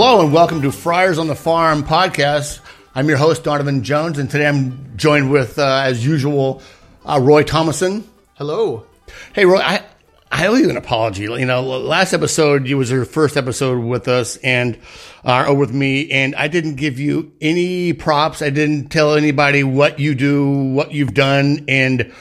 [0.00, 2.60] Hello and welcome to Friars on the Farm podcast.
[2.94, 6.62] I'm your host Donovan Jones, and today I'm joined with, uh, as usual,
[7.04, 8.08] uh, Roy Thomason.
[8.34, 8.86] Hello.
[9.32, 9.82] Hey, Roy, I
[10.30, 11.22] I owe you an apology.
[11.22, 14.78] You know, last episode you was your first episode with us and
[15.24, 18.40] uh, or with me, and I didn't give you any props.
[18.40, 22.12] I didn't tell anybody what you do, what you've done, and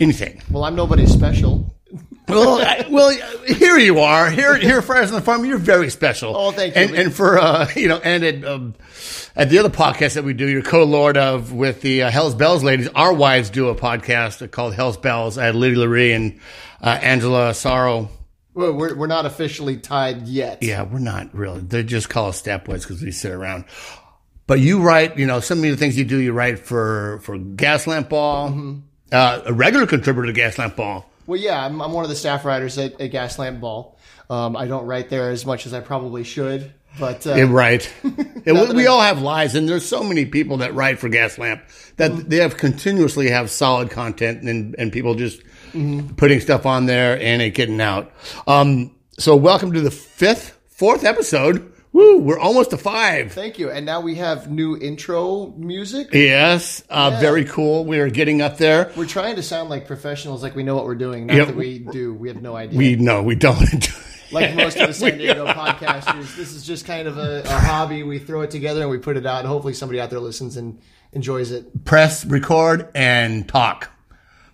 [0.00, 0.42] anything.
[0.50, 1.72] Well, I'm nobody special.
[2.28, 3.10] Well, I, well,
[3.46, 4.30] here you are.
[4.30, 5.44] Here, here, Friars on the Farm.
[5.44, 6.36] You're very special.
[6.36, 6.82] Oh, thank you.
[6.82, 8.74] And, and for uh, you know, and at, um,
[9.36, 12.62] at the other podcast that we do, you're co-lord of with the uh, Hell's Bells
[12.64, 12.88] ladies.
[12.88, 15.36] Our wives do a podcast called Hell's Bells.
[15.38, 16.40] I had Lydia Laree and
[16.80, 18.08] uh, Angela Sorrow.
[18.54, 20.62] Well, we're, we're not officially tied yet.
[20.62, 21.60] Yeah, we're not really.
[21.60, 23.64] They just call us stepweds because we sit around.
[24.46, 27.36] But you write, you know, some of the things you do, you write for for
[27.38, 28.78] Gaslamp Ball, Mm-hmm.
[29.10, 31.04] uh, a regular contributor to Gaslamp Ball.
[31.26, 33.96] Well, yeah, I'm, I'm one of the staff writers at, at Gaslamp Ball.
[34.30, 37.92] Um, I don't write there as much as I probably should, but uh, Yeah, right.
[38.46, 41.62] We, we all have lives, and there's so many people that write for Gaslamp
[41.96, 42.28] that Mm-hmm.
[42.28, 45.40] they have continuously have solid content, and and people just
[45.72, 46.14] Mm-hmm.
[46.14, 48.12] putting stuff on there and it getting out.
[48.46, 51.72] Um, so welcome to the fifth, fourth episode.
[51.94, 53.32] Woo, we're almost to five.
[53.32, 53.70] thank you.
[53.70, 56.08] And now we have new intro music.
[56.12, 57.20] Yes, uh, Yeah.
[57.20, 57.84] very cool.
[57.86, 58.90] We are getting up there.
[58.96, 61.26] We're trying to sound like professionals, like we know what we're doing.
[61.26, 62.12] Not Yeah, that we do.
[62.12, 62.76] We have no idea.
[62.76, 63.88] We no, we don't.
[64.32, 68.02] like most of the San Diego podcasters, this is just kind of a, a hobby.
[68.02, 70.56] We throw it together and we put it out, and hopefully somebody out there listens
[70.56, 70.80] and
[71.12, 71.84] enjoys it.
[71.84, 73.92] press, record, and talk.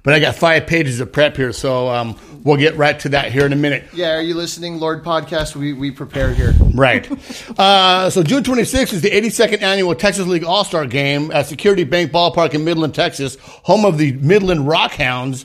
[0.03, 3.33] But I got five pages of prep here, so um, we'll get right to that
[3.33, 3.85] here in a minute.
[3.93, 5.55] Yeah, are you listening, Lord Podcast?
[5.55, 6.53] We we prepared here.
[6.75, 7.09] Right.
[7.59, 12.11] Uh, so June 26th is the 82nd annual Texas League All-Star Game at Security Bank
[12.11, 15.45] Ballpark in Midland, Texas, home of the Midland Rockhounds.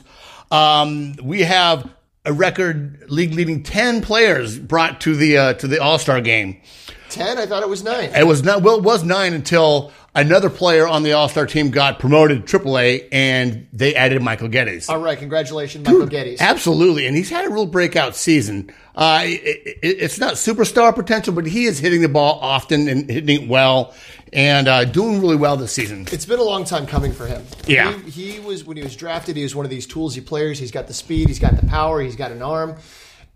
[0.50, 1.90] Um, we have
[2.24, 6.60] a record league-leading 10 players brought to the uh, to the All-Star Game.
[7.08, 7.38] Ten?
[7.38, 8.10] I thought it was nine.
[8.14, 11.98] It was not well, it was nine until another player on the All-Star team got
[11.98, 14.88] promoted to AAA, and they added Michael Gettys.
[14.88, 16.40] All right, congratulations, Michael Gettys.
[16.40, 18.72] Absolutely, and he's had a real breakout season.
[18.96, 23.08] Uh, it, it, it's not superstar potential, but he is hitting the ball often and
[23.08, 23.94] hitting it well,
[24.32, 26.06] and uh, doing really well this season.
[26.10, 27.44] It's been a long time coming for him.
[27.66, 27.96] Yeah.
[27.98, 29.36] He, he was when he was drafted.
[29.36, 30.58] He was one of these toolsy players.
[30.58, 31.28] He's got the speed.
[31.28, 32.00] He's got the power.
[32.00, 32.76] He's got an arm.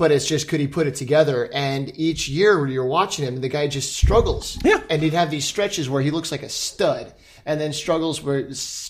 [0.00, 1.50] But it's just could he put it together?
[1.53, 4.59] And each year when you're watching him, the guy just struggles.
[4.65, 4.83] Yeah.
[4.88, 7.12] And he'd have these stretches where he looks like a stud,
[7.44, 8.49] and then struggles where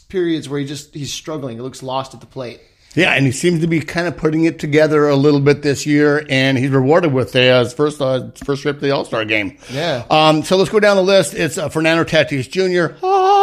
[0.09, 1.57] periods where he just he's struggling.
[1.57, 2.61] He looks lost at the plate.
[2.95, 5.85] Yeah, and he seems to be kind of putting it together a little bit this
[5.85, 9.25] year, and he's rewarded with uh, his first uh, first trip to the All Star
[9.25, 9.59] game.
[9.73, 10.05] Yeah.
[10.11, 11.35] Um, so let's go down the list.
[11.35, 12.95] It's uh, Fernando Tatis Jr.,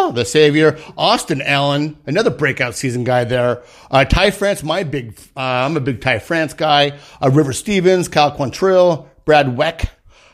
[0.08, 0.78] ah, the savior.
[0.98, 3.64] Austin Allen, another breakout season guy there.
[3.92, 6.98] Uh, Ty France, my big, uh, I'm a big Ty France guy.
[7.22, 9.90] Uh, River Stevens, Cal Quantrill, Brad Wieck,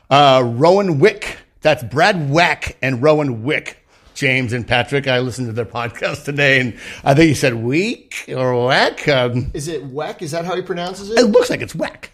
[0.09, 1.37] uh, Rowan Wick.
[1.61, 3.79] That's Brad Wieck and Rowan Wick.
[4.15, 8.25] James and Patrick, I listened to their podcast today, and I think he said week
[8.27, 9.07] or Weck.
[9.07, 10.21] Um, Is it Weck?
[10.21, 11.25] Is that how he pronounces it it?
[11.25, 12.09] looks like it's Weck.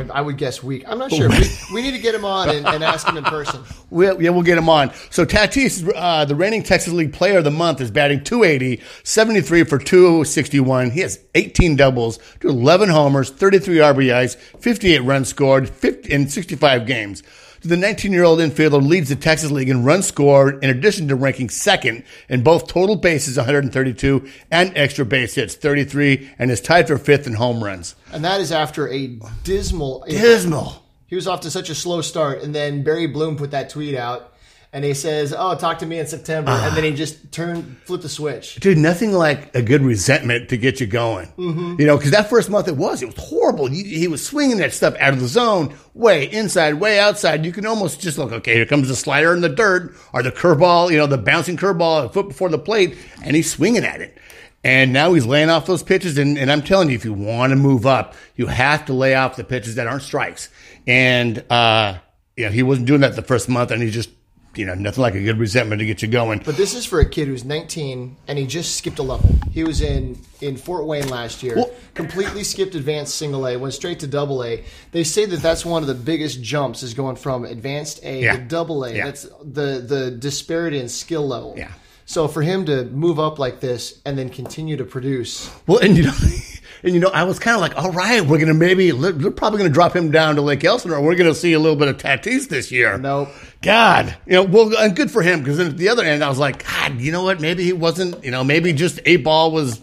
[0.00, 0.84] I, I would guess weak.
[0.86, 1.28] I'm not sure.
[1.28, 1.44] we,
[1.74, 3.62] we need to get him on and, and ask him in person.
[3.92, 4.92] We'll, yeah, we'll get him on.
[5.10, 9.64] So Tatis, uh, the reigning Texas League Player of the Month, is batting 280, 73
[9.64, 10.92] for 261.
[10.92, 17.24] He has 18 doubles, 11 homers, 33 RBIs, 58 runs scored, 50, in 65 games.
[17.62, 22.04] The 19-year-old infielder leads the Texas League in runs scored, in addition to ranking second
[22.30, 27.26] in both total bases, 132, and extra base hits, 33, and is tied for fifth
[27.26, 27.96] in home runs.
[28.14, 30.06] And that is after a dismal.
[30.08, 30.82] Dismal.
[31.06, 33.94] He was off to such a slow start, and then Barry Bloom put that tweet
[33.94, 34.32] out,
[34.72, 38.02] and he says, "Oh, talk to me in September," and then he just turned, flipped
[38.02, 38.56] the switch.
[38.56, 41.32] Dude, nothing like a good resentment to get you going.
[41.78, 43.66] You know, because that first month it was, it was horrible.
[43.66, 47.44] He, he was swinging that stuff out of the zone, way inside, way outside.
[47.44, 50.30] You can almost just look, okay, here comes the slider in the dirt, or the
[50.30, 54.00] curveball, you know, the bouncing curveball a foot before the plate, and he's swinging at
[54.00, 54.16] it.
[54.62, 56.18] And now he's laying off those pitches.
[56.18, 59.14] And, and I'm telling you, if you want to move up, you have to lay
[59.14, 60.50] off the pitches that aren't strikes.
[60.86, 61.98] And, uh,
[62.36, 64.10] you know, he wasn't doing that the first month, and he just,
[64.56, 66.42] you know, nothing like a good resentment to get you going.
[66.44, 69.30] But this is for a kid who's 19 and he just skipped a level.
[69.52, 73.74] He was in in Fort Wayne last year, Well- completely skipped advanced single A, went
[73.74, 74.64] straight to double A.
[74.92, 78.36] They say that that's one of the biggest jumps is going from advanced A Yeah.
[78.36, 78.94] to double A.
[78.94, 79.04] Yeah.
[79.06, 81.54] That's the the disparity in skill level.
[81.56, 81.68] Yeah.
[82.06, 85.96] So for him to move up like this and then continue to produce, Well, and
[85.96, 86.12] you know,
[86.82, 89.58] and you know, I was kind of like, all right, we're gonna maybe we're probably
[89.58, 91.00] gonna drop him down to Lake Elsinore.
[91.00, 92.98] We're gonna see a little bit of Tatis this year.
[92.98, 93.28] Nope.
[93.62, 96.28] God, you know, well, and good for him because then at the other end, I
[96.28, 97.40] was like, God, you know what?
[97.40, 98.24] Maybe he wasn't.
[98.24, 99.80] You know, maybe just eight ball was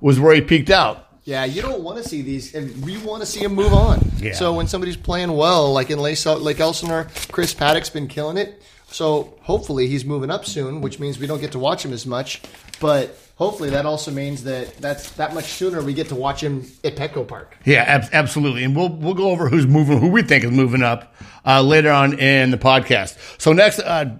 [0.00, 1.06] was where he peaked out.
[1.24, 4.00] Yeah, you don't want to see these, and we want to see him move on.
[4.16, 4.32] Yeah.
[4.32, 8.62] So when somebody's playing well, like in Lake Elsinore, Chris Paddack's been killing it.
[8.90, 12.06] So hopefully he's moving up soon, which means we don't get to watch him as
[12.06, 12.40] much.
[12.80, 16.66] But hopefully that also means that that's that much sooner we get to watch him
[16.84, 17.56] at Petco Park.
[17.64, 18.64] Yeah, ab- absolutely.
[18.64, 21.14] And we'll we'll go over who's moving, who we think is moving up
[21.46, 23.16] uh, later on in the podcast.
[23.40, 24.16] So next, uh,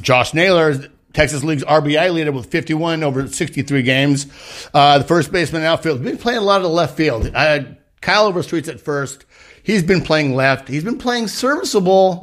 [0.00, 0.74] Josh Naylor,
[1.12, 4.26] Texas League's RBI leader with 51 over 63 games.
[4.72, 7.30] Uh, the first baseman outfield been playing a lot of the left field.
[7.34, 7.60] Uh,
[8.00, 9.24] Kyle Overstreet's at first.
[9.62, 10.68] He's been playing left.
[10.68, 12.20] He's been playing serviceable,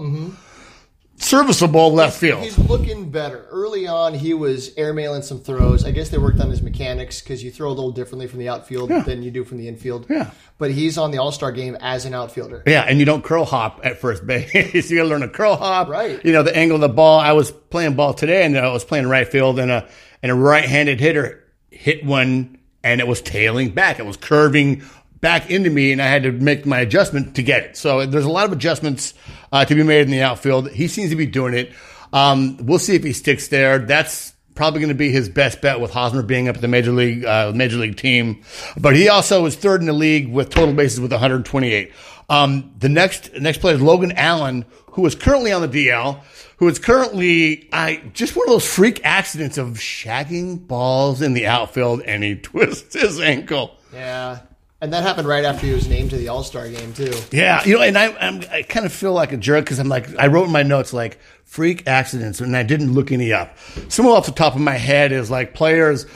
[1.22, 2.44] serviceable left field.
[2.44, 3.46] He's looking better.
[3.50, 5.86] Early on, he was airmailing some throws.
[5.86, 8.50] I guess they worked on his mechanics because you throw a little differently from the
[8.50, 10.08] outfield than you do from the infield.
[10.10, 10.32] Yeah.
[10.58, 12.64] But he's on the All Star game as an outfielder.
[12.66, 14.54] Yeah, and you don't curl hop at first base.
[14.90, 15.88] you got to learn a curl hop.
[15.88, 16.24] Right.
[16.26, 17.20] You know the angle of the ball.
[17.20, 19.88] I was playing ball today, and I was playing right field, and a
[20.24, 24.00] and a right-handed hitter hit one, and it was tailing back.
[24.00, 24.84] It was curving
[25.22, 27.78] back into me, and I had to make my adjustment to get it.
[27.78, 29.14] So there's a lot of adjustments
[29.52, 30.72] uh, to be made in the outfield.
[30.72, 31.72] He seems to be doing it.
[32.14, 33.80] Um, we'll see if he sticks there.
[33.80, 36.92] That's probably going to be his best bet with Hosmer being up at the major
[36.92, 38.44] league uh, major league team.
[38.78, 41.92] But he also is third in the league with total bases with 128.
[42.30, 46.22] Um, the next next player is Logan Allen, who is currently on the DL,
[46.58, 51.48] who is currently I just one of those freak accidents of shagging balls in the
[51.48, 53.78] outfield, and he twists his ankle.
[53.94, 54.40] Yeah.
[54.82, 57.14] And that happened right after he was named to the All Star game, too.
[57.32, 59.90] Yeah, you know, and I I'm, I kind of feel like a jerk because I'm
[59.90, 63.56] like I wrote in my notes like freak accidents, and I didn't look any up.
[63.90, 66.08] Some off the top of my head is like players.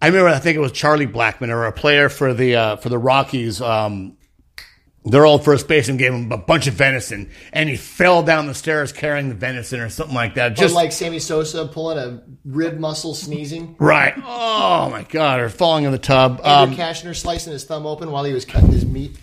[0.00, 2.90] I remember I think it was Charlie Blackmon or a player for the uh, for
[2.90, 3.60] the Rockies.
[3.60, 4.16] Um,
[5.06, 8.54] their old first baseman gave him a bunch of venison, and he fell down the
[8.54, 10.56] stairs carrying the venison or something like that.
[10.56, 13.76] Just like Sammy Sosa pulling a rib muscle sneezing.
[13.78, 14.14] right.
[14.16, 15.40] Oh my god!
[15.40, 16.40] Or falling in the tub.
[16.44, 19.16] Andrew Um, Cashner slicing his thumb open while he was cutting his meat.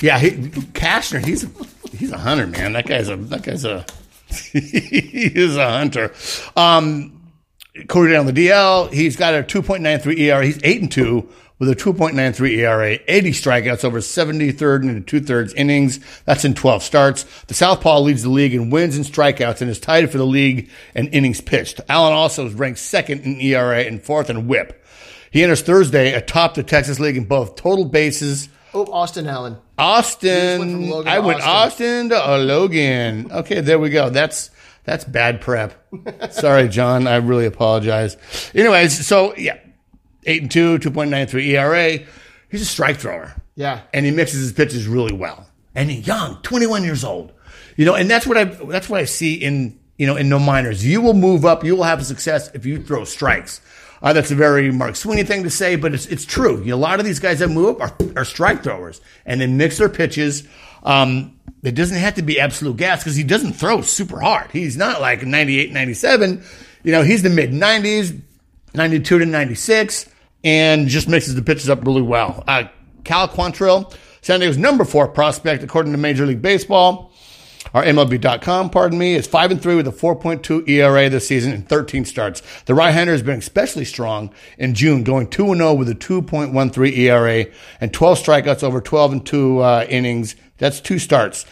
[0.00, 1.48] Yeah, he, Cashner, he's a,
[1.96, 2.72] he's a hunter, man.
[2.74, 3.84] That guy's a that guy's a
[4.52, 6.12] he is a hunter.
[6.56, 7.14] Um,
[7.88, 10.44] Cody down the DL, he's got a 2.93 ERA.
[10.44, 11.28] He's eight and two
[11.58, 16.00] with a 2.93 ERA, 80 strikeouts over 73rd and two thirds innings.
[16.24, 17.24] That's in 12 starts.
[17.46, 20.70] The Southpaw leads the league in wins and strikeouts and is tied for the league
[20.94, 21.80] in innings pitched.
[21.88, 24.84] Allen also is ranked second in ERA and fourth in WHIP.
[25.30, 28.48] He enters Thursday atop the Texas League in both total bases.
[28.72, 29.56] Oh, Austin Allen.
[29.76, 30.92] Austin.
[31.06, 33.30] I went Austin to uh, Logan.
[33.32, 34.10] Okay, there we go.
[34.10, 34.50] That's
[34.84, 35.74] that's bad prep.
[36.30, 37.06] Sorry, John.
[37.06, 38.16] I really apologize.
[38.54, 39.58] Anyways, so yeah,
[40.24, 41.98] eight and two, two point nine three ERA.
[42.50, 43.34] He's a strike thrower.
[43.56, 43.80] Yeah.
[43.92, 45.48] and he mixes his pitches really well.
[45.74, 47.32] And he's young, twenty one years old.
[47.76, 50.38] You know, and that's what I that's what I see in you know in no
[50.38, 50.84] minors.
[50.84, 51.64] You will move up.
[51.64, 53.60] You will have success if you throw strikes.
[54.00, 56.58] Uh, that's a very Mark Sweeney thing to say, but it's it's true.
[56.60, 59.40] You know, a lot of these guys that move up are, are strike throwers, and
[59.40, 60.46] they mix their pitches.
[60.84, 64.50] Um, it doesn't have to be absolute gas because he doesn't throw super hard.
[64.52, 66.44] He's not like 98, 97.
[66.84, 68.20] You know, he's the mid 90s,
[68.74, 70.08] 92 to 96,
[70.44, 72.44] and just mixes the pitches up really well.
[72.46, 72.64] Uh,
[73.04, 77.12] Cal Quantrill, San Diego's number four prospect according to Major League Baseball
[77.74, 81.62] or MLB.com, pardon me, is 5 and 3 with a 4.2 ERA this season in
[81.62, 82.42] 13 starts.
[82.64, 86.96] The right-hander has been especially strong in June, going 2 and 0 with a 2.13
[86.96, 87.46] ERA
[87.80, 90.36] and 12 strikeouts over 12 and 2 uh, innings.
[90.58, 91.44] That's two starts.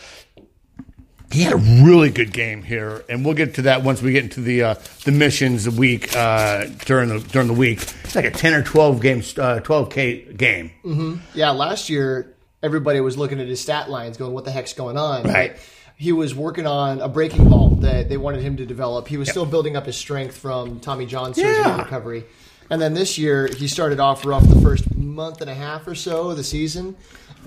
[1.33, 4.25] He had a really good game here, and we'll get to that once we get
[4.25, 7.83] into the uh, the missions week uh, during the during the week.
[8.05, 11.19] It's like a ten or twelve game, uh, twelve k game.
[11.35, 14.97] Yeah, last year everybody was looking at his stat lines, going, "What the heck's going
[14.97, 15.53] on?" Right.
[15.55, 15.61] But
[15.99, 19.09] He was working on a breaking ball that they wanted him to develop.
[19.09, 21.79] He was still building up his strength from Tommy John surgery Yeah.
[21.79, 22.25] recovery,
[22.71, 25.95] and then this year he started off rough the first month and a half or
[25.95, 26.97] so of the season.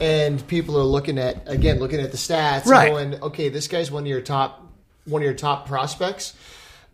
[0.02, 2.90] And people are looking at again, looking at the stats, Right.
[2.92, 4.66] going, "Okay, this guy's one of your top,
[5.06, 6.34] one of your top prospects."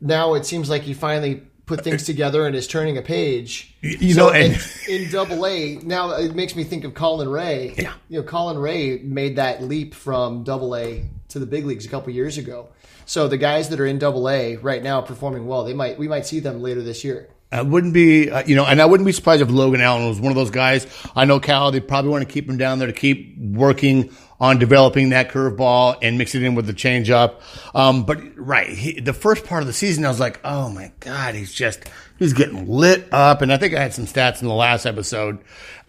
[0.01, 3.73] Now it seems like he finally put things uh, together and is turning a page.
[3.81, 7.27] you So know, and- in, in Double A, now it makes me think of Colin
[7.29, 7.73] Rea.
[7.77, 7.93] Yeah.
[8.09, 11.89] you know, Colin Rea made that leap from Double A to the big leagues a
[11.89, 12.67] couple years ago.
[13.07, 16.07] So the guys that are in Double A right now performing well, they might we
[16.07, 17.29] might see them later this year.
[17.55, 20.19] I wouldn't be, uh, you know, and I wouldn't be surprised if Logan Allen was
[20.19, 20.85] one of those guys.
[21.15, 24.59] I know Cal, they probably want to keep him down there to keep working on
[24.59, 27.41] developing that curveball and mix it in with the changeup.
[27.73, 30.91] Um, but right, he, the first part of the season, I was like, oh my
[30.99, 33.41] God, he's just, he's getting lit up.
[33.41, 35.39] And I think I had some stats in the last episode.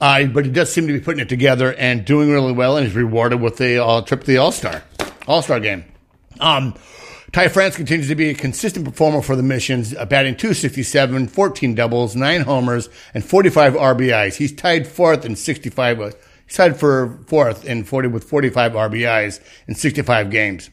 [0.00, 2.76] Uh, but he does seem to be putting it together and doing really well.
[2.76, 4.84] And he's rewarded with the uh, trip to the All Star,
[5.26, 5.84] All Star game.
[6.38, 6.74] Um,
[7.32, 11.74] Ty France continues to be a consistent performer for the Missions, uh, batting 267, 14
[11.74, 14.36] doubles, 9 homers, and 45 RBIs.
[14.36, 16.00] He's tied fourth in 65.
[16.00, 16.10] Uh,
[16.46, 20.70] he's tied for fourth in 40 with 45 RBIs in 65 games.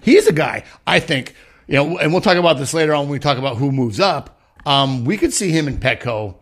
[0.00, 1.34] He's a guy, I think,
[1.66, 4.00] you know, and we'll talk about this later on when we talk about who moves
[4.00, 4.40] up.
[4.64, 6.36] Um, we could see him in Petco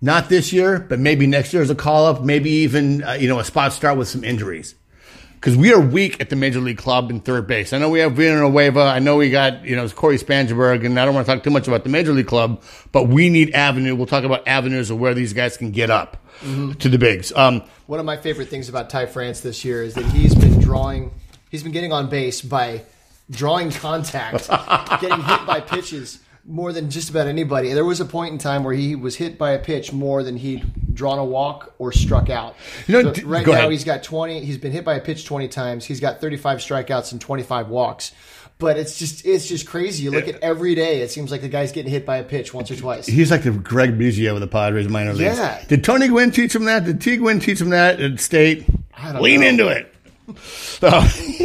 [0.00, 3.28] not this year, but maybe next year as a call up, maybe even, uh, you
[3.28, 4.74] know, a spot start with some injuries.
[5.44, 7.74] Because we are weak at the major league club in third base.
[7.74, 8.80] I know we have Villanueva.
[8.80, 11.50] I know we got, you know, Cory Spangenberg, and I don't want to talk too
[11.50, 13.94] much about the major league club, but we need avenue.
[13.94, 16.72] We'll talk about avenues of where these guys can get up mm-hmm.
[16.72, 17.30] to the bigs.
[17.36, 20.60] Um, One of my favorite things about Ty France this year is that he's been
[20.60, 21.10] drawing,
[21.50, 22.80] he's been getting on base by
[23.30, 24.48] drawing contact,
[25.02, 27.72] getting hit by pitches more than just about anybody.
[27.72, 30.36] There was a point in time where he was hit by a pitch more than
[30.36, 32.54] he'd drawn a walk or struck out.
[32.86, 33.72] You know, so right now ahead.
[33.72, 34.44] he's got 20.
[34.44, 35.84] He's been hit by a pitch 20 times.
[35.84, 38.12] He's got 35 strikeouts and 25 walks.
[38.58, 40.04] But it's just it's just crazy.
[40.04, 41.00] You look at every day.
[41.00, 43.04] It seems like the guy's getting hit by a pitch once or twice.
[43.04, 45.36] He's like the Craig Biggio of the Padres minor leagues.
[45.36, 45.60] Yeah.
[45.66, 46.84] Did Tony Gwynn teach him that?
[46.84, 47.16] Did T.
[47.16, 48.64] Gwynn teach him that at State?
[49.18, 49.46] Lean know.
[49.48, 49.93] into it.
[50.36, 50.88] So,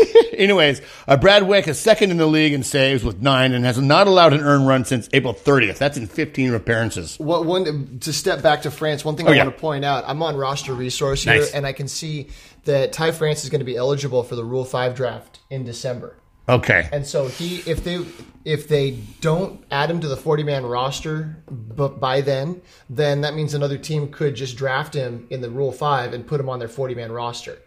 [0.34, 3.78] anyways, uh, Brad Wick is second in the league in saves with nine and has
[3.78, 5.78] not allowed an earned run since April 30th.
[5.78, 7.20] That's in 15 appearances.
[7.20, 9.44] What, one to step back to France, one thing oh, I yeah.
[9.44, 11.54] want to point out: I'm on roster resource here, nice.
[11.54, 12.30] and I can see
[12.66, 16.16] that Ty France is going to be eligible for the Rule Five draft in December.
[16.48, 16.90] Okay.
[16.92, 18.04] And so he, if they
[18.44, 23.36] if they don't add him to the 40 man roster, but by then, then that
[23.36, 26.58] means another team could just draft him in the Rule Five and put him on
[26.58, 27.60] their 40 man roster.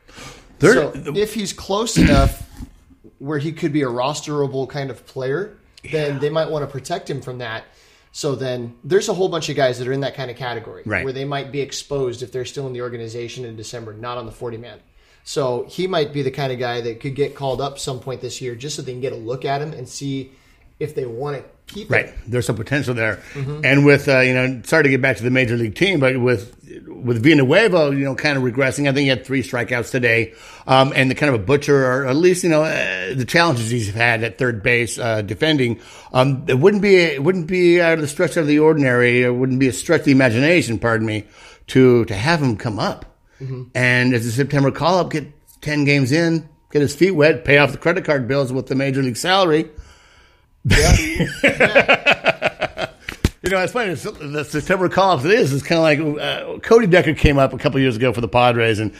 [0.62, 2.49] There, so if he's close enough
[3.19, 5.59] where he could be a rosterable kind of player,
[5.90, 6.19] then yeah.
[6.19, 7.64] they might want to protect him from that.
[8.12, 10.83] So then there's a whole bunch of guys that are in that kind of category
[10.87, 11.02] right.
[11.02, 14.26] where they might be exposed if they're still in the organization in December, not on
[14.26, 14.78] the 40 man.
[15.25, 18.21] So he might be the kind of guy that could get called up some point
[18.21, 20.33] this year just so they can get a look at him and see
[20.78, 21.45] if they want to
[21.88, 22.12] right.
[22.26, 23.61] There's some potential there, mm-hmm.
[23.64, 26.19] and with uh, you know, sorry to get back to the major league team, but
[26.21, 26.57] with
[26.88, 28.88] with Villanueva, you know, kind of regressing.
[28.88, 30.35] I think he had three strikeouts today,
[30.66, 33.71] um, and the kind of a butcher, or at least you know, uh, the challenges
[33.71, 35.81] he's had at third base uh, defending.
[36.12, 39.23] Um, it wouldn't be it wouldn't be out of the stretch of the ordinary.
[39.23, 41.25] It wouldn't be a stretch of the imagination, pardon me,
[41.69, 43.07] to to have him come up,
[43.40, 43.64] mm-hmm.
[43.75, 45.26] and as a September call up, get
[45.62, 48.75] ten games in, get his feet wet, pay off the credit card bills with the
[48.75, 49.71] major league salary.
[50.64, 50.97] Yeah.
[53.42, 53.95] you know, it's funny.
[53.95, 55.52] The September call-ups it is.
[55.52, 58.28] It's kind of like uh, Cody Decker came up a couple years ago for the
[58.28, 58.95] Padres, and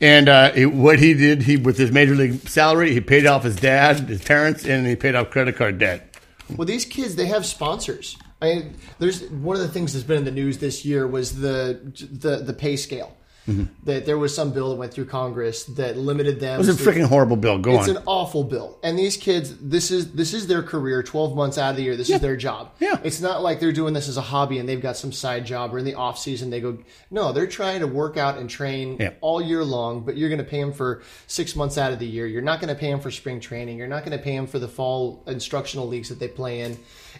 [0.00, 3.42] and uh, it, what he did, he with his major league salary, he paid off
[3.42, 6.16] his dad, his parents, and he paid off credit card debt.
[6.56, 8.16] Well, these kids, they have sponsors.
[8.40, 11.40] I mean, there's one of the things that's been in the news this year was
[11.40, 13.16] the the the pay scale.
[13.48, 13.64] Mm-hmm.
[13.84, 16.56] That there was some bill that went through Congress that limited them.
[16.56, 17.58] It was a freaking horrible bill.
[17.58, 17.90] Go it's on.
[17.90, 18.78] It's an awful bill.
[18.82, 21.02] And these kids, this is this is their career.
[21.02, 22.16] Twelve months out of the year, this yeah.
[22.16, 22.72] is their job.
[22.78, 23.00] Yeah.
[23.02, 25.74] It's not like they're doing this as a hobby and they've got some side job
[25.74, 26.78] or in the off season they go.
[27.10, 29.14] No, they're trying to work out and train yeah.
[29.22, 30.04] all year long.
[30.04, 32.26] But you're going to pay them for six months out of the year.
[32.26, 33.78] You're not going to pay them for spring training.
[33.78, 36.78] You're not going to pay them for the fall instructional leagues that they play in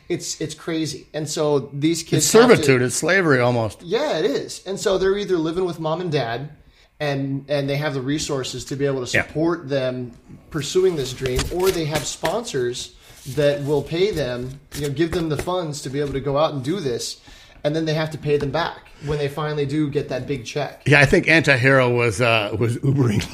[0.09, 1.07] it's it's crazy.
[1.15, 3.83] And so these kids It's servitude, to, it's slavery almost.
[3.83, 4.63] Yeah, it is.
[4.67, 6.51] And so they're either living with mom and dad
[7.01, 9.69] and and they have the resources to be able to support yeah.
[9.69, 10.13] them
[10.51, 12.95] pursuing this dream or they have sponsors
[13.35, 16.39] that will pay them, you know, give them the funds to be able to go
[16.39, 17.21] out and do this
[17.65, 20.45] and then they have to pay them back when they finally do get that big
[20.45, 20.83] check.
[20.87, 23.25] Yeah, I think Antihero was uh, was Ubering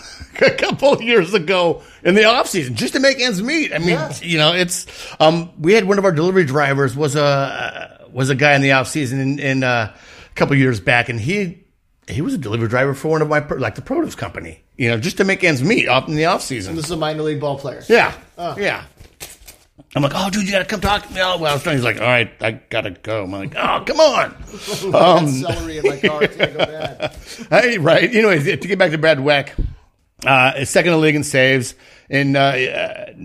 [0.43, 3.73] a couple of years ago in the off season just to make ends meet.
[3.73, 4.13] I mean, yeah.
[4.21, 4.87] you know, it's
[5.21, 8.73] um, we had one of our delivery drivers was a was a guy in the
[8.73, 11.65] off season in, in uh, a couple years back, and he
[12.09, 14.63] he was a delivery driver for one of my like the produce company.
[14.77, 16.71] You know, just to make ends meet off in the off season.
[16.71, 17.83] And this is a minor league ball player.
[17.89, 18.57] Yeah, oh.
[18.59, 18.85] yeah.
[19.95, 21.21] I'm like, oh, dude, you got to come talk to me.
[21.23, 23.23] Oh, well, he's like, all right, I got to go.
[23.23, 24.35] I'm like, oh, come on.
[24.95, 26.27] um, celery in my car.
[26.27, 27.17] Go bad.
[27.51, 28.13] hey, right.
[28.13, 29.55] Anyway, to get back to Brad Wieck,
[30.27, 31.75] uh, second in the league in saves
[32.11, 32.53] and uh,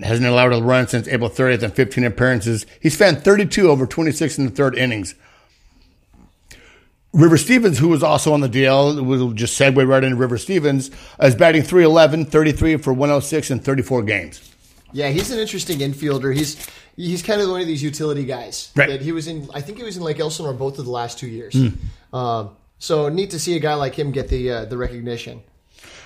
[0.03, 2.65] hasn't allowed a run since April 30th and 15 appearances.
[2.79, 5.15] He's found 32 over 26 in the third innings.
[7.11, 10.91] River Stevens, who was also on the DL, will just segue right into River Stevens,
[11.19, 14.51] is batting 311, 33 for 106 in 34 games.
[14.91, 16.35] Yeah, he's an interesting infielder.
[16.35, 18.71] He's he's kind of one of these utility guys.
[18.75, 18.89] Right.
[18.89, 19.49] That he was in.
[19.53, 21.53] I think he was in Lake Elsinore both of the last two years.
[21.53, 21.77] Mm.
[22.13, 25.41] Um, so neat to see a guy like him get the uh, the recognition.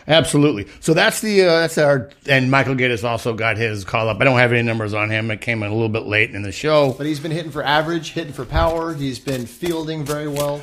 [0.08, 0.68] Absolutely.
[0.82, 4.20] So that's the uh, that's our and Michael Gates also got his call up.
[4.20, 5.32] I don't have any numbers on him.
[5.32, 7.64] It came in a little bit late in the show, but he's been hitting for
[7.64, 8.94] average, hitting for power.
[8.94, 10.62] He's been fielding very well.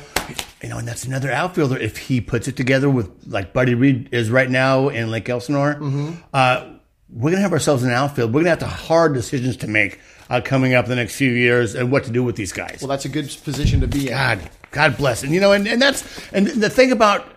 [0.61, 1.77] You know, and that's another outfielder.
[1.77, 5.75] If he puts it together with like Buddy Reed is right now in Lake Elsinore,
[5.75, 6.11] mm-hmm.
[6.33, 6.73] uh,
[7.13, 8.33] we're going to have ourselves an outfield.
[8.33, 9.99] We're going to have to hard decisions to make
[10.29, 12.79] uh, coming up the next few years and what to do with these guys.
[12.81, 14.13] Well, that's a good position to be in.
[14.13, 15.23] God, God bless.
[15.23, 17.27] And you know, and, and that's and the thing about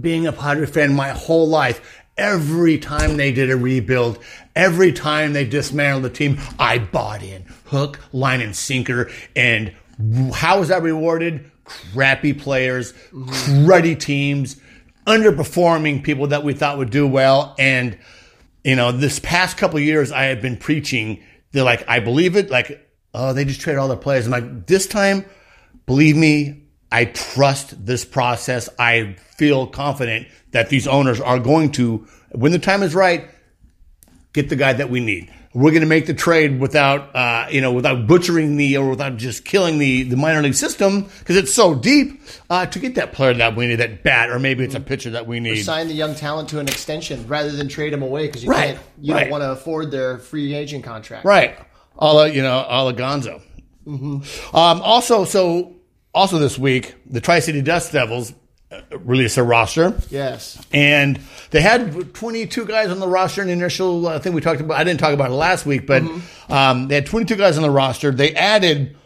[0.00, 1.98] being a Padre fan my whole life.
[2.16, 4.18] Every time they did a rebuild,
[4.54, 9.10] every time they dismantled the team, I bought in hook, line, and sinker.
[9.34, 9.74] And
[10.34, 11.50] how was that rewarded?
[11.64, 14.60] Crappy players, cruddy teams,
[15.06, 17.54] underperforming people that we thought would do well.
[17.58, 17.96] And
[18.64, 21.22] you know, this past couple years, I have been preaching.
[21.52, 22.50] They're like, I believe it.
[22.50, 24.26] Like, oh, they just traded all their players.
[24.26, 25.24] I'm like, this time,
[25.86, 28.68] believe me, I trust this process.
[28.78, 33.28] I feel confident that these owners are going to, when the time is right,
[34.32, 35.32] get the guy that we need.
[35.52, 39.16] We're going to make the trade without, uh, you know, without butchering the or without
[39.16, 43.12] just killing the the minor league system because it's so deep uh, to get that
[43.12, 45.64] player that we need, that bat, or maybe it's a pitcher that we need.
[45.64, 48.74] Sign the young talent to an extension rather than trade them away because you Right,
[48.76, 49.22] can't, you right.
[49.22, 51.24] don't want to afford their free agent contract.
[51.24, 51.58] Right.
[51.98, 53.42] A la, you know, a la Gonzo.
[53.86, 54.22] Um,
[54.54, 55.74] also, so
[56.14, 58.32] also this week, the Tri City Dust Devils
[58.92, 60.58] released a roster, Yes.
[60.72, 61.18] and
[61.50, 64.78] they had 22 guys on the roster in the initial uh, thing we talked about.
[64.78, 66.02] I didn't talk about it last week, but
[66.48, 68.10] um, they had 22 guys on the roster.
[68.12, 68.96] They added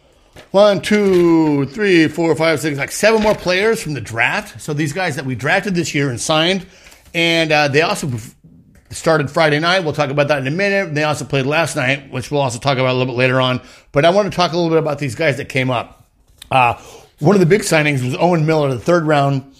[0.51, 4.61] one, two, three, four, five, six, like seven more players from the draft.
[4.61, 6.65] So these guys that we drafted this year and signed,
[7.13, 8.11] and uh, they also
[8.91, 9.79] started Friday night.
[9.83, 10.93] We'll talk about that in a minute.
[10.93, 13.61] They also played last night, which we'll also talk about a little bit later on.
[13.91, 16.05] But I want to talk a little bit about these guys that came up.
[16.51, 16.79] Uh,
[17.19, 19.55] one of the big signings was Owen Miller, the third round,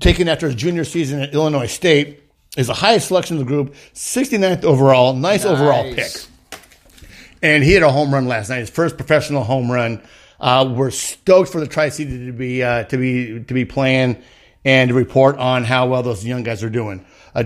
[0.00, 2.20] taken after his junior season at Illinois State.
[2.56, 5.12] Is the highest selection of the group, 69th overall.
[5.12, 6.12] Nice, overall pick.
[7.42, 10.00] And he had a home run last night, his first professional home run.
[10.38, 14.22] Uh, we're stoked for the Tri City to be uh, to be to be playing
[14.64, 17.04] and to report on how well those young guys are doing.
[17.34, 17.44] Uh,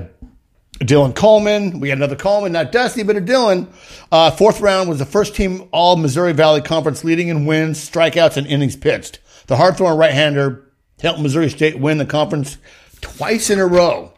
[0.81, 3.67] Dylan Coleman, we got another Coleman, not Dusty, but a Dylan.
[4.13, 8.37] Uh, fourth round was the first team All Missouri Valley Conference leading in wins, strikeouts,
[8.37, 9.19] and innings pitched.
[9.49, 10.71] The hard-throwing right-hander
[11.01, 12.59] helped Missouri State win the conference
[13.01, 14.13] twice in a row.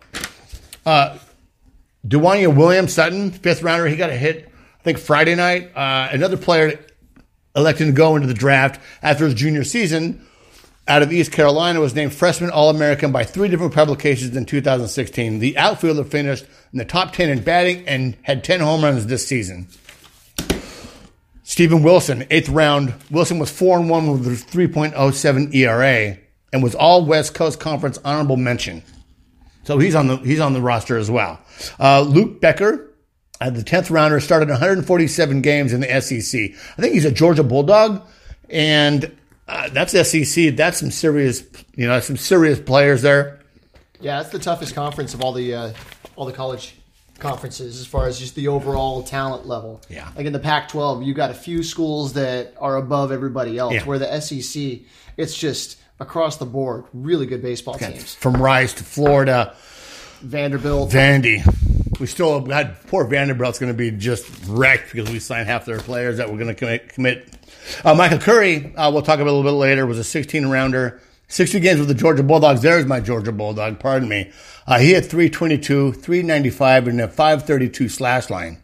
[2.06, 4.50] Dwanya Williams Sutton, fifth rounder, he got a hit,
[4.80, 5.74] I think Friday night.
[5.76, 6.78] Uh, another player
[7.54, 10.26] elected to go into the draft after his junior season
[10.88, 15.38] out of East Carolina was named freshman All American by three different publications in 2016.
[15.38, 19.24] The outfielder finished in the top 10 in batting and had 10 home runs this
[19.26, 19.68] season.
[21.50, 22.94] Stephen Wilson, eighth round.
[23.10, 26.16] Wilson was 4 and 1 with a 3.07 ERA
[26.52, 28.84] and was all West Coast Conference honorable mention.
[29.64, 31.40] So he's on the he's on the roster as well.
[31.80, 32.94] Uh, Luke Becker,
[33.40, 36.40] uh, the tenth rounder, started 147 games in the SEC.
[36.78, 38.06] I think he's a Georgia Bulldog,
[38.48, 39.10] and
[39.48, 40.54] uh, that's SEC.
[40.54, 41.42] That's some serious,
[41.74, 43.40] you know, some serious players there.
[44.00, 45.72] Yeah, it's the toughest conference of all the uh,
[46.14, 46.76] all the college
[47.20, 49.82] conferences as far as just the overall talent level.
[49.88, 50.10] Yeah.
[50.16, 53.74] Like in the Pac-12, you got a few schools that are above everybody else.
[53.74, 53.84] Yeah.
[53.84, 54.80] Where the SEC,
[55.16, 58.14] it's just across the board, really good baseball teams.
[58.14, 59.54] From Rice to Florida,
[60.20, 60.90] Vanderbilt.
[60.90, 61.44] Vandy.
[62.00, 65.78] We still got poor Vanderbilt's going to be just wrecked because we signed half their
[65.78, 66.88] players that we're going to commit.
[66.88, 67.28] commit.
[67.84, 71.00] Uh, Michael Curry, uh, we'll talk about a little bit later, was a 16 rounder.
[71.28, 72.62] 60 games with the Georgia Bulldogs.
[72.62, 74.32] There's my Georgia Bulldog, pardon me.
[74.70, 78.62] Uh, he had 322, 395, and a 532 slash line.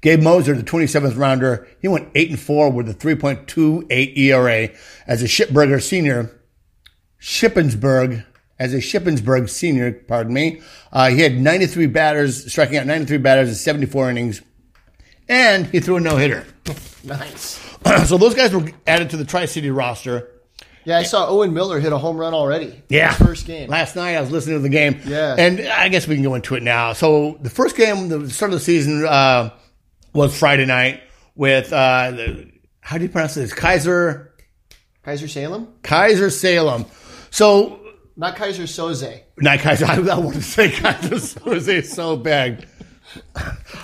[0.00, 4.68] Gabe Mosser, the 27th rounder, he went 8 and 4 with a 3.28 ERA
[5.04, 6.40] as a Shipburger senior.
[7.20, 8.24] Shippensburg,
[8.60, 10.62] as a Shippensburg senior, pardon me.
[10.92, 14.42] Uh, he had 93 batters, striking out 93 batters in 74 innings,
[15.28, 16.46] and he threw a no hitter.
[17.02, 17.60] Nice.
[18.06, 20.35] so those guys were added to the Tri City roster.
[20.86, 22.80] Yeah, I saw Owen Miller hit a home run already.
[22.88, 23.10] Yeah.
[23.12, 23.68] First game.
[23.68, 25.00] Last night I was listening to the game.
[25.04, 25.34] Yeah.
[25.36, 26.92] And I guess we can go into it now.
[26.92, 29.50] So the first game, the start of the season, uh,
[30.14, 31.02] was Friday night
[31.34, 33.52] with, uh, the, how do you pronounce this?
[33.52, 34.32] Kaiser,
[35.04, 35.66] Keizer Salem?
[35.82, 36.86] Keizer Salem.
[37.30, 37.80] So,
[38.16, 39.22] Not Keyser Soze.
[39.38, 42.64] not Kaiser, I, I want to say Keyser Soze so bad.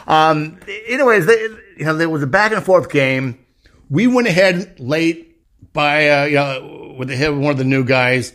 [0.07, 1.41] Um, anyways, they,
[1.79, 3.45] you know, there was a back and forth game.
[3.91, 5.32] We went ahead late
[5.73, 8.33] by, uh, you know, with the hit of one of the new guys,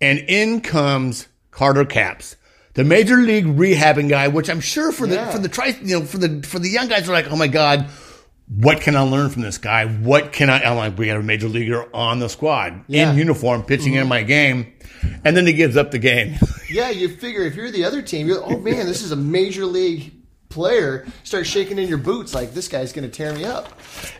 [0.00, 2.36] and in comes Carter Capps,
[2.74, 5.30] the major league rehabbing guy, which I'm sure for the Yeah.
[5.30, 7.48] for the tri, you know, for the for the young guys are like, oh my
[7.48, 7.86] god,
[8.48, 9.86] what can I learn from this guy?
[9.86, 10.62] What can I?
[10.62, 13.10] I'm like, we got a major leaguer on the squad Yeah.
[13.12, 14.72] in uniform pitching in my game,
[15.24, 16.36] and then he gives up the game.
[16.70, 19.64] Yeah, you figure if you're the other team, you're oh man, this is a major
[19.66, 20.12] league
[20.58, 23.68] player, start shaking in your boots like this guy's going to tear me up.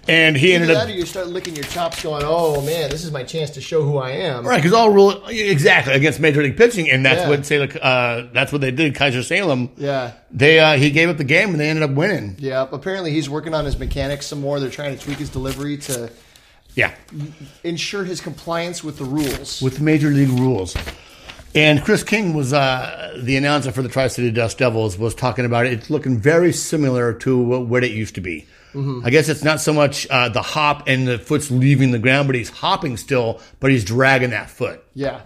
[0.07, 2.90] And he Either ended that up or you start licking your chops, going, "Oh man,
[2.90, 6.20] this is my chance to show who I am." right because all rule exactly against
[6.20, 7.29] major league pitching, and that's Yeah.
[7.29, 8.94] what Salem, uh, that's what they did.
[8.94, 10.12] Keizer Salem, Yeah.
[10.31, 12.37] they uh, he gave up the game and they ended up winning.
[12.38, 14.61] Yeah, apparently he's working on his mechanics some more.
[14.61, 16.11] They're trying to tweak his delivery to
[16.74, 16.92] Yeah,
[17.64, 19.61] ensure his compliance with the rules.
[19.61, 20.77] with major league rules.
[21.54, 24.98] And Chris King was uh, the announcer for the Tri City Dust Devils.
[24.98, 25.72] Was talking about it.
[25.72, 28.46] It's looking very similar to what it used to be.
[29.04, 32.28] I guess it's not so much uh, the hop and the foot's leaving the ground,
[32.28, 35.22] but he's hopping still, but he's dragging that foot Yeah.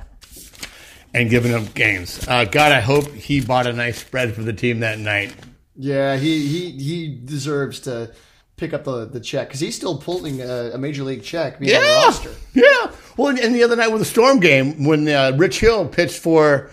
[1.12, 2.26] and giving them gains.
[2.26, 5.35] Uh, God, I hope he bought a nice spread for the team that night.
[5.76, 8.12] Yeah, he he he deserves to
[8.62, 11.75] pick up the, the check because he's still pulling a, a major league check being
[11.75, 12.31] on the Yeah, roster.
[12.55, 12.92] yeah.
[13.16, 16.18] Well, and, and the other night with the Storm game, when uh, Rich Hill pitched
[16.20, 16.70] for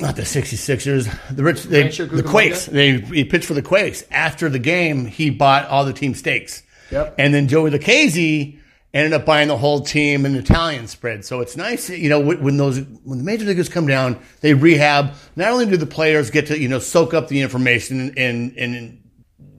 [0.00, 2.64] not the 66ers, the Rich, they, Rancho the Quakes.
[2.66, 4.02] They he pitched for the Quakes.
[4.10, 6.62] After the game, he bought all the team steaks.
[6.90, 7.16] Yep.
[7.18, 8.58] And then Joey Lucchesi
[8.94, 11.24] ended up buying the whole team an Italian spread.
[11.26, 14.54] So it's nice, you know, when when those when the major leaguers come down, they
[14.54, 15.12] rehab.
[15.36, 19.02] Not only do the players get to you know soak up the information and and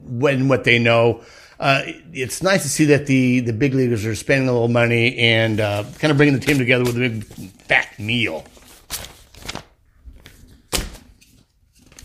[0.08, 1.22] when what they know.
[1.60, 5.18] Uh, it's nice to see that the, the big leaguers are spending a little money
[5.18, 8.44] and uh, kind of bringing the team together with a big fat meal.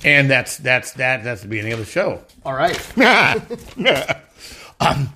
[0.04, 2.22] And that's that's that that's the beginning of the show.
[2.46, 2.76] All right.
[4.82, 5.14] um,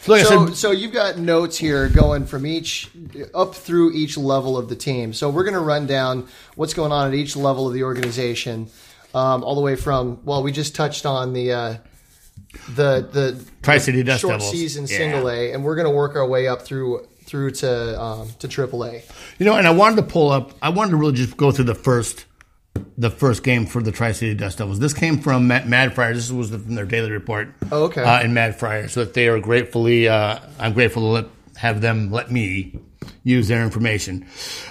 [0.00, 2.90] so like So said, so you've got notes here going from each
[3.34, 5.12] up through each level of the team.
[5.12, 8.68] So we're going to run down what's going on at each level of the organization,
[9.14, 11.52] um, all the way from well, we just touched on the.
[11.52, 11.74] Uh,
[12.74, 14.50] the the Tri-City Dust short Devils.
[14.50, 14.96] season Yeah.
[14.96, 18.48] single A, and we're going to work our way up through through to um, to
[18.48, 19.02] triple A.
[19.38, 20.52] you know, and I wanted to pull up.
[20.60, 22.24] I wanted to really just go through the first
[22.98, 24.80] the first game for the Tri City Dust Devils.
[24.80, 26.12] This came from Mad, Mad Friar.
[26.12, 27.54] This was from their daily report.
[27.70, 28.02] Oh, okay.
[28.02, 30.08] Uh, in Mad Friar, so that they are gratefully.
[30.08, 32.80] Uh, I'm grateful to let, have them let me
[33.22, 34.26] use their information.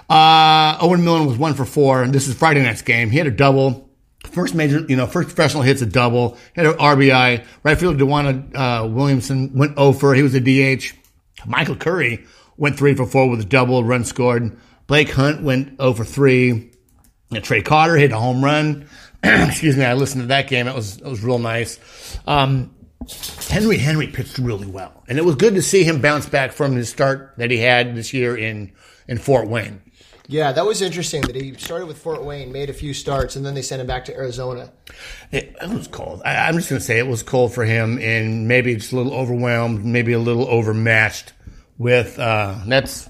[0.10, 3.10] Uh, Owen Millen was one for four, and this is Friday night's game.
[3.10, 3.89] He had a double.
[4.26, 6.38] First major, you know, first professional hits a double.
[6.54, 7.46] Had an RBI.
[7.64, 10.14] Right fielder Dewana uh, Williamson went over.
[10.14, 10.94] He was a DH.
[11.46, 12.26] Michael Curry
[12.58, 14.58] went three for four with a double, run scored.
[14.88, 16.72] Blake Hunt went over three.
[17.32, 18.90] And Trey Carter hit a home run.
[19.24, 20.68] Excuse me, I listened to that game.
[20.68, 21.80] It was it was real nice.
[22.26, 22.76] Um,
[23.50, 26.76] Henry Henry pitched really well, and it was good to see him bounce back from
[26.76, 28.72] his start that he had this year in
[29.08, 29.82] in Fort Wayne.
[30.30, 33.44] Yeah, that was interesting that he started with Fort Wayne, made a few starts, and
[33.44, 34.72] then they sent him back to Arizona.
[35.32, 36.22] It, it was cold.
[36.24, 38.96] I, I'm just going to say it was cold for him, and maybe just a
[38.96, 41.34] little overwhelmed, maybe a little overmatched
[41.80, 43.10] with uh, that's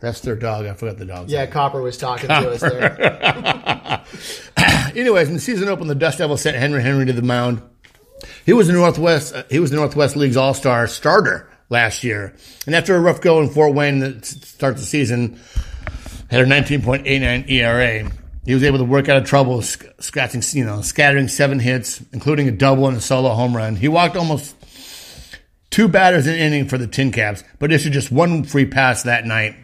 [0.00, 0.66] that's their dog.
[0.66, 1.30] I forgot the dog.
[1.30, 4.04] Yeah, Copper was talking to us there.
[4.94, 7.62] Anyways, in the season open, the Dust Devils sent Henry Henry to the mound.
[8.44, 9.34] He was the Northwest.
[9.34, 13.22] Uh, he was the Northwest League's All Star starter last year, and after a rough
[13.22, 15.40] go in Fort Wayne to start the season,
[16.30, 18.10] had a 19.89 ERA.
[18.44, 22.02] He was able to work out of trouble, sc- scratching, you know, scattering seven hits,
[22.12, 23.76] including a double and a solo home run.
[23.76, 24.54] He walked almost
[25.70, 29.24] two batters in inning for the Tin Caps, but issued just one free pass that
[29.26, 29.56] night.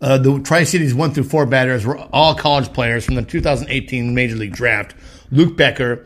[0.00, 4.14] Uh, the Tri Cities one through four batters were all college players from the 2018
[4.14, 4.94] Major League Draft.
[5.30, 6.04] Luke Becker,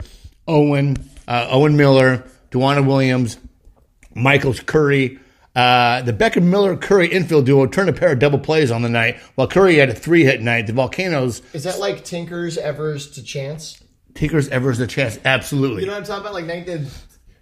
[0.49, 0.97] Owen,
[1.29, 3.39] uh, Owen Miller, Dwanya Williams,
[4.15, 5.19] Michael Curry.
[5.55, 8.89] Uh, the Beckham Miller Curry infield duo turned a pair of double plays on the
[8.89, 10.67] night, while Curry had a three hit night.
[10.67, 13.83] The Volcanoes, Is that like Tinkers, Evers to Chance?
[14.15, 15.83] Tinkers, Evers, to Chance, absolutely.
[15.83, 16.33] You know what I'm talking about?
[16.35, 16.79] Like night- the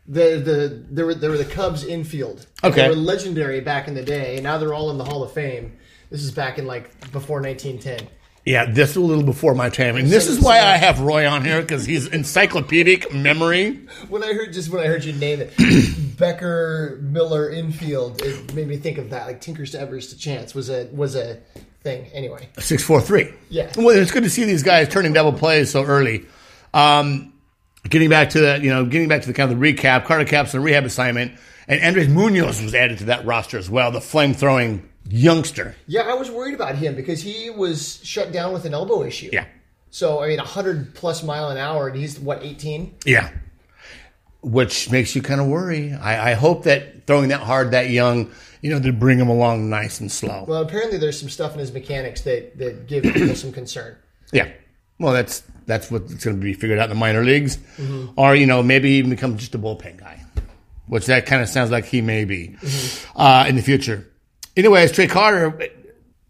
[0.09, 2.47] the the there were there were the Cubs infield.
[2.65, 2.83] Okay.
[2.83, 5.33] they were legendary back in the day, and now they're all in the Hall of
[5.33, 5.77] Fame.
[6.11, 8.09] This is back in like before 1910.
[8.45, 11.29] Yeah, this is a little before my time, and this is why I have Roy
[11.29, 13.87] on here because he's encyclopedic memory.
[14.09, 15.53] When I heard just when I heard you name it,
[16.19, 19.27] Becker Miller infield, it made me think of that.
[19.27, 21.39] Like Tinkers to Evers to Chance was a was a
[21.83, 22.07] thing.
[22.15, 23.31] Anyway, Six four three.
[23.51, 23.71] Yeah.
[23.77, 26.25] Well, it's good to see these guys turning double plays so early.
[26.73, 27.35] Um,
[27.91, 30.07] getting back to the you know, getting back to the kind of the recap.
[30.07, 31.33] Carter Capps and rehab assignment,
[31.69, 33.91] and Andres Munoz was added to that roster as well.
[33.93, 35.75] The flame throwing youngster.
[35.87, 39.31] yeah, I was worried about him because he was shut down with an elbow issue.
[39.33, 39.47] Yeah.
[39.91, 42.95] So I mean, 100 plus mile an hour, and he's what 18.
[43.05, 43.31] Yeah.
[44.43, 45.93] Which makes you kind of worry.
[45.93, 48.31] I, I hope that throwing that hard, that young,
[48.63, 50.45] you know, to bring him along nice and slow.
[50.49, 53.97] Well, apparently there's some stuff in his mechanics that that give people some concern.
[54.33, 54.49] Yeah.
[54.99, 57.59] Well, that's that's what's going to be figured out in the minor leagues,
[58.17, 60.23] or you know maybe even become just a bullpen guy,
[60.87, 62.57] which that kind of sounds like he may be
[63.17, 64.07] uh, in the future.
[64.57, 65.71] Anyways, Trey Carter,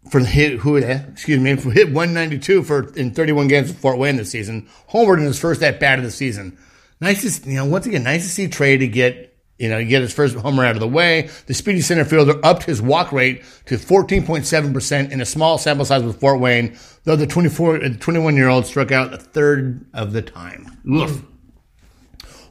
[0.09, 3.97] for the hit who excuse me for hit 192 for in 31 games with Fort
[3.97, 4.67] Wayne this season.
[4.89, 6.57] Homered in his first at bat of the season.
[6.99, 10.01] Nice to you know once again nice to see Trey to get you know get
[10.01, 11.29] his first homer out of the way.
[11.45, 15.85] The speedy center fielder upped his walk rate to 14.7 percent in a small sample
[15.85, 19.85] size with Fort Wayne, though the 24 uh, 21 year old struck out a third
[19.93, 20.77] of the time.
[20.87, 21.23] Oof.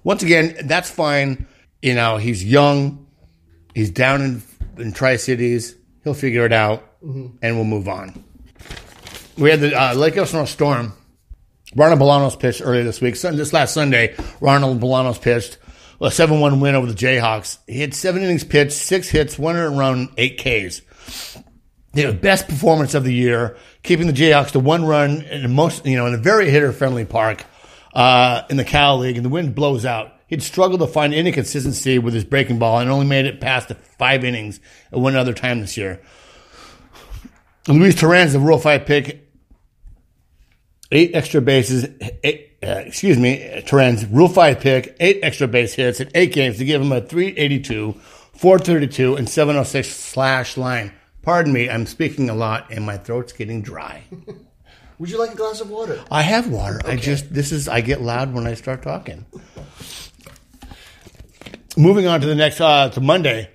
[0.03, 1.47] Once again, that's fine.
[1.83, 3.07] You know he's young.
[3.75, 4.43] He's down in
[4.81, 5.75] in Tri Cities.
[6.05, 7.37] He'll figure it out mm-hmm.
[7.43, 8.25] and we'll move on.
[9.37, 10.93] We had the uh, Lake Elsinore Storm.
[11.77, 13.19] Ronald Bolanos pitched earlier this week.
[13.19, 15.59] This last Sunday, Ronald Bolanos pitched
[16.01, 17.59] a 7 1 win over the JetHawks.
[17.67, 20.83] He had seven innings pitched, six hits, one run, eight Ks.
[21.93, 25.97] The best performance of the year, keeping the JetHawks to one run in most, you
[25.97, 27.45] know, in a very hitter friendly park
[27.95, 30.13] uh, in the Cal League, and the wind blows out.
[30.31, 33.67] He'd struggled to find any consistency with his breaking ball and only made it past
[33.67, 34.61] the five innings
[34.93, 36.01] at one other time this year.
[37.67, 39.29] Luis Torrens, the Rule 5 pick,
[40.93, 41.89] eight extra bases,
[42.23, 46.59] eight, uh, excuse me, Torrens, Rule 5 pick, eight extra base hits in eight games
[46.59, 47.93] to give him a 382,
[48.35, 50.93] 432, and 706 slash line.
[51.23, 54.05] Pardon me, I'm speaking a lot and my throat's getting dry.
[55.01, 56.01] Would you like a glass of water?
[56.09, 56.79] I have water.
[56.85, 56.93] Okay.
[56.93, 59.27] I just, this is, I get loud when I start talking.
[61.81, 63.49] Moving on to the next, uh, to Monday.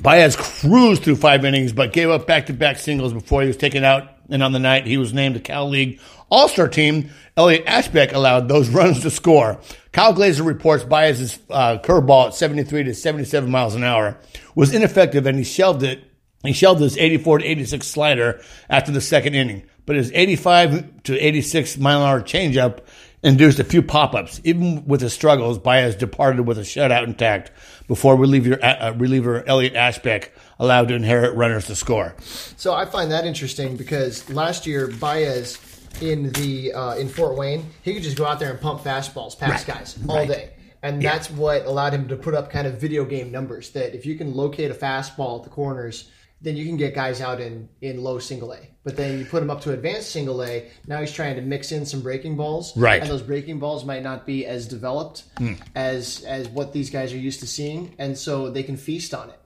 [0.00, 4.08] Baez cruised through five innings, but gave up back-to-back singles before he was taken out.
[4.28, 8.48] And on the night he was named to Cal League All-Star team, Elliot Ashbeck allowed
[8.48, 9.60] those runs to score.
[9.92, 14.18] Kyle Glaser reports Baez's uh, curveball at 73 to 77 miles an hour
[14.56, 16.02] was ineffective, and he shelved it.
[16.42, 21.16] He shelved his 84 to 86 slider after the second inning, but his 85 to
[21.16, 22.80] 86 mile an hour changeup
[23.22, 24.40] induced a few pop-ups.
[24.44, 27.50] Even with his struggles, Baez departed with a shutout intact
[27.88, 32.14] before reliever, uh, reliever Elliot Ashbeck allowed to inherit runners to score.
[32.20, 35.58] So I find that interesting because last year Baez
[36.00, 39.38] in the uh, in Fort Wayne, he could just go out there and pump fastballs
[39.38, 39.78] past right.
[39.78, 40.28] guys all right.
[40.28, 40.50] day.
[40.82, 41.12] And yeah.
[41.12, 44.16] that's what allowed him to put up kind of video game numbers that if you
[44.16, 48.02] can locate a fastball at the corners then you can get guys out in in
[48.02, 48.58] low single A.
[48.84, 50.70] But then you put him up to advanced single A.
[50.86, 53.00] Now he's trying to mix in some breaking balls, right?
[53.00, 55.58] And those breaking balls might not be as developed mm.
[55.74, 59.30] as as what these guys are used to seeing, and so they can feast on
[59.30, 59.40] it.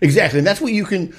[0.00, 1.14] Exactly, and that's what you can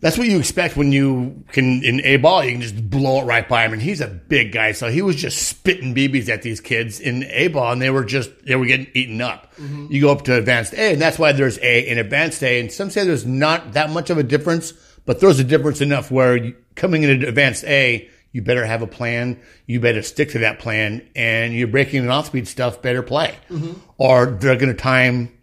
[0.00, 3.24] that's what you expect when you can in a ball you can just blow it
[3.24, 6.42] right by him and he's a big guy so he was just spitting bb's at
[6.42, 9.86] these kids in a ball and they were just they were getting eaten up mm-hmm.
[9.90, 12.72] you go up to advanced a and that's why there's a in advanced a and
[12.72, 14.72] some say there's not that much of a difference
[15.06, 18.86] but there's a difference enough where you, coming into advanced a you better have a
[18.86, 23.02] plan you better stick to that plan and you're breaking and off speed stuff better
[23.02, 23.72] play mm-hmm.
[23.98, 25.36] or they're going to time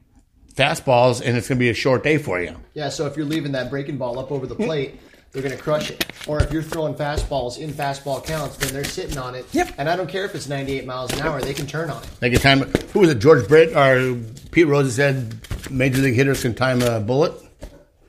[0.58, 2.56] fastballs, and it's going to be a short day for you.
[2.74, 5.00] Yeah, so if you're leaving that breaking ball up over the plate,
[5.32, 6.06] they're going to crush it.
[6.28, 9.46] Or if you're throwing fastballs in fastball counts, then they're sitting on it.
[9.52, 9.76] Yep.
[9.78, 12.10] And I don't care if it's 98 miles an hour; they can turn on it.
[12.20, 12.60] They can time.
[12.94, 13.20] Who was it?
[13.20, 14.20] George Brett or
[14.52, 15.36] Pete Rose said
[15.70, 17.34] major league hitters can time a bullet.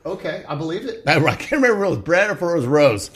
[0.05, 1.03] Okay, I believe it.
[1.05, 3.11] I, I can't remember if it was Brett or if it was Rose.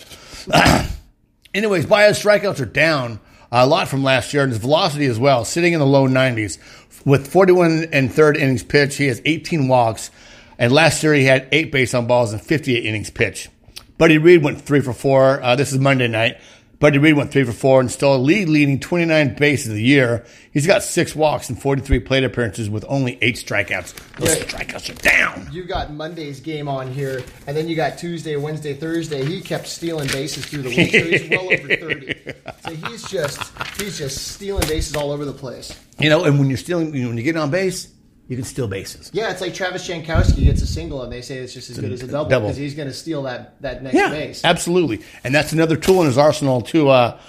[1.54, 3.20] Anyways, Baez strikeouts are down
[3.52, 6.58] a lot from last year, and his velocity as well, sitting in the low 90s.
[7.06, 10.10] With 41 and third innings pitched, he has 18 walks,
[10.58, 13.50] and last year he had eight base on balls and 58 innings pitched.
[13.98, 15.42] Buddy Reed went three for four.
[15.44, 16.38] Uh, this is Monday night.
[16.84, 19.82] Buddy Reed went three for four and stole a lead leading 29 bases of the
[19.82, 20.26] year.
[20.52, 23.94] He's got six walks and 43 plate appearances with only eight strikeouts.
[24.18, 25.48] Those strikeouts are down.
[25.54, 29.24] You got Monday's game on here, and then you got Tuesday, Wednesday, Thursday.
[29.24, 32.34] He kept stealing bases through the week, so he's well over 30.
[32.66, 33.42] So he's just
[33.80, 35.80] he's just stealing bases all over the place.
[36.00, 37.93] You know, and when you're stealing, you know, when you get on base,
[38.28, 39.12] you can steal bases.
[39.14, 41.92] Yeah, it's like Travis Jankowski gets a single, and they say it's just as good
[41.92, 44.46] as a double because he's going to steal that that next yeah, base.
[44.46, 47.20] Absolutely, and that's another tool in his arsenal to, uh,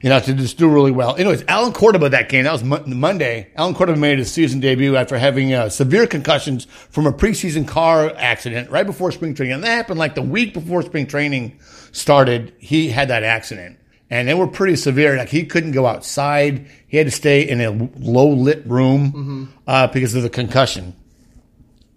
[0.00, 1.16] you know, to just do really well.
[1.16, 3.50] Anyways, Allen Cordoba that game that was Monday.
[3.56, 8.12] Allen Cordoba made his season debut after having uh, severe concussions from a preseason car
[8.16, 11.58] accident right before spring training, and that happened like the week before spring training
[11.90, 12.52] started.
[12.58, 13.78] He had that accident
[14.14, 15.16] and they were pretty severe.
[15.16, 19.44] Like he couldn't go outside; he had to stay in a low lit room mm-hmm.
[19.66, 20.94] uh, because of the concussion.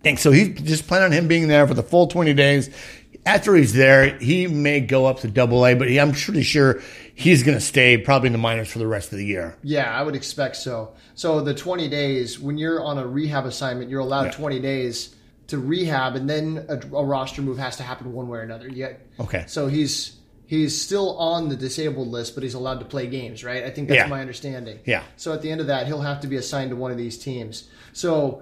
[0.03, 2.69] And so he just planned on him being there for the full twenty days.
[3.23, 6.81] After he's there, he may go up to Double A, but he, I'm pretty sure
[7.13, 9.57] he's going to stay probably in the minors for the rest of the year.
[9.63, 10.93] Yeah, I would expect so.
[11.13, 14.31] So the 20 days, when you're on a rehab assignment, you're allowed yeah.
[14.31, 15.13] 20 days
[15.47, 18.69] to rehab, and then a, a, roster move has to happen one way or another.
[18.69, 18.93] Yeah.
[19.19, 19.43] Okay.
[19.47, 20.16] So he's
[20.47, 23.63] he's still on the disabled list, but he's allowed to play games, right?
[23.63, 24.07] I think that's yeah.
[24.07, 24.79] my understanding.
[24.85, 25.03] Yeah.
[25.17, 27.17] So at the end of that, he'll have to be assigned to one of these
[27.17, 27.69] teams.
[27.93, 28.41] So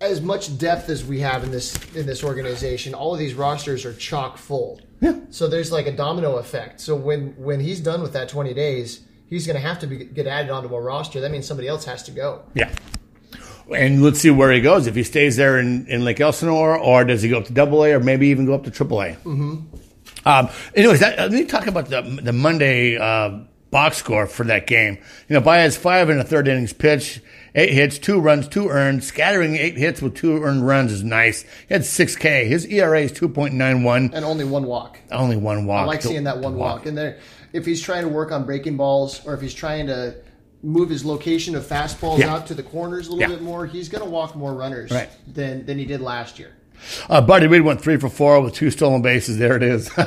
[0.00, 3.84] as much depth as we have in this in this organization, all of these rosters
[3.84, 4.80] are chock full.
[5.00, 5.16] Yeah.
[5.30, 6.80] So there's like a domino effect.
[6.80, 10.04] So when when he's done with that 20 days, he's going to have to be,
[10.04, 11.20] get added onto a roster.
[11.20, 12.42] That means somebody else has to go.
[12.54, 12.70] Yeah.
[13.74, 14.86] And let's see where he goes.
[14.86, 17.82] If he stays there in, in Lake Elsinore, or does he go up to Double
[17.82, 19.12] A, or maybe even go up to Triple A?
[19.12, 19.76] Mm-hmm.
[20.26, 24.66] Um, anyways, that, let me talk about the the Monday uh, box score for that
[24.66, 24.98] game.
[25.28, 27.20] You know, Baez five in the third innings pitch,
[27.54, 29.04] eight hits, two runs, two earned.
[29.04, 31.42] Scattering eight hits with two earned runs is nice.
[31.68, 32.46] He had six K.
[32.46, 34.10] His ERA is two point nine one.
[34.14, 34.98] And only one walk.
[35.10, 35.82] Only one walk.
[35.82, 36.86] I like seeing that one walk.
[36.86, 37.18] And there,
[37.52, 40.16] if he's trying to work on breaking balls, or if he's trying to
[40.62, 42.32] move his location of fastballs Yeah.
[42.34, 43.36] out to the corners a little Yeah.
[43.36, 45.10] bit more, he's going to walk more runners Right.
[45.30, 46.52] than than he did last year.
[47.08, 49.38] Uh, Buddy Reed went three for four with two stolen bases.
[49.38, 49.90] There it is.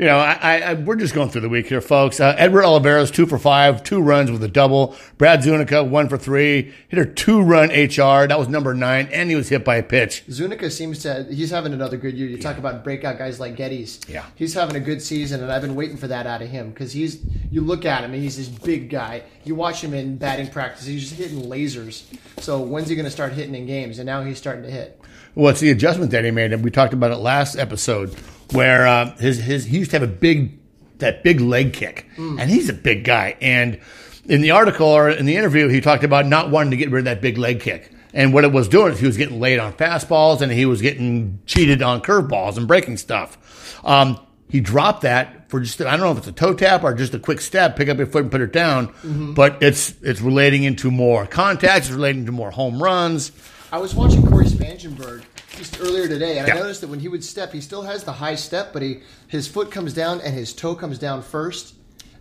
[0.00, 2.20] You know, I, I, we're just going through the week here, folks.
[2.20, 4.96] Uh, Edward Olivares two for five, two runs with a double.
[5.18, 8.26] Brad Zunica, one for three, hit a two run HR.
[8.26, 10.24] That was number nine, and he was hit by a pitch.
[10.26, 12.26] Zunica seems to he's having another good year.
[12.30, 14.08] You talk about breakout guys like Gettys.
[14.08, 14.24] Yeah.
[14.36, 16.92] he's having a good season, and I've been waiting for that out of him because
[16.92, 17.20] he's.
[17.50, 19.24] You look at him, and he's this big guy.
[19.44, 22.04] You watch him in batting practice; he's just hitting lasers.
[22.38, 23.98] So when's he going to start hitting in games?
[23.98, 24.98] And now he's starting to hit.
[25.34, 28.16] Well, it's the adjustment that he made, and we talked about it last episode,
[28.52, 30.58] where uh, his his he used to have a big
[30.98, 33.36] that big leg kick, and he's a big guy.
[33.40, 33.80] And
[34.26, 37.00] in the article or in the interview, he talked about not wanting to get rid
[37.00, 37.92] of that big leg kick.
[38.12, 40.82] And what it was doing is he was getting laid on fastballs, and he was
[40.82, 43.80] getting cheated on curveballs and breaking stuff.
[43.84, 46.92] Um, he dropped that for just I don't know if it's a toe tap or
[46.92, 48.92] just a quick step, pick up your foot and put it down.
[49.34, 53.32] But it's it's relating into more contacts, it's relating to more home runs.
[53.72, 55.22] I was watching Cory Spangenberg
[55.56, 56.54] just earlier today, and Yeah.
[56.54, 59.00] I noticed that when he would step, he still has the high step, but he
[59.28, 61.74] his foot comes down and his toe comes down first,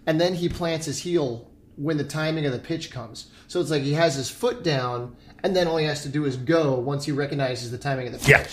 [0.05, 3.27] and then he plants his heel when the timing of the pitch comes.
[3.47, 6.25] So it's like he has his foot down, and then all he has to do
[6.25, 8.27] is go once he recognizes the timing of the pitch.
[8.29, 8.45] Yeah.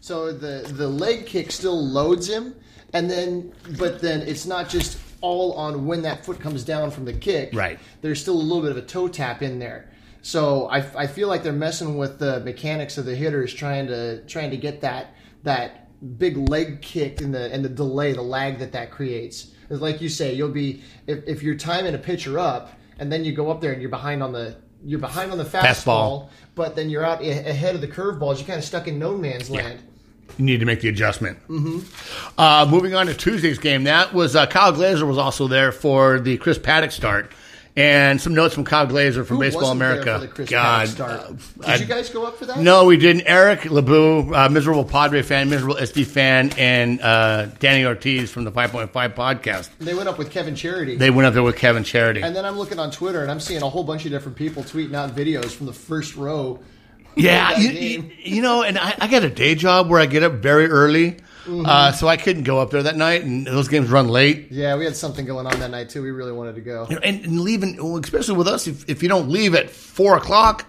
[0.00, 2.54] So the the leg kick still loads him,
[2.92, 7.04] and then but then it's not just all on when that foot comes down from
[7.04, 7.50] the kick.
[7.52, 7.78] Right.
[8.00, 9.88] There's still a little bit of a toe tap in there.
[10.22, 14.22] So I, I feel like they're messing with the mechanics of the hitters, trying to
[14.26, 18.58] trying to get that that big leg kick and the and the delay, the lag
[18.60, 19.48] that that creates.
[19.68, 23.32] Like you say, you'll be if, if you're timing a pitcher up, and then you
[23.32, 25.64] go up there and you're behind on the you're behind on the fastball,
[26.24, 26.28] Fastball.
[26.54, 28.38] but then you're out a- ahead of the curveballs.
[28.38, 29.80] You're kind of stuck in no man's land.
[30.38, 31.38] you need to make the adjustment.
[31.48, 32.40] Mm-hmm.
[32.40, 36.18] Uh, moving on to Tuesday's game, that was uh, Kyle Glaser was also there for
[36.20, 37.30] the Chris Paddack start,
[37.74, 40.14] and some notes from Kyle Glaser from Who Baseball America.
[40.14, 42.58] for the Chris God, uh, Did I- you guys go up for that?
[42.58, 43.22] no, we didn't.
[43.26, 48.52] Eric LeBou, uh, miserable Padre fan, miserable SD fan, and uh, Danny Ortiz from the
[48.52, 49.70] 5.5 podcast.
[49.78, 50.96] They went up with Kevin Charity.
[50.96, 52.20] They went up there with Kevin Charity.
[52.22, 54.62] and then I'm looking on Twitter and I'm seeing a whole bunch of different people
[54.62, 56.60] tweeting out videos from the first row.
[57.14, 60.22] Yeah, you, you, you know, and I, I got a day job where I get
[60.22, 61.66] up very early, Mm-hmm.
[61.66, 64.48] uh, so I couldn't go up there that night, and those games run late.
[64.50, 66.02] Yeah, we had something going on that night too.
[66.02, 66.86] We really wanted to go.
[66.88, 70.66] And, and leaving, well, especially with us, if, if you don't leave at four o'clock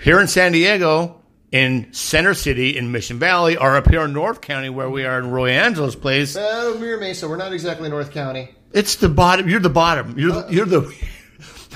[0.00, 4.40] here in San Diego, in Center City, in Mission Valley, or up here in North
[4.40, 7.88] County where we are in Roy Angelo's place, Oh, Uh, Mira Mesa, we're not exactly
[7.88, 8.54] North County.
[8.72, 9.48] it's the bottom.
[9.48, 10.16] You're the bottom.
[10.18, 10.94] You're the, you're the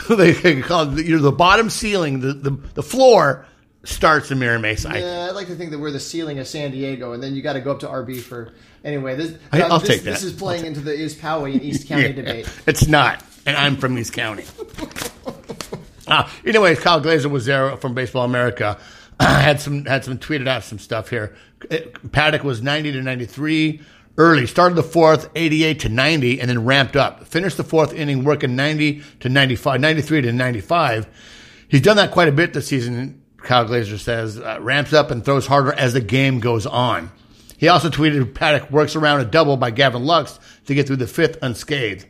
[0.17, 2.21] they call it, you're the bottom ceiling.
[2.21, 3.47] The the, the floor
[3.85, 4.90] starts in Mira Mesa.
[4.90, 7.35] I- Yeah, I'd like to think that we're the ceiling of San Diego, and then
[7.35, 8.53] you got to go up to RB for.
[8.85, 10.27] Anyway, this, I- I'll this, take This that.
[10.27, 12.49] is playing into the East Poway and East County Yeah, debate.
[12.66, 14.45] It's not, and I'm from East County.
[16.09, 18.79] uh, anyways, Kyle Glaser was there from Baseball America.
[19.21, 21.35] had some had some tweeted out some stuff here.
[21.71, 23.81] It- Paddack was 90 to 93
[24.18, 24.47] early.
[24.47, 27.25] Started the fourth 88 to 90, and then ramped up.
[27.27, 31.07] Finished the fourth inning working 90 to 95, 93 to 95.
[31.68, 33.22] He's done that quite a bit this season.
[33.43, 37.11] Kyle Glaser says uh, ramps up and throws harder as the game goes on.
[37.59, 41.07] He also tweeted Paddack works around a double by Gavin Lux to get through the
[41.07, 42.07] fifth unscathed.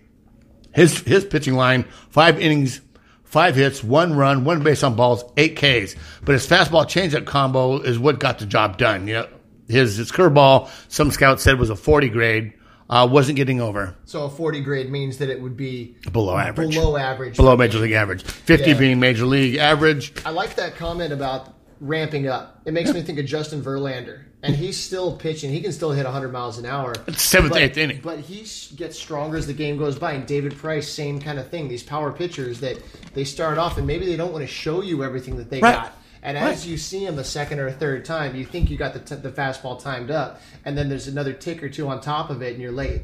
[0.75, 2.81] His his pitching line: five innings,
[3.25, 5.95] five hits, one run, one base on balls, eight Ks.
[6.25, 9.07] But his fastball changeup combo is what got the job done.
[9.07, 9.29] You know,
[9.68, 12.55] his his curveball, some scouts said was a forty grade,
[12.92, 16.74] uh, wasn't getting over So a 40 grade means that it would be below average,
[16.74, 17.37] below average.
[17.37, 18.22] below major league average.
[18.22, 18.78] Fifty Yeah.
[18.78, 20.12] being major league average.
[20.26, 22.61] I like that comment about ramping up.
[22.64, 25.50] It makes me think of Justin Verlander, and he's still pitching.
[25.50, 26.94] He can still hit 100 miles an hour.
[27.16, 28.00] Seventh, but, eighth inning.
[28.02, 30.12] But he gets stronger as the game goes by.
[30.12, 31.66] And David Price, same kind of thing.
[31.68, 32.78] These power pitchers that
[33.14, 35.74] they start off and maybe they don't want to show you everything that they Right.
[35.74, 35.99] got.
[36.23, 36.53] And Right.
[36.53, 39.01] as you see him a second or a third time, you think you got the,
[39.01, 42.43] t- the fastball timed up, and then there's another tick or two on top of
[42.43, 43.03] it, and you're late.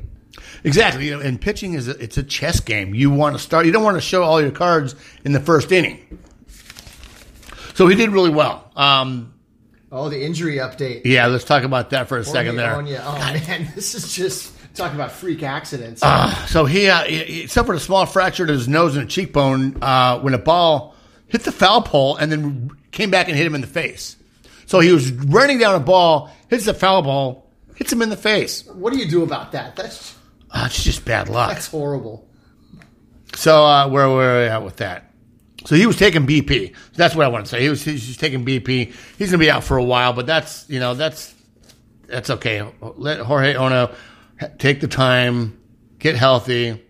[0.62, 1.06] Exactly.
[1.08, 2.94] You know, and pitching is a, it's a chess game.
[2.94, 3.66] You want to start.
[3.66, 4.94] You don't want to show all your cards
[5.24, 6.18] in the first inning.
[7.74, 8.70] So he did really well.
[8.76, 9.34] Um,
[9.90, 11.02] Oh, the injury update.
[11.06, 12.74] yeah, let's talk about that for a second there.
[12.74, 13.00] Oña.
[13.02, 16.02] Oh man, this is just talking about freak accidents.
[16.50, 19.82] So he, uh, he, he suffered a small fracture to his nose and a cheekbone
[19.82, 20.94] uh, when a ball
[21.28, 24.16] hit the foul pole and then came back and hit him in the face.
[24.66, 28.16] So he was running down a ball, hits the foul ball, hits him in the
[28.16, 28.66] face.
[28.66, 29.76] what do you do about that?
[29.76, 30.16] That's
[30.50, 31.50] Uh, it's just bad luck.
[31.50, 32.28] that's horrible.
[33.36, 35.04] So uh, where where are we at with that?
[35.64, 36.74] So he was taking BP.
[36.94, 37.62] That's what I want to say.
[37.62, 38.92] He was he's just taking BP.
[39.16, 41.32] He's gonna be out for a while, but that's you know that's
[42.08, 42.66] that's okay.
[42.80, 43.94] Let Jorge Oña
[44.58, 45.56] take the time,
[46.00, 46.84] get healthy.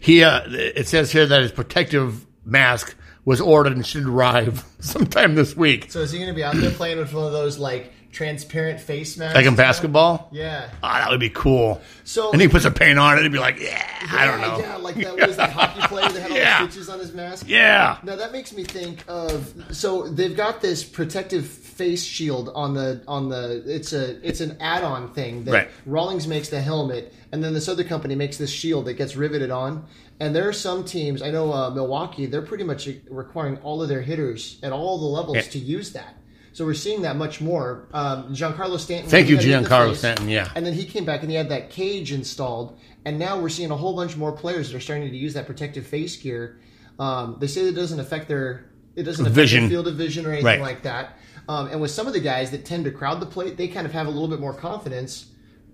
[0.00, 2.94] He uh, it says here that his protective mask
[3.24, 5.90] was ordered and should arrive sometime this week.
[5.90, 8.78] So is he going to be out there playing with one of those like transparent
[8.80, 9.34] face masks?
[9.34, 10.70] Like in basketball, Yeah.
[10.82, 11.80] Ah, that would be cool.
[12.04, 14.58] So- and he puts a paint on it and be like, yeah, I don't know,
[14.58, 17.46] Yeah, like that was that hockey player that had all the stitches on his mask.
[17.48, 17.98] yeah.
[18.04, 23.02] Now that makes me think of so they've got this protective face shield on the
[23.08, 25.68] on the it's a it's an add-on thing that Right.
[25.86, 29.50] Rawlings makes the helmet and then this other company makes this shield that gets riveted
[29.50, 29.84] on
[30.20, 33.88] and there are some teams I know uh, Milwaukee they're pretty much requiring all of
[33.88, 35.42] their hitters at all the levels Yeah.
[35.42, 36.14] to use that.
[36.52, 37.88] So we're seeing that much more.
[37.92, 39.10] Um, Giancarlo Stanton.
[39.10, 40.48] Thank you, he had it in the Giancarlo face, Stanton, yeah.
[40.54, 43.72] and then he came back and he had that cage installed, and now we're seeing
[43.72, 46.60] a whole bunch more players that are starting to use that protective face gear.
[47.00, 49.60] Um, they say it doesn't affect their it doesn't affect Vision.
[49.62, 50.60] their field of vision or anything Right.
[50.60, 51.18] like that.
[51.48, 53.86] Um, and with some of the guys that tend to crowd the plate, they kind
[53.86, 55.26] of have a little bit more confidence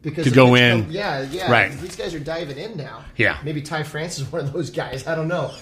[0.03, 0.85] because To go in.
[0.85, 1.51] come- yeah, yeah.
[1.51, 1.71] Right.
[1.73, 3.05] These guys are diving in now.
[3.17, 3.39] Yeah.
[3.45, 5.07] Maybe Ty France is one of those guys.
[5.07, 5.55] I don't know.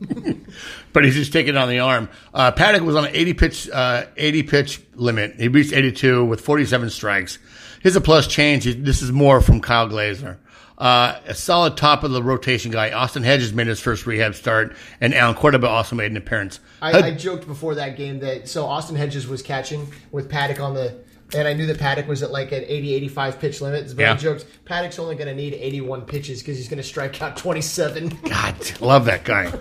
[0.92, 2.08] but he's just taking it on the arm.
[2.32, 5.34] Uh, Paddack was on an 80 pitch, uh, 80 pitch limit.
[5.40, 7.38] He reached 82 with 47 strikes.
[7.82, 8.64] Here's a plus change.
[8.64, 10.38] This is more from Kyle Glaser.
[10.78, 12.92] Uh, a solid top of the rotation guy.
[12.92, 16.60] Austin Hedges made his first rehab start, and Allen Cordoba also made an appearance.
[16.80, 20.96] I, joked before that game that so Austin Hedges was catching with Paddack on the,
[21.34, 23.88] and I knew that Paddack was at like an 80, 85 pitch limit.
[23.88, 24.12] But Yeah.
[24.12, 27.36] I joked Paddack's only going to need 81 pitches because he's going to strike out
[27.36, 28.08] 27.
[28.28, 29.52] God, love that guy.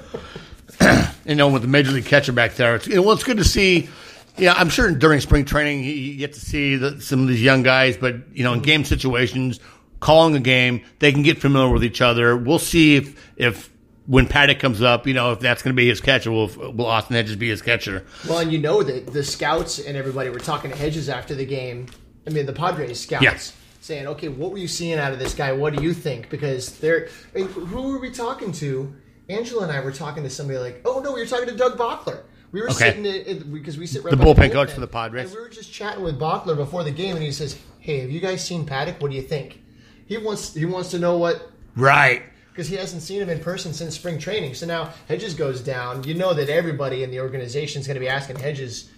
[1.26, 3.38] you know, with the major league catcher back there, it's, you know, well, it's good
[3.38, 3.90] to see.
[4.38, 7.42] Yeah, I'm sure during spring training you- you get to see the, some of these
[7.42, 9.60] young guys, but you know, in game situations,
[10.00, 12.36] calling a game, they can get familiar with each other.
[12.38, 13.70] We'll see if if
[14.06, 16.86] when Paddack comes up, you know, if that's going to be his catcher, will will
[16.86, 18.06] Austin Hedges be his catcher?
[18.28, 21.46] well, and you know that the scouts and everybody were talking to Hedges after the
[21.46, 21.88] game.
[22.26, 23.24] I mean, the Padres scouts.
[23.24, 23.38] Yeah.
[23.80, 25.54] Saying, okay, what were you seeing out of this guy?
[25.54, 26.30] What do you think?
[26.30, 28.94] Because they're, who were we talking to?
[29.30, 31.78] Angela and I were talking to somebody like, oh no, we were talking to Doug
[31.78, 32.24] Bachler.
[32.52, 32.92] We were Okay.
[32.92, 35.28] sitting in, because we sit right The by bullpen coach for the Padres.
[35.30, 38.10] And we were just chatting with Bachler before the game, and he says, "Hey, have
[38.12, 39.00] you guys seen Paddack?
[39.02, 39.62] What do you think?"
[40.08, 42.24] He wants he wants to know what Right.
[42.52, 44.56] because he hasn't seen him in person since spring training.
[44.56, 46.04] So now Hedges goes down.
[46.04, 48.90] You know that everybody in the organization is going to be asking Hedges.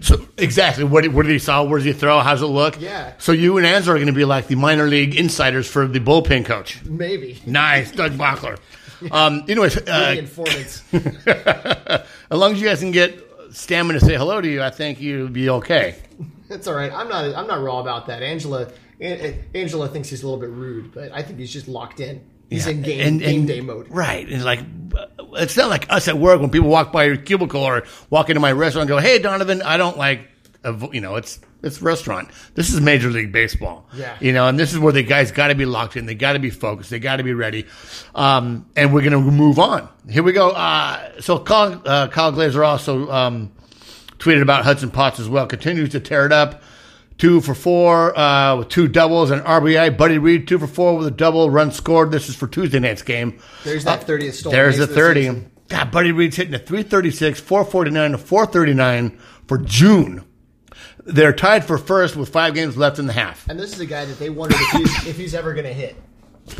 [0.00, 1.62] So exactly, what what did he saw?
[1.64, 2.20] Where does he throw?
[2.20, 2.80] How's it look?
[2.80, 3.12] Yeah.
[3.18, 5.98] So you and Anza are going to be like the minor league insiders for the
[6.00, 6.82] bullpen coach.
[6.84, 8.58] Maybe Nice, Doug Bachler.
[9.10, 10.82] Um, anyways, uh, informants.
[10.94, 14.98] as long as you guys can get stamina to say hello to you, I think
[15.00, 15.96] you'll be okay.
[16.48, 16.90] That's all right.
[16.92, 18.22] I'm not I'm not raw about that.
[18.22, 22.00] Angela An- Angela thinks he's a little bit rude, but I think he's just locked
[22.00, 22.20] in.
[22.50, 22.72] He's Yeah.
[22.72, 23.86] in game And- game and- day mode.
[23.90, 24.28] Right.
[24.28, 24.60] And like,
[25.34, 28.40] it's not like us at work when people walk by your cubicle or walk into
[28.40, 30.20] my restaurant and go, hey, Donovan, I don't like,
[30.92, 32.28] you know, it's, it's restaurant.
[32.54, 33.88] This is Major League Baseball.
[33.94, 34.14] Yeah.
[34.20, 36.04] You know, and this is where the guys got to be locked in.
[36.06, 36.90] They got to be focused.
[36.90, 37.64] They got to be ready.
[38.14, 39.88] Um, and we're going to move on.
[40.08, 40.50] Here we go.
[40.50, 43.50] Uh, so Kyle, uh, Kyle Glaser also, um,
[44.18, 45.46] tweeted about Hudson Potts as well.
[45.46, 46.62] Continues to tear it up.
[47.16, 49.96] Two for four uh, with two doubles and RBI.
[49.96, 51.48] Buddy Reed, two for four with a double.
[51.48, 52.10] Run scored.
[52.10, 53.38] This is for Tuesday night's game.
[53.62, 55.20] There's that 30th stolen There's the of 30.
[55.20, 55.50] season.
[55.68, 60.24] God, Buddy Reed's hitting a 336, 449 to 439 for June.
[61.06, 63.48] They're tied for first with five games left in the half.
[63.48, 65.72] And this is a guy that they wondered if he's, if he's ever going to
[65.72, 65.96] hit.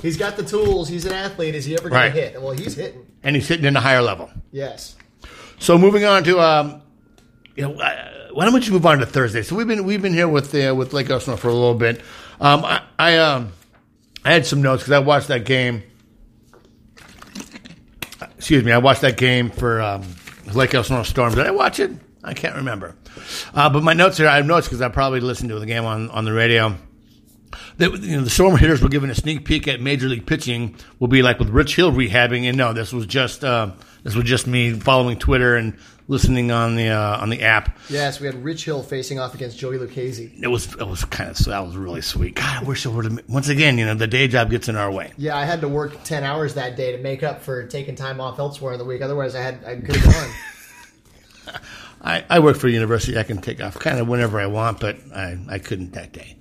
[0.02, 0.88] He's got the tools.
[0.88, 1.54] He's an athlete.
[1.54, 2.14] Is he ever going Right.
[2.14, 2.40] to hit?
[2.40, 3.06] Well, he's hitting.
[3.22, 4.30] And he's hitting in a higher level.
[4.52, 4.96] Yes.
[5.58, 6.82] So moving on to um,
[7.56, 9.42] you know, uh, why don't we just move on to Thursday?
[9.42, 12.00] So we've been we've been here with uh, with Lake Elsinore for a little bit.
[12.40, 13.52] Um, I, I um
[14.24, 15.82] I had some notes because I watched that game.
[18.36, 20.02] Excuse me, I watched that game for um,
[20.52, 21.34] Lake Elsinore Storm.
[21.34, 21.92] Did I watch it?
[22.22, 22.96] I can't remember.
[23.54, 25.84] Uh, but my notes here, I have notes because I probably listened to the game
[25.84, 26.76] on on the radio.
[27.76, 30.76] The, you know, the Storm hitters were given a sneak peek at Major League pitching.
[30.98, 33.70] Will be like with Rich Hill rehabbing, and no, this was just uh,
[34.02, 35.78] this was just me following Twitter and
[36.08, 37.78] listening on the uh, on the app.
[37.88, 40.42] Yes, we had Rich Hill facing off against Joey Lucchesi.
[40.42, 42.34] It was it was kind of so that was really sweet.
[42.34, 43.20] God, I wish it would have.
[43.28, 45.12] Once again, you know, the day job gets in our way.
[45.16, 48.20] Yeah, I had to work ten hours that day to make up for taking time
[48.20, 49.02] off elsewhere in the week.
[49.02, 50.34] Otherwise, I had I could have gone.
[52.04, 53.18] I, I work for a university.
[53.18, 56.36] I can take off kind of whenever I want, but I, I couldn't that day.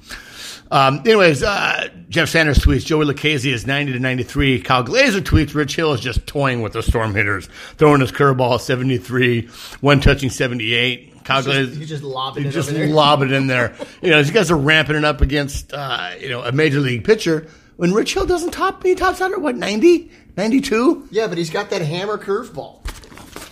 [0.74, 4.60] Um, anyways, uh, Jeff Sanders tweets Joey Lucchesi is 90 to 93.
[4.62, 7.48] Kyle Glaser tweets Rich Hill is just toying with the storm hitters,
[7.78, 9.48] throwing his curveball 73,
[9.82, 11.24] one touching 78.
[11.24, 12.88] Kyle He's just, Glaser he's just lobbing he it just over there.
[12.88, 13.76] lob it in there.
[14.02, 17.04] You know, these guys are ramping it up against uh, you know a major league
[17.04, 17.48] pitcher.
[17.76, 21.50] When Rich Hill doesn't top, he tops out at what 90, 92, yeah, but he's
[21.52, 22.80] got that hammer curveball.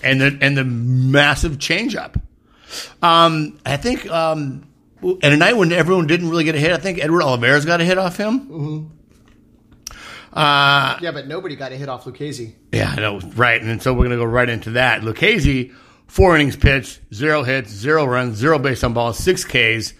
[0.03, 2.19] and the and the massive changeup.
[3.03, 4.63] Um, I think um,
[5.23, 7.81] at a night when everyone didn't really get a hit, I think Edward Olivares got
[7.81, 8.91] a hit off him.
[10.33, 12.53] Uh, Yeah, but nobody got a hit off Lucchesi.
[12.71, 13.61] yeah, I know, right.
[13.61, 15.01] And so we're going to go right into that.
[15.01, 15.73] Lucchesi,
[16.07, 19.93] four innings pitched, zero hits, zero runs, zero base on balls, six Ks.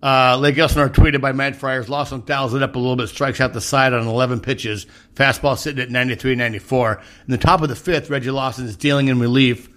[0.00, 1.88] Uh, Lake Elsinore tweeted by Matt Friars.
[1.88, 4.86] Lawson dials it up a little bit, strikes out the side on 11 pitches.
[5.14, 7.02] Fastball sitting at 93 94.
[7.26, 9.68] In the top of the fifth, Reggie Lawson is dealing in relief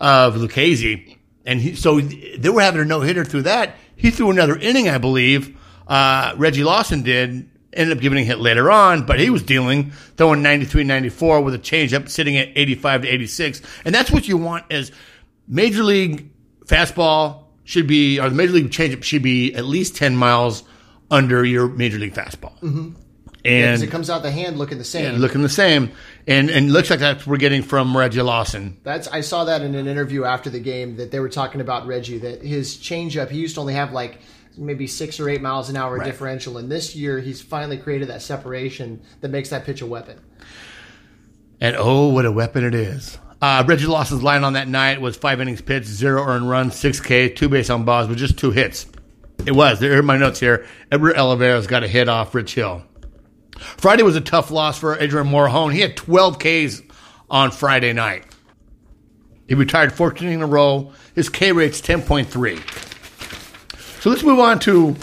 [0.00, 1.18] of Lucchesi.
[1.46, 3.76] And he, so they were having a no hitter through that.
[4.00, 5.56] He threw another inning, I believe.
[5.86, 7.48] Uh, Reggie Lawson did.
[7.72, 11.54] Ended up giving a hit later on, but he was dealing, throwing 93 94 with
[11.54, 13.62] a changeup sitting at 85 to 86.
[13.84, 14.90] And that's what you want as
[15.46, 16.30] major league
[16.66, 20.64] fastball should be, or the major league changeup should be at least 10 miles
[21.12, 22.58] under your major league fastball.
[22.60, 22.90] Mm-hmm.
[23.44, 25.16] And it comes out the hand looking the same.
[25.16, 25.92] looking the same.
[26.26, 28.78] And, and looks like that's what we're getting from Reggie Lawson.
[28.82, 31.86] That's I saw that in an interview after the game that they were talking about
[31.86, 34.18] Reggie that his changeup he used to only have like
[34.56, 36.04] maybe six or eight miles an hour Right.
[36.04, 40.18] differential, and this year he's finally created that separation that makes that pitch a weapon.
[41.60, 43.18] And oh, what a weapon it is.
[43.42, 47.00] Uh, Reggie Lawson's line on that night was five innings pitched, zero earned runs, six
[47.00, 48.86] K, two base on balls, with just two hits.
[49.46, 49.80] It was.
[49.80, 50.66] There are my notes here.
[50.92, 52.82] Edward has got a hit off Rich Hill.
[53.60, 55.72] Friday was a tough loss for Adrian Morejon.
[55.72, 56.82] He had 12 Ks
[57.28, 58.24] on Friday night.
[59.46, 60.92] He retired 14 in a row.
[61.14, 64.02] His K rate's 10.3.
[64.02, 64.96] So let's move on to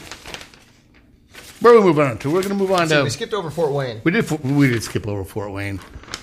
[1.59, 2.29] where are we moving on to?
[2.29, 3.03] We're going to move on to.
[3.03, 4.01] we skipped over Fort Wayne.
[4.03, 4.29] We did.
[4.43, 5.79] We did skip over Fort Wayne.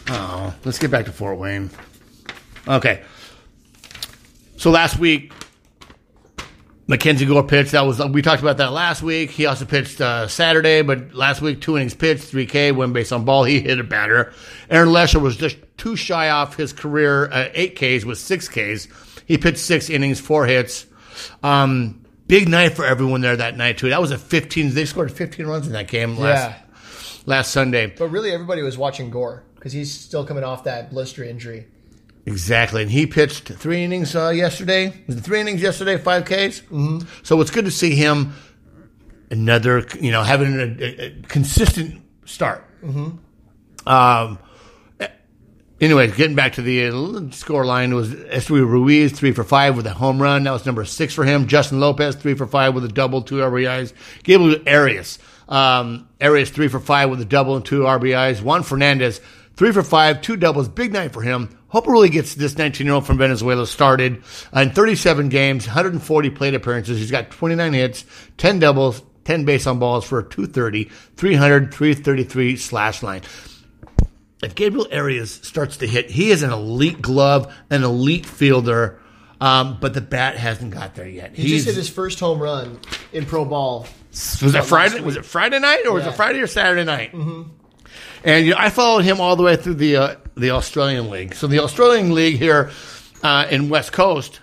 [0.09, 1.71] Oh, let's get back to Fort Wayne.
[2.69, 3.03] Okay.
[4.57, 5.33] So last week,
[6.87, 7.73] Mackenzie Gore pitched.
[7.73, 9.31] That was we talked about that last week.
[9.31, 13.11] He also pitched uh, Saturday, but last week two innings pitched, three K, one base
[13.13, 13.45] on ball.
[13.45, 14.33] He hit a batter.
[14.69, 18.89] Aaron Leasher was just too shy off his career uh, eight Ks with six Ks.
[19.27, 20.87] He pitched six innings, four hits.
[21.43, 23.89] Um, big night for everyone there that night too.
[23.89, 24.75] That was a fifteen.
[24.75, 26.59] They scored fifteen runs in that game last Yeah.
[27.25, 27.87] last Sunday.
[27.97, 31.67] But really, everybody was watching Gore because he's still coming off that blister injury.
[32.27, 34.95] Exactly, and he pitched three innings uh, yesterday.
[35.07, 35.99] Was it three innings yesterday?
[35.99, 36.31] Five Ks.
[36.31, 37.01] Mm-hmm.
[37.23, 38.33] So it's good to see him
[39.31, 42.65] another, you know, having a, a, a consistent start.
[42.83, 43.89] Mm-hmm.
[43.89, 44.39] Um.
[45.81, 49.77] Anyway, getting back to the uh, score line it was Esteury Ruiz three for five
[49.77, 50.45] with a home run.
[50.45, 51.47] That was number six for him.
[51.47, 53.93] Justin Lopez three for five with a double, two RBIs.
[54.23, 55.19] Gabriel Arias,
[55.49, 58.41] um, Arias three for five with a double and two RBIs.
[58.41, 59.21] Juan Fernandez
[59.57, 60.69] three for five, two doubles.
[60.69, 61.51] Big night for him.
[61.75, 64.23] Hope really gets this 19 year old from Venezuela started
[64.55, 66.99] in 37 games, 140 plate appearances.
[66.99, 68.05] He's got 29 hits,
[68.39, 70.85] 10 doubles, 10 base on balls for a 230,
[71.17, 73.23] 300, 333 slash line
[74.45, 79.01] if Gabriel Arias starts to hit, he is an elite glove, an elite fielder,
[79.41, 81.35] um, but the bat hasn't got there yet.
[81.35, 82.79] He just hit his first home run
[83.13, 83.87] in pro ball.
[84.11, 85.01] was it Friday?
[85.01, 87.13] Was it Friday night or was it Friday or Saturday night?
[87.13, 87.64] Mm-hmm.
[88.25, 91.35] And you know, I followed him all the way through the uh, the Australian League.
[91.35, 92.71] So the Australian League here
[93.23, 94.41] uh, in West Coast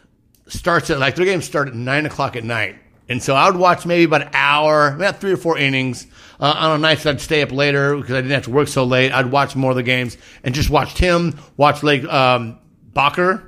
[0.47, 2.75] starts at like their games start at nine o'clock at night,
[3.09, 6.07] and so I would watch maybe about an hour, about three or four innings.
[6.39, 9.11] Uh, on nights I'd stay up later because I didn't have to work so late.
[9.11, 12.57] I'd watch more of the games and just watched him watch like um,
[12.93, 13.43] Bachar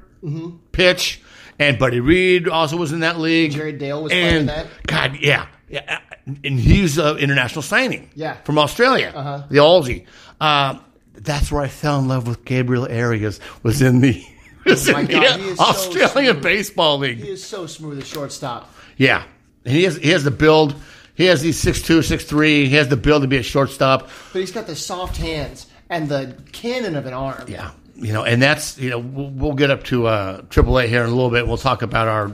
[0.72, 1.22] pitch,
[1.58, 3.52] and Buddy Reed also was in that league.
[3.52, 4.68] Jerry Dale was playing in that.
[4.86, 8.10] God, yeah, yeah, and he's an international signing.
[8.16, 8.36] Yeah.
[8.44, 9.44] from Australia, Uh-huh.
[9.50, 10.06] the Aussie.
[10.40, 10.82] Um,
[11.16, 13.40] that's where I fell in love with Gabriel Arias.
[13.64, 14.24] Was in the,
[14.66, 17.18] was Oh in the he is so Australian baseball league.
[17.20, 18.74] He is so smooth at shortstop.
[18.98, 19.24] Yeah,
[19.66, 20.76] and he has he has the build.
[21.16, 22.66] He has these six two, six three.
[22.68, 24.10] He has the build to be a shortstop.
[24.32, 27.46] But he's got the soft hands and the cannon of an arm.
[27.48, 31.04] Yeah, you know, and that's you know we'll, we'll get up to uh, AAA here
[31.04, 31.48] in a little bit.
[31.48, 32.32] We'll talk about our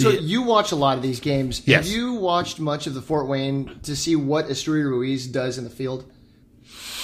[0.00, 1.62] So you watch a lot of these games.
[1.66, 1.86] Yes.
[1.86, 5.64] Have you watched much of the Fort Wayne to see what Esteury Ruiz does in
[5.64, 6.10] the field?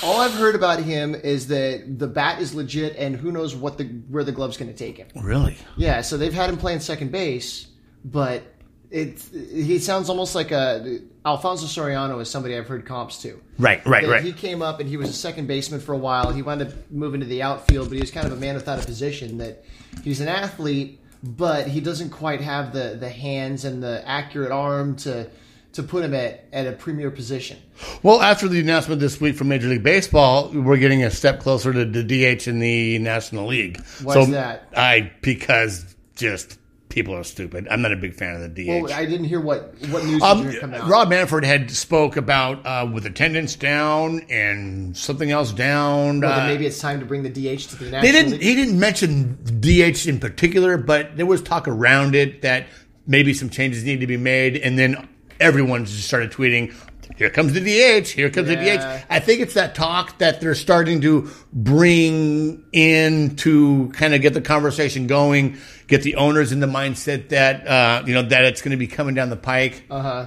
[0.03, 3.79] All I've heard about him is that the bat is legit, and who knows what
[3.79, 5.09] the where the glove's going to take him.
[5.23, 5.57] really.
[5.77, 7.69] Yeah, so they've had him playing second base,
[8.05, 8.43] but
[8.91, 13.41] it he sounds almost like a Alfonso Soriano is somebody I've heard comps to.
[13.59, 14.25] Right, right, That right.
[14.25, 16.31] He came up and he was a second baseman for a while.
[16.31, 18.81] He wound up moving to the outfield, but he was kind of a man without
[18.81, 19.39] a position.
[19.39, 19.65] That
[20.05, 24.97] he's an athlete, but he doesn't quite have the the hands and the accurate arm
[24.97, 25.29] to
[25.77, 27.59] to put him at, at a premier position.
[28.03, 31.71] Well, after the announcement this week from Major League Baseball, we're getting a step closer
[31.71, 33.79] to the DH in the National League.
[34.03, 34.69] Why so is that?
[34.75, 36.59] I because just
[36.97, 37.69] people are stupid.
[37.71, 38.69] I'm not a big fan of the DH.
[38.69, 40.89] Well, I didn't hear what what news Um, did come out.
[40.89, 46.21] Rob Manfred had spoke about uh, with attendance down and something else down.
[46.21, 48.33] Well, uh, maybe it's time to bring the DH to the national they didn't.
[48.33, 48.41] League.
[48.43, 52.67] He didn't mention DH in particular, but there was talk around it that
[53.07, 55.07] maybe some changes need to be made, and then
[55.39, 56.75] everyone just started tweeting.
[57.17, 58.09] Here comes the DH.
[58.09, 59.05] Here comes the DH.
[59.09, 64.35] I think it's that talk that they're starting to bring in to kind of get
[64.35, 65.57] the conversation going,
[65.87, 68.87] get the owners in the mindset that uh, you know that it's going to be
[68.87, 69.85] coming down the pike.
[69.91, 70.27] Uh-huh.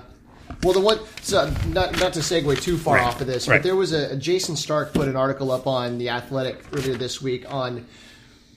[0.63, 3.05] Well, the one so not not to segue too far Right.
[3.05, 3.57] off of this, Right.
[3.57, 7.21] but there was a, Jayson Stark put an article up on the Athletic earlier this
[7.21, 7.85] week on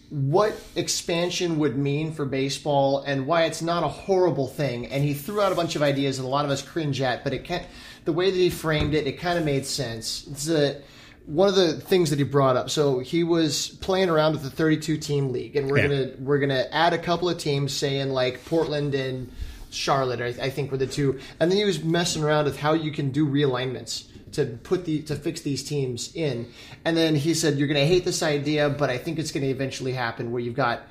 [0.09, 4.87] what expansion would mean for baseball and why it's not a horrible thing.
[4.87, 7.25] And he threw out a bunch of ideas that a lot of us cringe at,
[7.25, 7.63] but it can
[8.05, 10.27] the way that he framed it, it kind of made sense.
[10.31, 10.81] It's a,
[11.27, 12.69] one of the things that he brought up.
[12.71, 15.89] So he was playing around with the 32 team league, and we're Yeah.
[15.89, 19.31] gonna we're gonna add a couple of teams, saying like Portland and
[19.71, 21.19] Charlotte, I, I think were the two.
[21.41, 25.03] And then he was messing around with how you can do realignments to put the
[25.03, 26.49] to fix these teams in.
[26.85, 29.45] And then he said, "You're going to hate this idea, but I think it's going
[29.45, 30.83] to eventually happen where you've got."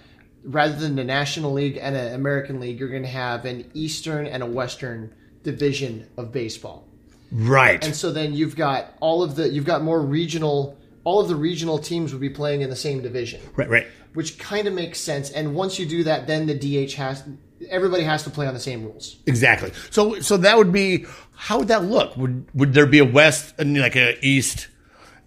[0.43, 4.25] Rather than the National League and an American League, you're going to have an Eastern
[4.25, 6.87] and a Western division of baseball.
[7.31, 7.83] Right.
[7.83, 11.35] And so then you've got all of the you've got more regional all of the
[11.35, 13.69] regional teams would be playing in the same division right.
[13.69, 13.87] Right.
[14.13, 15.31] which kind of makes sense.
[15.31, 17.23] And once you do that, then the DH has
[17.69, 19.17] everybody has to play on the same rules.
[19.25, 19.71] Exactly.
[19.89, 21.05] So so that would be
[21.35, 22.15] how would that look?
[22.17, 24.67] Would would there be a west and like a east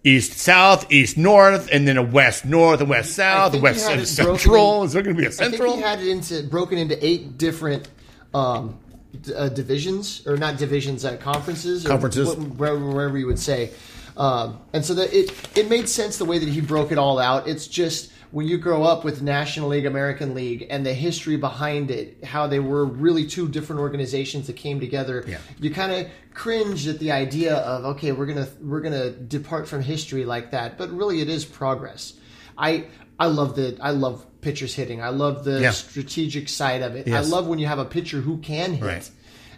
[0.05, 3.91] east south, east north, and then a west north, a west south, a west he
[3.91, 4.85] had it central?
[4.85, 5.77] Is there going to be a I think central?
[5.77, 7.89] he had it into broken into eight different
[8.35, 8.79] um,
[9.35, 12.35] uh, divisions, or not divisions, uh, conferences, or Conferences.
[12.35, 13.71] wh- wherever, wherever you would say.
[14.17, 17.19] Um, and so that it it made sense the way that he broke it all
[17.19, 17.49] out.
[17.49, 21.91] It's just when you grow up with National League, American League, and the history behind
[21.91, 25.25] it, how they were really two different organizations that came together.
[25.27, 25.39] Yeah.
[25.61, 29.83] You kind of cringe at the idea of okay, we're gonna we're gonna depart from
[29.83, 32.15] history like that, but really it is progress.
[32.57, 32.87] I
[33.19, 35.03] I love the I love pitchers hitting.
[35.03, 35.71] I love the Yeah.
[35.73, 37.07] strategic side of it.
[37.09, 37.27] Yes.
[37.27, 38.85] I love when you have a pitcher who can hit.
[38.85, 39.11] Right.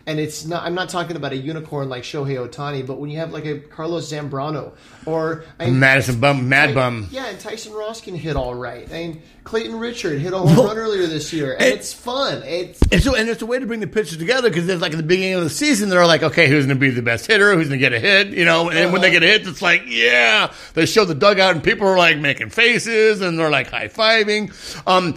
[0.09, 0.63] And it's not.
[0.63, 3.59] I'm not talking about a unicorn like Shohei Ohtani, but when you have like a
[3.59, 4.73] Carlos Zambrano
[5.05, 7.09] or I, Madison Bum, Mad Bum.
[7.11, 8.89] yeah, and Tyson Ross can hit all right.
[8.89, 12.45] I mean, Clayton Richard hit a home run earlier this year, and It- it's fun.
[12.45, 14.93] It's And so, and it's a way to bring the pitchers together because there's like
[14.93, 17.27] at the beginning of the season, they're like, okay, who's going to be the best
[17.27, 17.53] hitter?
[17.57, 18.29] Who's going to get a hit?
[18.29, 21.57] You know, and when they get a hit, it's like, yeah, they show the dugout
[21.57, 24.53] and people are like making faces and they're like high fiving.
[24.87, 25.17] Um,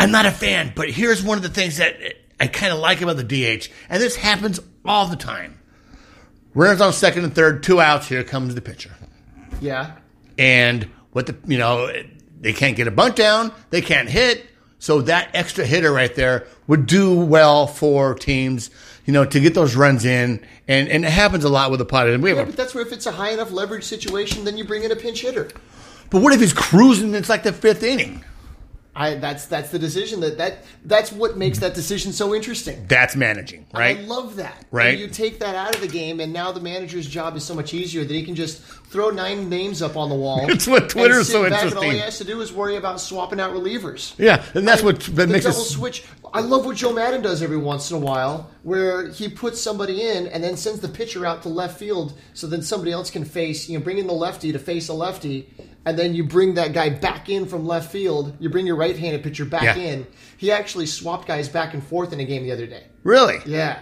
[0.00, 1.94] I'm not a fan, but here's one of the things that
[2.38, 5.58] I kind of like about the DH, and this happens all the time.
[6.54, 8.08] Runners on second and third, two outs.
[8.08, 8.90] Here comes the pitcher,
[9.60, 9.96] yeah.
[10.38, 11.90] and what the you know
[12.40, 14.46] they can't get a bunt down, they can't hit,
[14.78, 18.70] so that extra hitter right there would do well for teams,
[19.06, 21.84] you know, to get those runs in, and and it happens a lot with the
[21.86, 22.08] pot.
[22.08, 24.44] And we have Yeah, a, but that's where if it's a high enough leverage situation,
[24.44, 25.48] then you bring in a pinch hitter.
[26.10, 27.06] but what if he's cruising?
[27.08, 28.24] And it's like the fifth inning.
[28.96, 32.86] I that's that's the decision that that that's what makes that decision so interesting.
[32.88, 33.98] That's managing, right?
[33.98, 34.64] I love that.
[34.70, 34.90] Right.
[34.94, 37.54] And you take that out of the game, and now the manager's job is so
[37.54, 40.46] much easier that he can just throw nine names up on the wall.
[40.48, 43.38] That's what Twitter's so back, And all he has to do is worry about swapping
[43.38, 44.14] out relievers.
[44.16, 45.70] yeah, and that's what the that makes double us.
[45.70, 46.04] switch.
[46.32, 50.02] I love what Joe Maddon does every once in a while, where he puts somebody
[50.08, 53.24] in and then sends the pitcher out to left field, so then somebody else can
[53.26, 53.68] face.
[53.68, 55.48] You know, bring in the lefty to face a lefty,
[55.86, 58.36] and then you bring that guy back in from left field.
[58.40, 59.76] You bring your right-handed pitcher back Yeah.
[59.76, 60.06] in.
[60.36, 62.84] He actually swapped guys back and forth in a game the other day.
[63.04, 63.38] Really?
[63.46, 63.78] Yeah,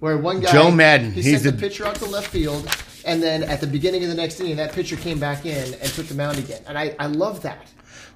[0.00, 2.68] where one guy Joe Maddon, he he's sent the, the- pitcher out to left field,
[3.06, 5.84] and then at the beginning of the next inning, that pitcher came back in and
[5.94, 7.66] took the mound again, and I, I love that.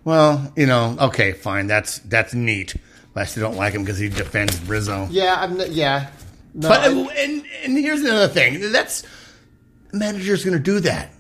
[0.04, 1.66] Well, you know, okay, fine.
[1.68, 2.74] That's that's neat.
[3.14, 5.08] But I still don't like him because he defends Rizzo.
[5.10, 6.10] Yeah, I'm not, yeah.
[6.54, 8.72] No, But I- uh, and and here's another thing.
[8.72, 9.04] That's
[9.92, 11.12] manager's going to do that.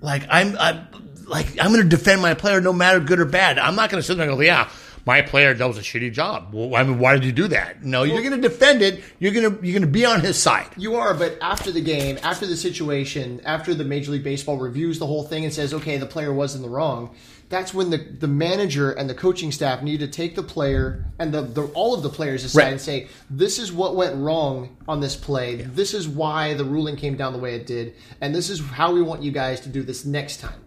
[0.00, 0.86] Like I'm, I'm
[1.30, 3.58] like I'm going to defend my player no matter good or bad.
[3.58, 4.68] I'm not going to sit there and go, yeah,
[5.06, 6.52] my player that was a shitty job.
[6.52, 7.82] Well, I mean, why did you do that?
[7.82, 9.02] No, you're going to defend it.
[9.18, 10.68] You're going to you're going to be on his side.
[10.76, 14.98] You are, but after the game, after the situation, after the Major League Baseball reviews
[14.98, 17.14] the whole thing and says, okay, the player was in the wrong,
[17.48, 21.32] that's when the, the manager and the coaching staff need to take the player and
[21.34, 22.72] the, the all of the players aside Right.
[22.72, 25.56] and say, this is what went wrong on this play.
[25.62, 27.94] This is why the ruling came down the way it did.
[28.20, 30.59] And this is how we want you guys to do this next time.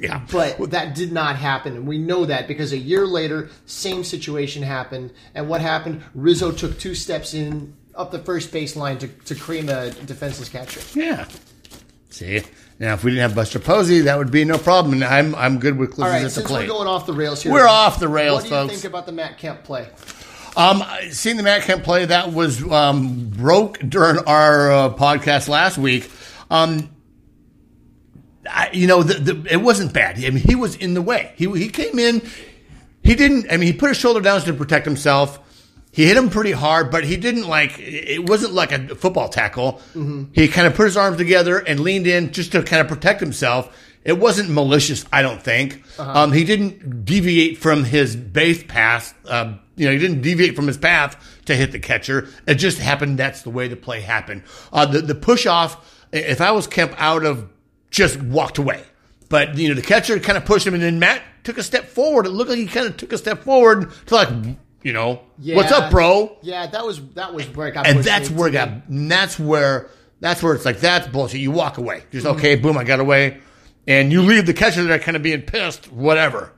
[0.00, 0.24] Yeah.
[0.30, 4.62] But that did not happen, and we know that because a year later, same situation
[4.62, 5.12] happened.
[5.34, 6.02] And what happened?
[6.14, 10.80] Rizzo took two steps in up the first baseline to, to cream a defenseless catcher.
[10.98, 11.28] Yeah.
[12.10, 12.42] See?
[12.78, 14.94] Now, if we didn't have Buster Posey, that would be no problem.
[14.94, 16.68] And I'm, I'm good with All right, at the since plate.
[16.68, 18.72] we're going off the rails here, We're off the rails, What do you folks.
[18.72, 19.88] think about the Matt Kemp play?
[20.56, 25.78] Um, seeing the Matt Kemp play that was um, broke during our uh, podcast last
[25.78, 26.10] week.
[26.50, 26.90] Um,
[28.48, 30.16] I, you know, the, the, it wasn't bad.
[30.16, 31.32] I mean, he was in the way.
[31.36, 32.22] He he came in.
[33.02, 33.46] He didn't.
[33.50, 35.38] I mean, he put his shoulder down to protect himself.
[35.92, 37.78] He hit him pretty hard, but he didn't like.
[37.78, 39.80] It wasn't like a football tackle.
[40.32, 43.20] He kind of put his arms together and leaned in just to kind of protect
[43.20, 43.76] himself.
[44.04, 45.82] It wasn't malicious, I don't think.
[45.98, 49.14] Um, he didn't deviate from his base pass.
[49.24, 52.28] Uh, you know, he didn't deviate from his path to hit the catcher.
[52.46, 53.18] It just happened.
[53.18, 54.42] That's the way the play happened.
[54.72, 56.06] Uh, the the push off.
[56.10, 57.48] If I was Kemp, would have
[57.92, 58.82] just walked away.
[59.28, 61.86] But you know, the catcher kind of pushed him, and then Matt took a step
[61.86, 62.26] forward.
[62.26, 64.28] It looked like he kind of took a step forward to like,
[64.82, 65.22] you know,
[65.56, 66.36] what's up, bro?
[66.42, 67.86] Yeah, that was that was where it got.
[67.86, 68.68] And that's where it got.
[68.88, 69.88] and That's where.
[70.20, 71.40] That's where it's like that's bullshit.
[71.40, 72.04] You walk away.
[72.12, 72.36] Just Mm-hmm.
[72.38, 73.40] okay, boom, I got away,
[73.88, 76.52] and you leave the catcher there, kind of being pissed, whatever.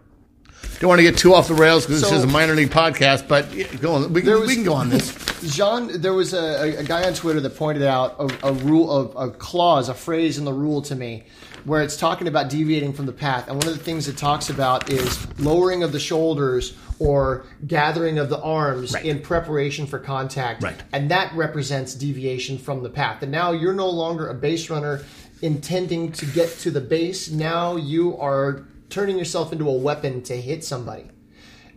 [0.80, 2.70] Don't want to get too off the rails because So- this is a minor league
[2.70, 3.46] podcast, but
[3.80, 4.12] go on.
[4.12, 5.14] We, can, was- we can go on this.
[5.54, 9.12] Jean, there was a, a, a guy on Twitter that pointed out a, a rule,
[9.16, 11.24] a, a clause, a phrase in the rule to me,
[11.64, 13.46] where it's talking about deviating from the path.
[13.48, 18.18] And one of the things it talks about is lowering of the shoulders or gathering
[18.18, 19.04] of the arms Right.
[19.04, 20.62] in preparation for contact.
[20.62, 20.76] Right.
[20.92, 23.22] And that represents deviation from the path.
[23.22, 25.02] And now you're no longer a base runner
[25.42, 27.30] intending to get to the base.
[27.30, 31.04] Now you are turning yourself into a weapon to hit somebody.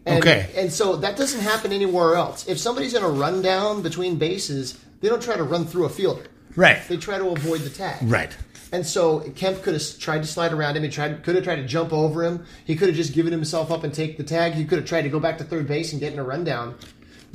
[0.05, 0.49] And, Okay.
[0.55, 2.47] And so that doesn't happen anywhere else.
[2.47, 6.27] If somebody's in a rundown between bases, they don't try to run through a fielder.
[6.55, 6.79] Right.
[6.87, 7.97] They try to avoid the tag.
[8.03, 8.35] Right.
[8.71, 10.83] And so Kemp could have tried to slide around him.
[10.83, 12.45] He tried, could have tried to jump over him.
[12.65, 14.53] He could have just given himself up and take the tag.
[14.53, 16.75] He could have tried to go back to third base and get in a rundown.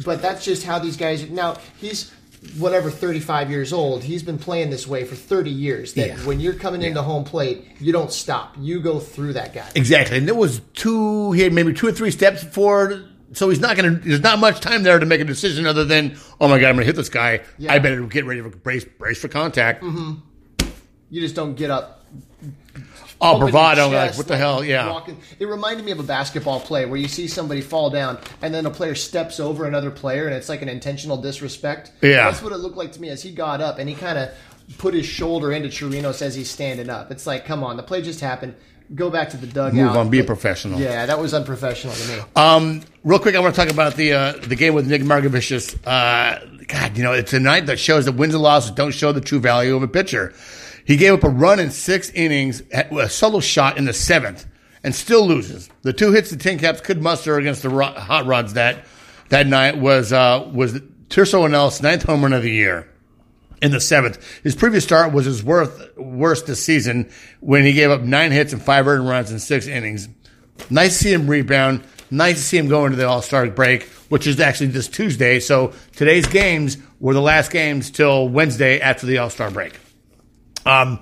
[0.05, 1.29] But that's just how these guys.
[1.29, 2.13] Now he's
[2.59, 4.03] whatever 35 years old.
[4.03, 5.95] He's been playing this way for 30 years.
[5.95, 6.17] That Yeah.
[6.27, 8.57] when you're coming into home plate, you don't stop.
[8.59, 9.69] You go through that guy.
[9.75, 10.19] Exactly.
[10.19, 13.05] And there was two, he had maybe two or three steps forward.
[13.35, 15.85] So he's not going to, there's not much time there to make a decision other
[15.85, 17.41] than, oh my God, I'm going to hit this guy.
[17.59, 17.73] Yeah.
[17.73, 19.83] I better get ready for brace, brace for contact.
[19.83, 20.15] mm-hmm.
[21.11, 22.02] You just don't get up
[23.23, 23.91] Oh, bravado.
[23.91, 24.65] your Like, what the hell?
[24.65, 24.89] Yeah.
[24.91, 28.53] walking- It reminded me of a basketball play where you see somebody fall down and
[28.53, 31.93] then a player steps over another player and it's like an intentional disrespect.
[32.03, 32.31] Yeah.
[32.31, 34.31] That's what it looked like to me as he got up and he kind of
[34.79, 37.11] put his shoulder into Chirinos as he's standing up.
[37.11, 38.55] It's like, come on, the play just happened.
[38.95, 39.73] Go back to the dugout.
[39.73, 40.79] Move on, be a professional.
[40.79, 42.19] Yeah, that was unprofessional to me.
[42.37, 45.77] Um, real quick, I want to talk about the uh, the game with Nick Margevicius.
[45.87, 49.13] Uh, God, you know, it's a night that shows that wins and losses don't show
[49.13, 50.35] the true value of a pitcher.
[50.85, 54.47] He gave up a run in six innings, a solo shot in the seventh,
[54.83, 55.71] and still loses.
[55.83, 58.85] The two hits the Tin Caps could muster against the Hot Rods that
[59.29, 60.75] that night was uh, was
[61.09, 62.89] Tirso Ornelas' ninth home run of the year
[63.63, 64.19] in the seventh.
[64.43, 67.11] His previous start was his worst, worst this season
[67.41, 70.09] when he gave up nine hits and five earned runs in six innings.
[70.69, 71.85] Nice to see him rebound.
[72.11, 75.41] Nice to see him go into the All Star break, which is actually this Tuesday.
[75.41, 79.79] So today's games were the last games till Wednesday after the All Star break.
[80.67, 81.01] Um,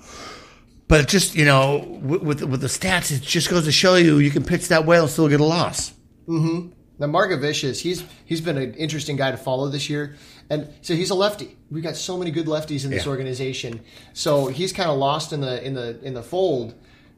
[0.89, 4.19] but just you know, with, with with the stats, it just goes to show you
[4.19, 5.93] you can pitch that well and still get a loss.
[6.29, 6.71] Mm-hmm.
[6.99, 10.17] Now Margevicius, he's he's been an interesting guy to follow this year,
[10.51, 11.57] and so he's a lefty.
[11.71, 13.11] We've got so many good lefties in this Yeah.
[13.11, 13.81] organization,
[14.13, 16.75] so he's kind of lost in the in the in the fold.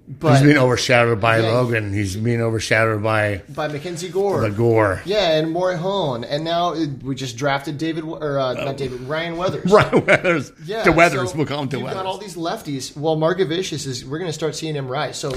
[0.09, 1.53] But He's being overshadowed by Yeah.
[1.53, 1.93] Logan.
[1.93, 5.01] He's being overshadowed by by Mackenzie Gore, the Gore.
[5.05, 9.65] yeah, and Morejon, and now we just drafted David or uh, not David Ryan Weathers.
[9.73, 10.53] Ryan Weathers.
[10.67, 11.31] Yeah, the Weathers.
[11.31, 11.95] so we'll call him the Weathers.
[12.03, 12.97] got all these lefties.
[12.97, 14.05] Well, Margevicius is.
[14.05, 15.17] We're going to start seeing him rise.
[15.19, 15.33] So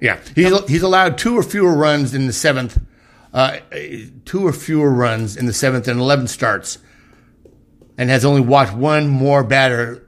[0.00, 2.80] Yeah, he's he's allowed two or fewer runs in the seventh,
[3.34, 3.58] uh,
[4.24, 6.78] two or fewer runs in the seventh and eleven starts,
[7.98, 10.05] and has only walked one more batter.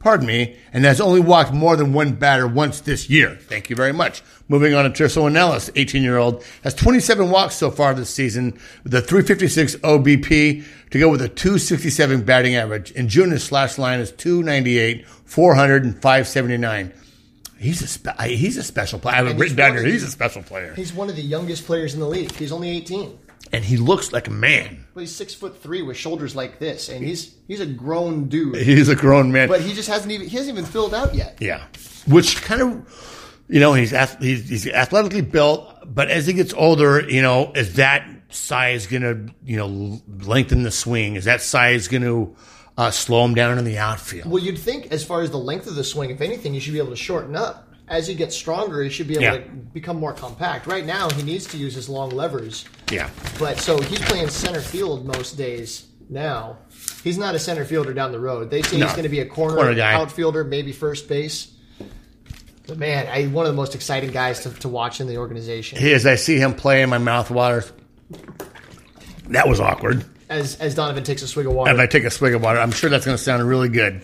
[0.00, 3.34] Pardon me, and has only walked more than one batter once this year.
[3.34, 4.22] Thank you very much.
[4.48, 8.56] Moving on to Tirso Ornelas, 18 year old, has 27 walks so far this season
[8.84, 12.92] with a 356 OBP to go with a 267 batting average.
[12.92, 16.92] In June, his slash line is 298, 400, and 579.
[17.58, 19.14] He's a spe- he's a special player.
[19.14, 19.84] I have it written down here.
[19.84, 22.30] He's a special player, he's one of the youngest players in the league.
[22.36, 23.18] He's only 18.
[23.52, 24.84] And he looks like a man.
[24.94, 28.56] But he's six foot three with shoulders like this, and he's he's a grown dude.
[28.56, 29.48] He's a grown man.
[29.48, 31.38] But he just hasn't even he hasn't even filled out yet.
[31.40, 31.64] yeah,
[32.06, 33.90] which kind of, you know, he's
[34.20, 39.02] he's, he's athletically built, but as he gets older, you know, is that size going
[39.02, 41.16] to you know lengthen the swing?
[41.16, 42.36] Is that size going to
[42.76, 44.30] uh, slow him down in the outfield?
[44.30, 46.72] Well, you'd think as far as the length of the swing, if anything, you should
[46.72, 47.67] be able to shorten up.
[47.90, 49.36] As he gets stronger, he should be able Yeah.
[49.38, 50.66] to become more compact.
[50.66, 52.64] Right now, he needs to use his long levers.
[52.90, 53.10] Yeah.
[53.38, 56.58] But so he's playing center field most days now.
[57.04, 58.50] He's not a center fielder down the road.
[58.50, 58.86] They say No.
[58.86, 59.92] he's going to be a corner, Corner guy.
[59.94, 61.48] outfielder, maybe first base.
[62.66, 65.78] But man, I, one of the most exciting guys to, to watch in the organization.
[65.82, 67.72] As I see him play, my mouth waters.
[69.28, 70.04] That was awkward.
[70.30, 71.72] As as Donovan takes a swig of water.
[71.72, 74.02] If I take a swig of water, I'm sure that's going to sound really good.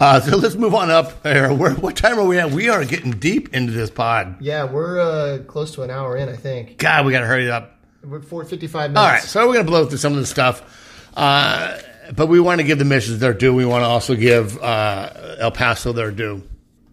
[0.00, 1.24] Uh, so let's move on up.
[1.24, 2.50] Where, what time are we at?
[2.52, 4.36] We are getting deep into this pod.
[4.40, 6.78] yeah, we're uh, close to an hour in, I think.
[6.78, 7.76] God, we got to hurry up.
[8.04, 9.22] We're four fifty five All minutes.
[9.24, 10.62] right, so we're going to blow through some of the stuff,
[11.16, 11.78] uh,
[12.14, 13.52] but we want to give the missions their due.
[13.54, 16.42] We want to also give uh, El Paso their due.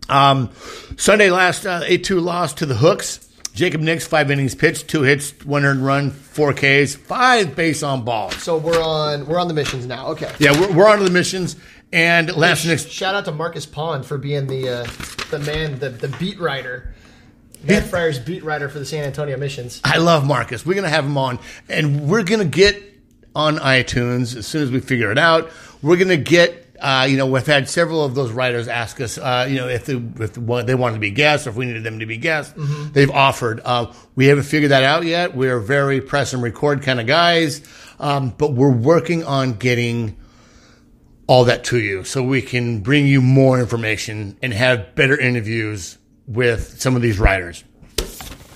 [0.10, 0.50] Um,
[0.98, 3.28] Sunday last uh, eight two loss to the Hooks.
[3.54, 8.04] Jacob Nix five innings pitched, two hits, one earned run, four Ks, five base on
[8.04, 8.36] balls.
[8.42, 10.08] So we're on we're on the missions now.
[10.10, 10.32] Okay.
[10.40, 11.58] Yeah, we're, we're on to the missions,
[11.92, 12.86] and Lance Nix.
[12.88, 14.88] Shout out to Marcus Pond for being the uh,
[15.30, 16.94] the man, the, the beat writer.
[17.64, 19.82] Matt Fryer's beat writer for the San Antonio Missions.
[19.84, 20.66] I love Marcus.
[20.66, 21.38] We're going to have him on,
[21.70, 22.82] and we're going to get
[23.36, 25.52] on iTunes as soon as we figure it out.
[25.82, 26.61] We're going to get.
[26.82, 29.86] Uh, you know, we've had several of those writers ask us, uh, you know, if
[29.86, 32.54] they, if they wanted to be guests or if we needed them to be guests.
[32.92, 33.62] They've offered.
[33.64, 35.36] Uh, we haven't figured that out yet.
[35.36, 37.62] We're very press and record kind of guys,
[38.00, 40.18] um, but we're working on getting
[41.28, 45.98] all that to you so we can bring you more information and have better interviews
[46.28, 47.64] with some of these writers.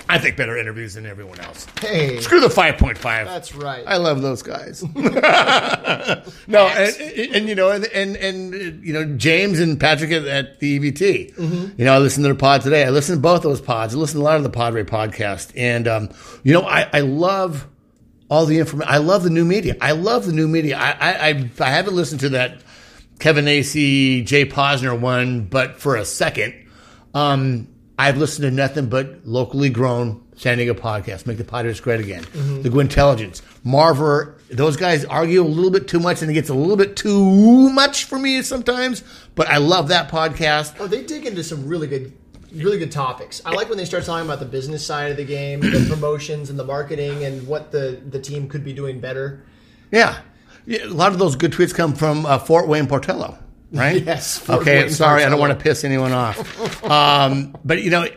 [0.08, 1.66] I think better interviews than everyone else.
[1.82, 3.00] Hey, Screw the 5.5.
[3.02, 3.84] that's right.
[3.88, 4.84] I love those guys.
[6.48, 10.26] no, and, and, and, you know, and, and and you know, James and Patrick at,
[10.26, 11.78] at the EVT.
[11.78, 12.84] You know, I listened to their pod today.
[12.86, 13.96] I listened to both those pods.
[13.96, 16.10] I listened to a lot of the Padre podcast, and um,
[16.44, 17.68] you know, I, I love
[18.30, 18.92] all the information.
[18.92, 19.76] I love the new media.
[19.82, 20.78] I love the new media.
[20.78, 22.62] I I, I, I haven't listened to that
[23.20, 26.54] Kevin Acee, Jay Posner one, but for a second.
[27.14, 31.26] Um, I've listened to nothing but locally grown San Diego podcasts.
[31.26, 32.26] Make the Padres great again.
[32.62, 34.34] The Go Intelligence, Marver.
[34.50, 37.70] Those guys argue a little bit too much, and it gets a little bit too
[37.70, 39.04] much for me sometimes.
[39.36, 40.76] But I love that podcast.
[40.80, 42.12] Oh, they dig into some really good,
[42.54, 43.42] really good topics.
[43.46, 46.50] I like when they start talking about the business side of the game, the promotions
[46.50, 49.44] and the marketing, and what the the team could be doing better.
[49.92, 50.20] Yeah.
[50.68, 53.38] Yeah, a lot of those good tweets come from uh, Fort Wayne Portello,
[53.76, 54.04] right?
[54.06, 54.84] Yes, okay.
[54.84, 56.84] Wayne sorry, I don't want to piss anyone off.
[56.84, 58.08] um, but you know,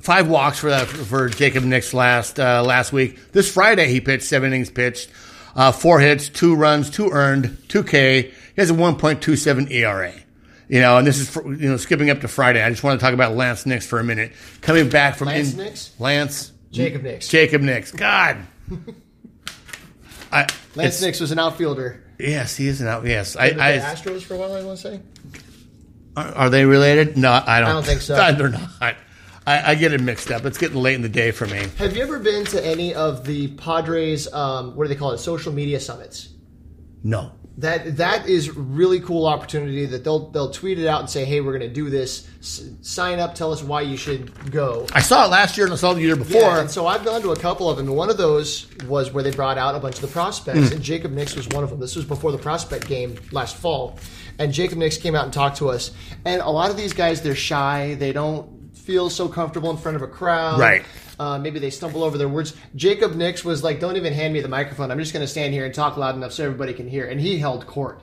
[0.00, 3.32] five walks for that for Jacob Nix last uh, last week.
[3.32, 5.10] This Friday, he pitched seven innings pitched,
[5.54, 8.22] uh, four hits, two runs, two earned, two K.
[8.22, 10.12] He has a one point two seven ERA.
[10.68, 12.62] You know, and this is for, you know skipping up to Friday.
[12.62, 14.32] I just want to talk about Lance Nix for a minute.
[14.62, 15.92] Coming back from Lance in- Nix?
[15.98, 17.28] Lance Jacob Nix.
[17.28, 17.92] Jacob Nix.
[17.92, 18.38] God.
[20.32, 22.02] I, Lance Nix was an outfielder.
[22.22, 23.04] Yes, he is an out.
[23.04, 24.54] Yes, I, I, Astros for a while.
[24.54, 25.00] I want to say.
[26.16, 27.16] are, are they related?
[27.16, 27.68] No, I don't.
[27.68, 28.14] I don't think so.
[28.32, 28.96] They're not.
[29.44, 30.44] I, I get it mixed up.
[30.44, 31.66] It's getting late in the day for me.
[31.78, 34.32] Have you ever been to any of the Padres?
[34.32, 35.18] Um, what do they call it?
[35.18, 36.28] Social media summits.
[37.02, 37.32] No.
[37.58, 41.40] That that is really cool opportunity that they'll they'll tweet it out and say, hey,
[41.40, 42.26] we're going to do this.
[42.40, 43.34] S- sign up.
[43.34, 44.86] Tell us why you should go.
[44.92, 46.40] I saw it last year and I saw it the year before.
[46.40, 47.88] Yeah, and so I've gone to a couple of them.
[47.88, 50.74] And one of those was where they brought out a bunch of the prospects, hmm.
[50.74, 51.78] and Jacob Nix was one of them.
[51.78, 53.98] This was before the prospect game last fall,
[54.38, 55.92] and Jacob Nix came out and talked to us.
[56.24, 57.96] And a lot of these guys, they're shy.
[57.98, 60.58] They don't feel so comfortable in front of a crowd.
[60.58, 60.84] Right.
[61.22, 62.52] Uh, maybe they stumble over their words.
[62.74, 64.90] Jacob Nix was like, "Don't even hand me the microphone.
[64.90, 67.20] I'm just going to stand here and talk loud enough so everybody can hear." And
[67.20, 68.00] he held court.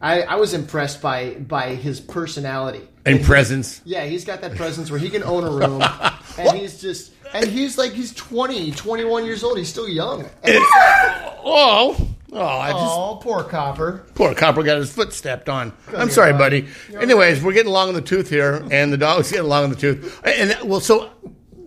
[0.00, 2.88] I, I was impressed by by his personality.
[3.04, 3.82] in presence.
[3.84, 5.82] Yeah, he's got that presence where he can own a room,
[6.38, 9.58] and he's just, and he's like, he's 20, 21 years old.
[9.58, 10.20] He's still young.
[10.22, 12.46] And it's like, Oh, oh!
[12.46, 14.06] I just oh, poor Copper.
[14.14, 15.72] poor copper got his foot stepped on.
[15.94, 16.62] I'm sorry, buddy.
[16.90, 17.02] buddy.
[17.04, 19.76] Anyways, we're getting along in the tooth here, and the dog's getting along in the
[19.76, 20.20] tooth.
[20.24, 21.10] And well, so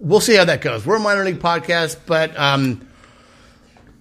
[0.05, 0.85] we'll see how that goes.
[0.85, 2.87] We're a minor league podcast, but um,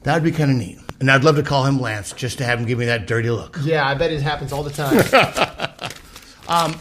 [0.02, 0.78] that would be kind of neat.
[1.00, 3.30] And I'd love to call him Lance just to have him give me that dirty
[3.30, 3.58] look.
[3.62, 5.00] Yeah, I bet it happens all the time.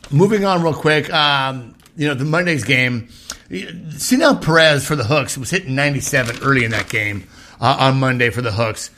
[0.10, 3.08] Moving on real quick, um, you know, the Monday's game,
[3.50, 7.26] Cionel Perez for the Hooks was hitting 97 early in that game
[7.60, 8.90] uh, on Monday for the Hooks.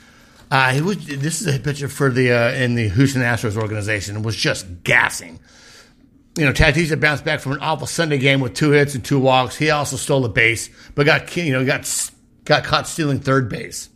[0.51, 4.23] Uh, he was, this is a pitcher for the uh, in the Houston Astros organization
[4.23, 5.39] was just gassing.
[6.39, 9.03] You know, Tatis had bounced back from an awful Sunday game with two hits and
[9.03, 9.57] two walks.
[9.57, 12.11] He also stole a base, but got you know got
[12.45, 13.89] got caught stealing third base.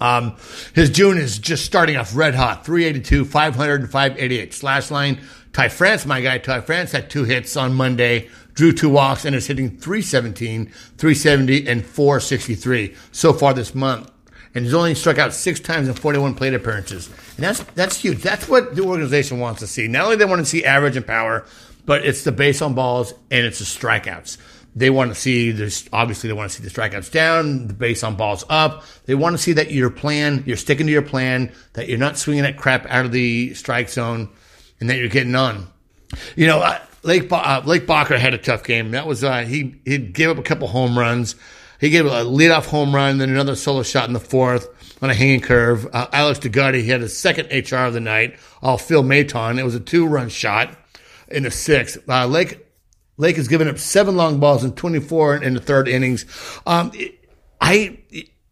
[0.00, 0.34] Um,
[0.74, 4.52] his June is just starting off red hot 382, 500, and 588.
[4.52, 5.20] Slash line.
[5.52, 9.36] Ty France, my guy, Ty France had two hits on Monday, drew two walks, and
[9.36, 14.09] is hitting 317, 370, and 463 so far this month.
[14.54, 17.08] And he's only struck out six times in 41 plate appearances.
[17.36, 18.22] And that's, that's huge.
[18.22, 19.86] That's what the organization wants to see.
[19.86, 21.46] Not only they want to see average and power,
[21.86, 24.38] but it's the base on balls and it's the strikeouts.
[24.74, 25.88] They want to see this.
[25.92, 28.84] Obviously, they want to see the strikeouts down, the base on balls up.
[29.06, 32.16] They want to see that your plan, you're sticking to your plan, that you're not
[32.16, 34.28] swinging that crap out of the strike zone,
[34.78, 35.66] and that you're getting on.
[36.36, 38.92] You know, uh, Lake uh, Lake Bachar had a tough game.
[38.92, 41.34] That was uh, he he gave up a couple home runs.
[41.80, 44.68] He gave a leadoff home run, then another solo shot in the fourth
[45.02, 45.88] on a hanging curve.
[45.92, 48.38] Uh, Alex DeGuardi, he had his second HR of the night.
[48.62, 49.58] All Phil Maton.
[49.58, 50.76] It was a two run shot
[51.28, 51.98] in the sixth.
[52.08, 52.66] Uh, Lake
[53.16, 56.24] Lake has given up seven long balls in 24 in the third innings.
[56.66, 56.90] Um,
[57.60, 57.98] I,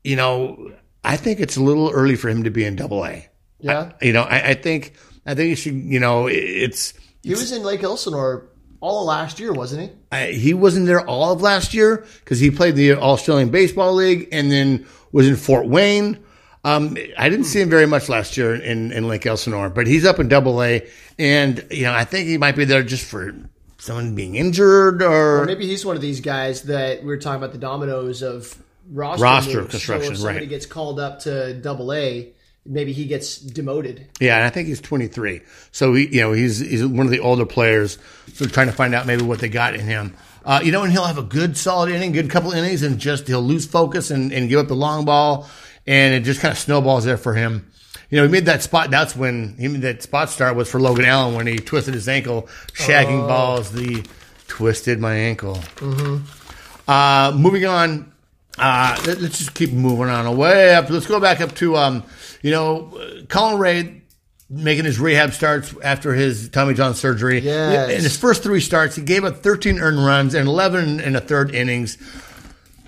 [0.04, 0.72] you know,
[1.02, 3.26] I think it's a little early for him to be in double A.
[3.60, 3.92] Yeah.
[4.00, 4.92] I, you know, I, I think,
[5.24, 8.46] I think he should, you know, it's, He was in Lake Elsinore
[8.80, 9.96] all of last year, wasn't he?
[10.12, 14.28] I, he wasn't there all of last year because he played the Australian Baseball League
[14.32, 16.18] and then was in Fort Wayne.
[16.64, 20.04] Um, I didn't see him very much last year in, in Lake Elsinore, but he's
[20.04, 20.86] up in Double A,
[21.18, 23.34] and you know I think he might be there just for
[23.78, 27.38] someone being injured or, Or maybe he's one of these guys that we were talking
[27.38, 28.60] about the dominoes of
[28.90, 30.48] roster, Roster construction, So if somebody right.
[30.48, 32.32] gets called up to double A,
[32.68, 34.06] maybe he gets demoted.
[34.20, 35.40] yeah, and I think he's 23,
[35.72, 37.98] so he you know he's he's one of the older players.
[38.34, 40.14] So trying to find out maybe what they got in him.
[40.44, 43.26] Uh, you know, and he'll have a good solid inning, good couple innings, and just
[43.26, 45.48] he'll lose focus and, and give up the long ball,
[45.86, 47.70] and it just kind of snowballs there for him.
[48.10, 48.90] You know, he made that spot.
[48.90, 52.08] That's when he made that spot start was for Logan Allen when he twisted his
[52.08, 53.72] ankle, shagging balls.
[53.72, 54.06] The
[54.46, 55.56] twisted my ankle.
[55.76, 56.90] Mm-hmm.
[56.90, 58.12] Uh, moving on.
[58.58, 60.90] Uh, let, us just keep moving on away up.
[60.90, 62.02] Let's go back up to um,
[62.42, 64.02] you know, Colin Rea
[64.50, 67.40] making his rehab starts after his Tommy John surgery.
[67.40, 67.90] Yes.
[67.90, 71.20] In his first three starts, he gave up 13 earned runs and 11 in a
[71.20, 71.98] third innings.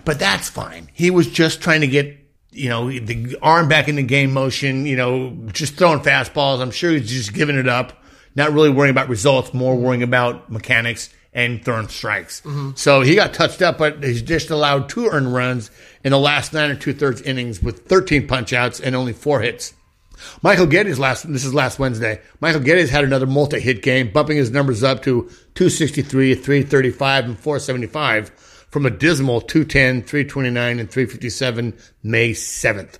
[0.04, 0.88] But that's fine.
[0.94, 2.16] He was just trying to get,
[2.50, 6.60] you know, the arm back into game motion, you know, just throwing fastballs.
[6.60, 8.02] I'm sure he's just giving it up,
[8.34, 12.42] not really worrying about results, more worrying about mechanics and throwing strikes.
[12.74, 15.70] So he got touched up, but he's just allowed two earned runs
[16.02, 19.40] in the last nine or two thirds innings with 13 punch outs and only four
[19.40, 19.74] hits.
[20.42, 22.20] Michael Gettys last this is last Wednesday.
[22.40, 25.22] Michael Gettys had another multi-hit game, bumping his numbers up to
[25.54, 28.28] 263, 335, and 475
[28.70, 32.98] from a dismal 210, 329, and 357 May 7th.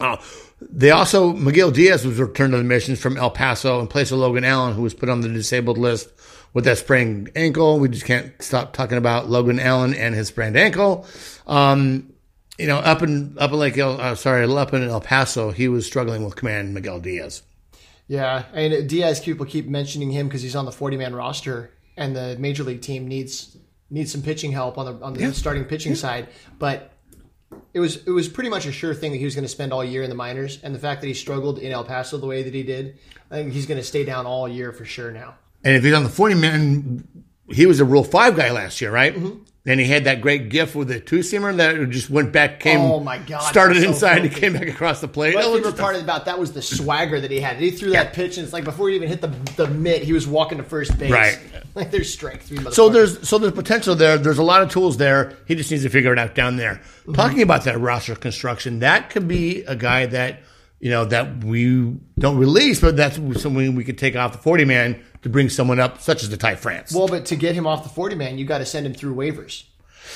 [0.00, 0.16] Uh,
[0.60, 4.18] they also Miguel Diaz was returned to the missions from El Paso in place of
[4.18, 6.08] Logan Allen, who was put on the disabled list
[6.52, 7.78] with that sprained ankle.
[7.78, 11.06] We just can't stop talking about Logan Allen and his sprained ankle.
[11.46, 12.12] Um,
[12.58, 15.68] you know, up in up in Lake El, uh, sorry, up in El Paso, he
[15.68, 17.42] was struggling with command Miguel Diaz.
[18.06, 22.14] Yeah, and Diaz people keep mentioning him because he's on the 40 man roster, and
[22.14, 23.56] the major league team needs
[23.88, 26.28] needs some pitching help on the on the starting pitching side.
[26.58, 26.92] But
[27.72, 29.72] it was it was pretty much a sure thing that he was going to spend
[29.72, 32.26] all year in the minors, and the fact that he struggled in El Paso the
[32.26, 32.98] way that he did,
[33.30, 35.36] I think he's going to stay down all year for sure now.
[35.64, 37.08] And if he's on the 40 man,
[37.48, 39.14] he was a Rule 5 guy last year, right?
[39.14, 39.42] Mm-hmm.
[39.66, 42.80] And he had that great gift with the two seamer that just went back, came,
[42.80, 45.36] Oh, my God, started so inside and came back across the plate.
[45.36, 47.58] Was favorite part about that was the swagger that he had.
[47.58, 50.14] He threw that pitch, and it's like before he even hit the the mitt, he
[50.14, 51.10] was walking to first base.
[51.10, 51.38] Right.
[51.72, 52.48] Like there's strength.
[52.48, 54.18] three So there's so there's potential there.
[54.18, 55.36] There's a lot of tools there.
[55.46, 56.80] He just needs to figure it out down there.
[57.02, 57.12] Mm-hmm.
[57.12, 60.40] Talking about that roster construction, that could be a guy that
[60.80, 64.64] you know that we don't release, but that's someone we could take off the 40
[64.64, 66.94] man to bring someone up, such as the Ty France.
[66.94, 69.14] Well, but to get him off the 40 man, you got to send him through
[69.14, 69.64] waivers.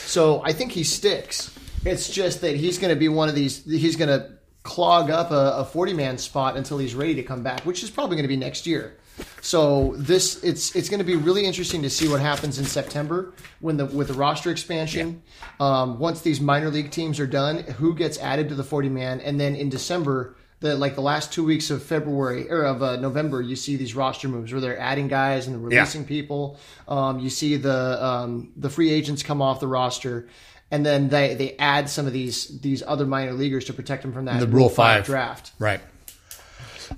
[0.06, 1.56] So I think he sticks.
[1.84, 4.30] It's just that he's going to be one of these, he's going to
[4.62, 8.16] clog up a 40 man spot until he's ready to come back, which is probably
[8.16, 8.96] going to be next year.
[9.42, 13.32] So this it's it's going to be really interesting to see what happens in September
[13.60, 15.22] when the with the roster expansion.
[15.60, 19.20] Um, once these minor league teams are done, who gets added to the 40 man,
[19.20, 20.34] and then in December
[20.64, 23.94] the like the last two weeks of February or of uh, November, you see these
[23.94, 26.58] roster moves where they're adding guys and releasing people.
[26.88, 30.26] Um, you see the um, the free agents come off the roster,
[30.70, 34.12] and then they they add some of these these other minor leaguers to protect them
[34.14, 35.04] from that The Rule 5.
[35.04, 35.52] draft.
[35.58, 35.80] Right.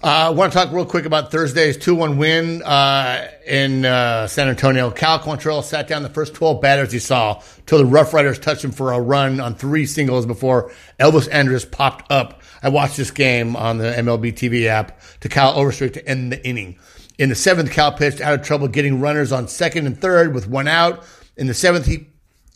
[0.02, 4.26] Uh, I want to talk real quick about Thursday's 2 1 win uh, in uh,
[4.26, 4.90] San Antonio.
[4.90, 8.64] Cal Quantrill sat down the first 12 batters he saw till the Rough Riders touched
[8.64, 12.35] him for a run on three singles before Elvis Andrus popped up.
[12.62, 16.46] I watched this game on the MLB TV app to Kyle Overstreet to end the
[16.46, 16.78] inning.
[17.18, 20.48] In the seventh, Cal pitched out of trouble getting runners on second and third with
[20.48, 21.04] one out.
[21.36, 22.08] In the seventh, he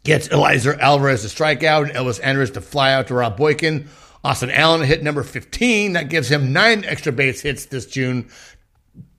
[0.05, 3.88] gets Eliezer Alvarez to strike out and Elvis Andrus to fly out to Rob Boykin.
[4.22, 5.94] Austin Allen hit number 15.
[5.94, 8.28] That gives him nine extra base hits this June.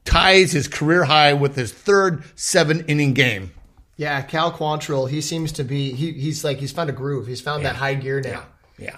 [0.06, 3.52] Ties his career high with his third seven inning game.
[3.98, 7.28] Yeah, Cal Quantrill, he seems to be he, he's like he's found a groove.
[7.28, 8.46] He's found that high gear now.
[8.78, 8.98] Yeah.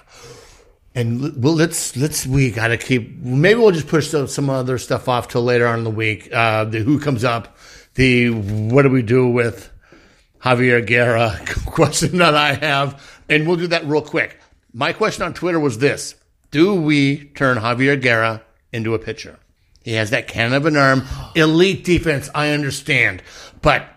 [0.96, 3.18] And well, let's let's we got to keep.
[3.18, 6.32] Maybe we'll just push some, some other stuff off till later on in the week.
[6.32, 7.58] Uh, the who comes up
[7.96, 9.72] the what do we do with
[10.42, 14.40] Javier Guerra question that I have, and we'll do that real quick.
[14.74, 16.16] My question on Twitter was this:
[16.52, 19.40] Do we turn Javier Guerra into a pitcher?
[19.84, 21.04] He has that cannon of an arm,
[21.36, 22.30] elite defense.
[22.34, 23.22] I understand,
[23.62, 23.88] but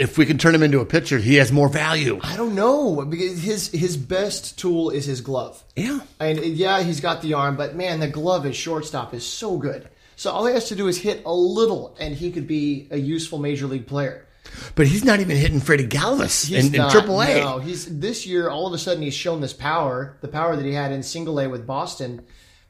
[0.00, 2.18] if we can turn him into a pitcher, he has more value.
[2.22, 5.62] I don't know because his his best tool is his glove.
[5.76, 9.58] Yeah, And yeah, he's got the arm, but man, the glove as shortstop is so
[9.58, 9.88] good.
[10.16, 12.96] So all he has to do is hit a little, and he could be a
[12.96, 14.26] useful major league player.
[14.74, 17.42] but he's not even hitting Freddie Galvis He's in, in not, AAA.
[17.42, 18.48] No, he's this year.
[18.48, 21.38] All of a sudden, he's shown this power, the power that he had in single
[21.40, 22.24] A with Boston.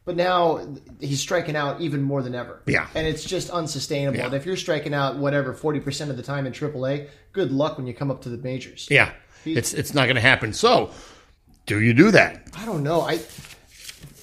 [0.05, 0.66] But now
[0.98, 2.62] he's striking out even more than ever.
[2.66, 2.88] Yeah.
[2.94, 4.18] and it's just unsustainable.
[4.18, 4.26] Yeah.
[4.26, 7.76] And if you're striking out whatever forty percent of the time in AAA, good luck
[7.76, 8.88] when you come up to the majors.
[8.90, 9.12] Yeah,
[9.44, 10.53] it's it's not going to happen.
[10.53, 10.90] So,
[11.66, 12.48] do you do that?
[12.57, 13.03] I don't know.
[13.03, 13.20] I,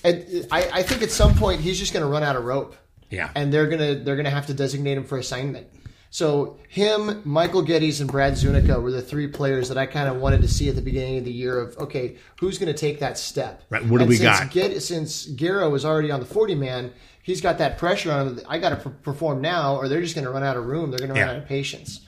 [0.03, 2.75] I, I think at some point he's just going to run out of rope.
[3.09, 3.29] Yeah.
[3.35, 5.67] and they're gonna they're gonna have to designate him for assignment.
[6.09, 10.17] So him, Michael Gettys, and Brad Zunica were the three players that I kind of
[10.17, 11.59] wanted to see at the beginning of the year.
[11.59, 13.63] Of okay, who's going to take that step?
[13.69, 14.49] Right, what do And we since got?
[14.51, 16.93] Ged- since Guerra was already on the forty man,
[17.23, 18.39] he's got that pressure on him.
[18.47, 20.91] I got to perform now, or they're just going to run out of room.
[20.91, 21.99] They're going to run out of patience.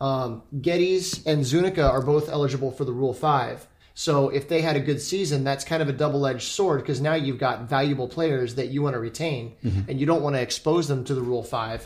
[0.00, 3.66] Um, Gettys and Zunica are both eligible for the Rule Five.
[3.94, 7.14] So if they had a good season, that's kind of a double-edged sword because now
[7.14, 9.90] you've got valuable players that you want to retain, Mm-hmm.
[9.90, 11.84] and you don't want to expose them to the Rule Five.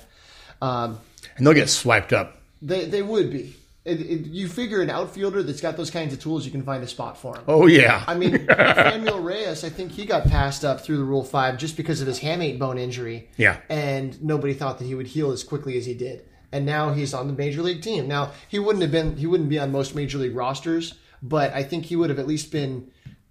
[0.61, 1.01] Um,
[1.37, 2.39] And they'll get swiped up.
[2.61, 3.55] they they would be.
[3.85, 6.85] It, it, you figure an outfielder that's got those kinds of tools, you can find
[6.85, 7.43] a spot for him.
[7.49, 11.25] Oh yeah, I mean, Samuel Reyes, I think he got passed up through the Rule
[11.25, 13.29] Five just because of his hamate bone injury.
[13.37, 13.57] Yeah.
[13.69, 16.25] and nobody thought that he would heal as quickly as he did.
[16.53, 18.07] And now he's on the major league team.
[18.07, 21.65] Now he wouldn't have been he wouldn't be on most major league rosters, but I
[21.65, 22.89] think he would have at least been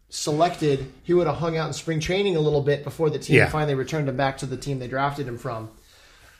[0.10, 0.92] selected.
[1.04, 3.50] He would have hung out in spring training a little bit before the team Yeah.
[3.50, 5.70] finally returned him back to the team they drafted him from.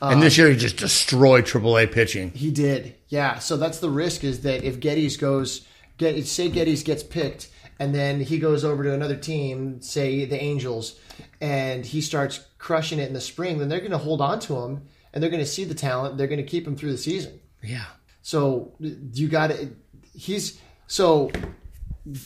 [0.02, 2.32] And this um, year he just destroyed AAA pitching.
[2.32, 3.38] He did, yeah.
[3.38, 7.48] So that's the risk is that if Gettys goes, get say Gettys gets picked,
[7.78, 10.98] and then he goes over to another team, say the Angels,
[11.40, 14.56] and he starts crushing it in the spring, then they're going to hold on to
[14.56, 14.82] him,
[15.12, 16.16] and they're going to see the talent.
[16.16, 17.40] They're going to keep him through the season.
[17.62, 17.84] Yeah,
[18.22, 19.70] So you got to.
[20.14, 21.30] He's so.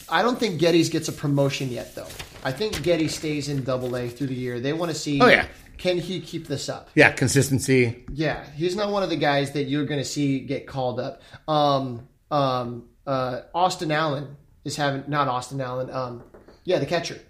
[0.08, 2.08] I don't think Gettys gets a promotion yet, though.
[2.42, 4.60] I think Gettys stays in Double A through the year.
[4.60, 5.20] They want to see.
[5.20, 5.46] Oh, yeah.
[5.78, 6.90] Can he keep this up?
[6.94, 8.04] yeah, consistency.
[8.12, 11.22] Yeah, he's not one of the guys that you're going to see get called up.
[11.46, 15.90] Um, um, uh, Austin Allen is having not Austin Allen.
[15.90, 16.22] Um,
[16.64, 17.20] yeah, the catcher.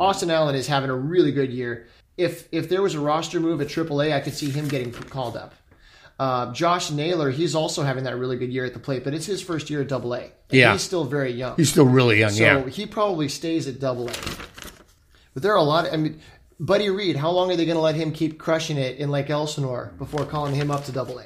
[0.00, 1.88] Austin Allen is having a really good year.
[2.16, 5.36] If if there was a roster move at AAA, I could see him getting called
[5.36, 5.54] up.
[6.18, 9.26] Uh, Josh Naylor, he's also having that really good year at the plate, but it's
[9.26, 10.30] his first year at Double A.
[10.50, 10.72] Yeah.
[10.72, 11.56] he's still very young.
[11.56, 12.30] He's still really young.
[12.30, 14.12] So yeah, he probably stays at double A.
[15.34, 15.86] But there are a lot.
[15.86, 16.20] Of, I mean,
[16.60, 19.30] Buddy Reed, how long are they going to let him keep crushing it in Lake
[19.30, 21.24] Elsinore before calling him up to double A?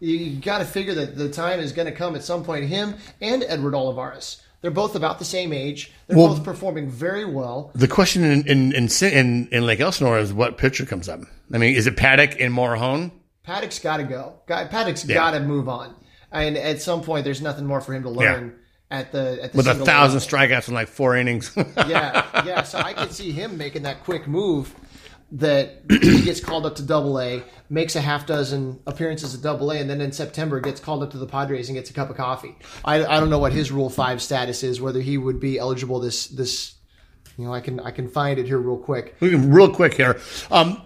[0.00, 2.64] You, got to figure that the time is going to come at some point.
[2.66, 4.42] Him and Edward Olivares.
[4.60, 5.92] They're both about the same age.
[6.06, 7.70] They're Well- both performing very well.
[7.74, 11.20] the question in in, in in in Lake Elsinore is what pitcher comes up.
[11.52, 13.10] I mean, is it Paddack and Morejon?
[13.46, 14.34] Paddack's got to go.
[14.46, 15.14] Guy- Paddack's Yeah.
[15.14, 15.94] got to move on.
[16.30, 18.54] And at some point, there's nothing more for him to learn
[18.92, 21.50] at the at the With a thousand strikeouts in like four innings.
[21.88, 22.62] yeah, yeah.
[22.62, 24.72] So I could see him making that quick move
[25.32, 29.70] that he gets called up to Double A, makes a half dozen appearances at Double
[29.72, 32.10] A, and then in September gets called up to the Padres and gets a cup
[32.10, 32.54] of coffee.
[32.84, 35.98] I, I don't know what his Rule Five status is, whether he would be eligible
[35.98, 36.74] this this.
[37.38, 39.16] You know, I can I can find it here real quick.
[39.20, 40.20] We can- Real quick here.
[40.50, 40.82] Um,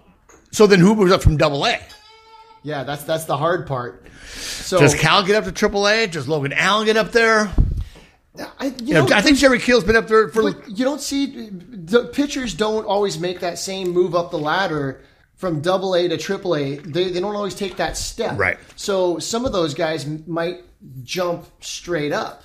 [0.52, 1.80] so then who moves up from Double A?
[2.62, 4.06] Yeah, that's that's the hard part.
[4.32, 6.06] So Does Cal get up to Triple A?
[6.06, 7.50] Does Logan Allen get up there?
[8.58, 10.50] I, you know, I think Jerry Keel's been up there for.
[10.68, 15.02] You don't see the pitchers don't always make that same move up the ladder
[15.36, 16.76] from double A to triple A.
[16.76, 18.38] They, they don't always take that step.
[18.38, 18.58] Right.
[18.76, 20.62] So some of those guys might
[21.02, 22.42] jump straight up.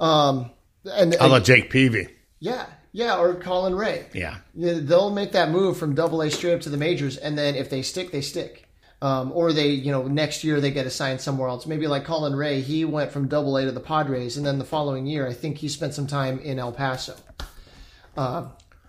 [0.00, 0.50] Um,
[0.84, 2.08] and How about Jake Peavy?
[2.40, 4.04] yeah, yeah, or Colin Rea.
[4.12, 4.38] Yeah.
[4.54, 7.54] Yeah, They'll make that move from double A straight up to the majors, and then
[7.54, 8.68] if they stick, they stick.
[9.02, 11.66] Um, or they, you know, next year they get assigned somewhere else.
[11.66, 14.64] Maybe like Colin Rea, he went from double A to the Padres, and then the
[14.64, 17.16] following year, I think he spent some time in El Paso.
[18.16, 18.46] Uh,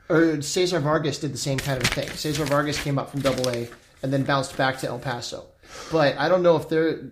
[0.10, 2.08] or Cesar Vargas did the same kind of thing.
[2.10, 3.68] Cesar Vargas came up from double A
[4.04, 5.46] and then bounced back to El Paso.
[5.92, 7.12] But I don't know if they're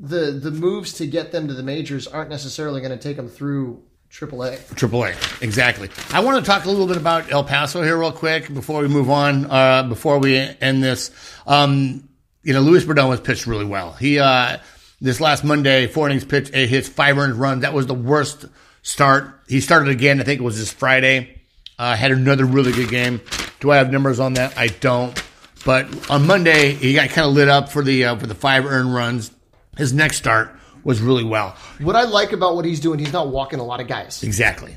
[0.00, 3.28] the the moves to get them to the majors aren't necessarily going to take them
[3.28, 4.56] through triple A.
[4.74, 5.10] Triple A,
[5.42, 5.90] exactly.
[6.12, 8.88] I want to talk a little bit about El Paso here, real quick, before we
[8.88, 9.50] move on.
[9.50, 11.10] Uh, before we end this,
[11.46, 12.07] um,
[12.42, 13.92] you know, Luis Perdomo was pitched really well.
[13.92, 14.58] He uh,
[15.00, 17.62] this last Monday, four innings pitched, eight hits, five earned runs.
[17.62, 18.46] That was the worst
[18.82, 19.40] start.
[19.48, 20.20] He started again.
[20.20, 21.40] I think it was this Friday.
[21.78, 23.20] Uh, had another really good game.
[23.60, 24.58] Do I have numbers on that?
[24.58, 25.20] I don't.
[25.64, 28.64] But on Monday, he got kind of lit up for the uh, for the five
[28.64, 29.30] earned runs.
[29.76, 30.50] His next start
[30.82, 31.56] was really well.
[31.80, 34.22] What I like about what he's doing, he's not walking a lot of guys.
[34.22, 34.76] Exactly.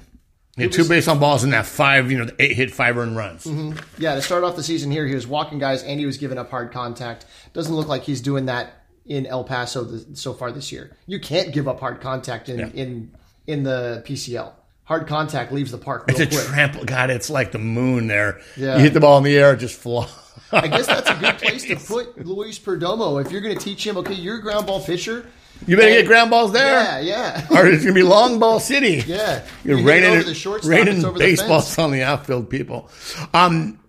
[0.61, 3.15] He had two base on balls in that five, you know, eight hit five earned
[3.17, 3.45] runs.
[3.45, 3.77] Mm-hmm.
[4.01, 6.37] Yeah, to start off the season here, he was walking guys and he was giving
[6.37, 7.25] up hard contact.
[7.53, 8.73] Doesn't look like he's doing that
[9.05, 10.95] in El Paso th so far this year.
[11.07, 13.11] You can't give up hard contact in in
[13.47, 14.53] in the PCL.
[14.83, 16.47] Hard contact leaves the park real It's a quick.
[16.47, 16.83] trample.
[16.85, 18.41] God, it's like the moon there.
[18.57, 18.75] Yeah.
[18.77, 20.09] You hit the ball in the air, it just flies.
[20.51, 23.87] I guess that's a good place to put Luis Perdomo if you're going to teach
[23.87, 23.95] him.
[23.97, 25.25] Okay, you're a ground ball pitcher.
[25.67, 26.73] You better get ground balls there.
[26.73, 29.03] Yeah, yeah, Or it's going to be long ball city.
[29.07, 29.43] yeah.
[29.63, 31.79] You're You hit it raining, over the shortstop, raining it's over the baseballs fence.
[31.79, 32.89] on the outfield people.
[33.33, 33.79] Um,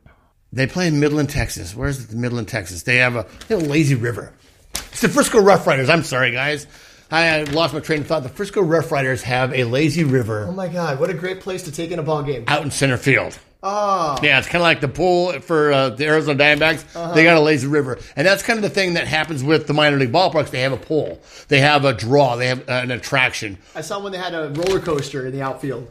[0.52, 1.74] they play in Midland, Texas.
[1.74, 2.82] Where's the Midland, Texas?
[2.82, 4.32] They have a, they have a lazy river.
[4.74, 5.88] It's the Frisco Rough Riders.
[5.88, 6.66] I'm sorry, guys.
[7.10, 8.22] I I lost my train of thought.
[8.22, 11.62] The Frisco Rough Riders have a lazy river Oh my God, what a great place
[11.64, 12.44] to take in a ball game.
[12.48, 13.38] out in center field.
[13.64, 16.84] Oh, Yeah, it's kind of like the pool for uh, the Arizona Diamondbacks.
[16.96, 17.14] Uh-huh.
[17.14, 19.72] They got a lazy river, and that's kind of the thing that happens with the
[19.74, 20.50] minor league ballparks.
[20.50, 23.58] They have a pool, they have a draw, they have uh, an attraction.
[23.74, 25.88] I saw when they had a roller coaster in the outfield.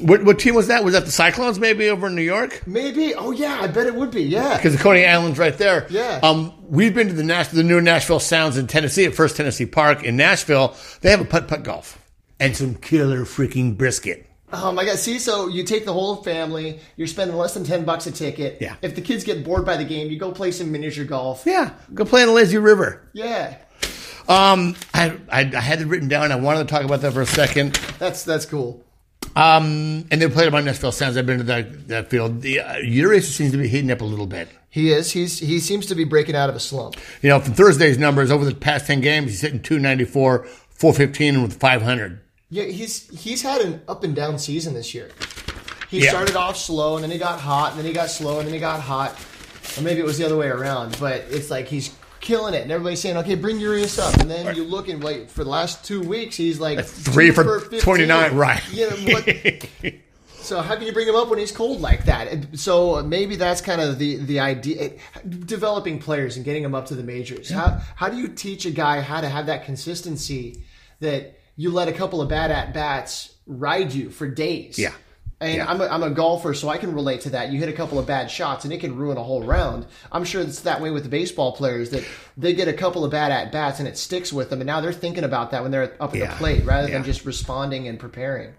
[0.00, 0.84] What, what team was that?
[0.84, 1.58] Was that the Cyclones?
[1.58, 2.62] Maybe over in New York?
[2.66, 3.14] Maybe.
[3.14, 4.22] Oh yeah, I bet it would be.
[4.22, 4.56] Yeah.
[4.56, 5.86] Because the Coney Island's right there.
[5.90, 6.18] Yeah.
[6.22, 9.66] Um, we've been to the Nash- the new Nashville Sounds in Tennessee at First Tennessee
[9.66, 10.74] Park in Nashville.
[11.02, 11.98] They have a putt putt golf
[12.40, 14.26] and some killer freaking brisket.
[14.52, 14.98] Oh my god!
[14.98, 16.80] See, so you take the whole family.
[16.96, 18.58] You're spending less than ten bucks a ticket.
[18.60, 18.76] Yeah.
[18.82, 21.44] If the kids get bored by the game, you go play some miniature golf.
[21.46, 23.08] Yeah, go play in the lazy river.
[23.12, 23.56] Yeah.
[24.28, 26.30] Um, I, I, I had it written down.
[26.30, 27.74] I wanted to talk about that for a second.
[27.98, 28.84] That's that's cool.
[29.34, 31.16] Um, and they played at my Nashville Sounds.
[31.16, 32.42] I've been to that, that field.
[32.42, 34.48] The uh, Urias seems to be heating up a little bit.
[34.68, 35.12] He is.
[35.12, 36.96] He's he seems to be breaking out of a slump.
[37.22, 41.42] You know, from Thursday's numbers over the past 10 games, he's hitting 294, 415, and
[41.42, 42.20] with 500.
[42.52, 45.08] Yeah, he's he's had an up and down season this year.
[45.88, 46.10] He Yeah.
[46.10, 48.52] started off slow, and then he got hot, and then he got slow, and then
[48.52, 49.16] he got hot.
[49.78, 50.96] Or maybe it was the other way around.
[51.00, 54.54] But it's like he's killing it, and everybody's saying, "Okay, bring Urias up." And then
[54.54, 58.34] you look and wait for the last two weeks, he's like Three two for 29,
[58.36, 58.60] right.
[58.70, 59.94] You know, what,
[60.42, 62.58] So how can you bring him up when he's cold like that?
[62.58, 64.82] So maybe that's kind of the the idea.
[64.82, 64.88] Eh,
[65.46, 67.48] developing players and getting them up to the majors.
[67.48, 70.64] How how do you teach a guy how to have that consistency
[71.00, 74.78] that you let a couple of bad at bats ride you for days?
[74.78, 74.92] Yeah.
[75.40, 75.70] And Yeah.
[75.70, 77.50] I'm, a, I'm a golfer, so I can relate to that.
[77.50, 79.86] You hit a couple of bad shots, and it can ruin a whole round.
[80.10, 82.04] I'm sure it's that way with the baseball players that
[82.36, 84.60] they get a couple of bad at bats, and it sticks with them.
[84.60, 86.30] And now they're thinking about that when they're up at Yeah.
[86.30, 88.54] the plate, rather than just responding and preparing.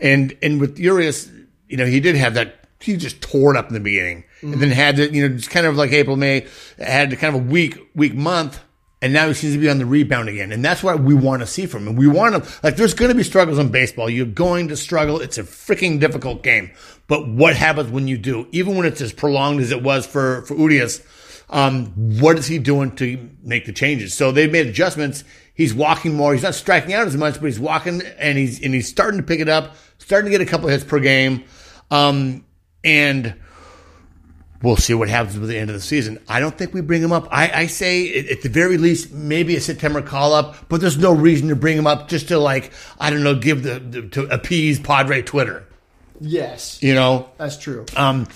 [0.00, 1.30] And and with Urias,
[1.68, 2.54] you know, he did have that.
[2.80, 4.72] He just tore it up in the beginning, and then mm-hmm.
[4.72, 6.46] had to, you know, just kind of like April, May,
[6.78, 8.60] had kind of a weak, weak month,
[9.00, 11.40] and now he seems to be on the rebound again, and that's what we want
[11.40, 11.94] to see from him.
[11.94, 12.76] We want to like.
[12.76, 14.10] There's going to be struggles in baseball.
[14.10, 15.20] You're going to struggle.
[15.20, 16.72] It's a freaking difficult game.
[17.06, 18.48] But what happens when you do?
[18.50, 21.02] Even when it's as prolonged as it was for for Urias,
[21.48, 21.86] um,
[22.20, 24.14] what is he doing to make the changes?
[24.14, 25.22] So they've made adjustments.
[25.54, 26.32] He's walking more.
[26.32, 29.26] He's not striking out as much, but he's walking and he's and he's starting to
[29.26, 31.44] pick it up, starting to get a couple hits per game.
[31.90, 32.44] Um,
[32.84, 33.34] and
[34.62, 36.18] we'll see what happens with the end of the season.
[36.28, 37.28] I don't think we bring him up.
[37.30, 41.12] I, I say at the very least maybe a September call up, but there's no
[41.14, 44.22] reason to bring him up just to like I don't know give the, the to
[44.34, 45.64] appease Padre Twitter.
[46.20, 47.86] Yes, You know, that's true.
[47.96, 48.26] um,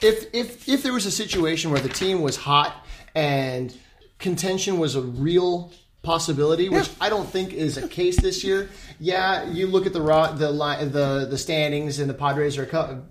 [0.00, 2.86] if if if there was a situation where the team was hot
[3.16, 3.76] and
[4.20, 5.72] contention was a real
[6.02, 8.68] possibility, which I don't think is a case this year.
[8.98, 12.66] Yeah, you look at the raw, the the the standings, and the Padres are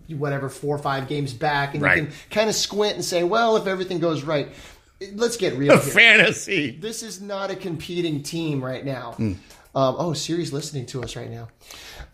[0.09, 1.97] whatever four or five games back, and Right.
[1.97, 4.49] you can kind of squint and say, well, if everything goes right,
[5.13, 5.77] let's get real.
[5.79, 5.93] here.
[5.93, 6.71] fantasy.
[6.71, 9.13] This is not a competing team right now.
[9.13, 9.33] Hmm.
[9.73, 11.47] Um, oh, Siri's listening to us right now.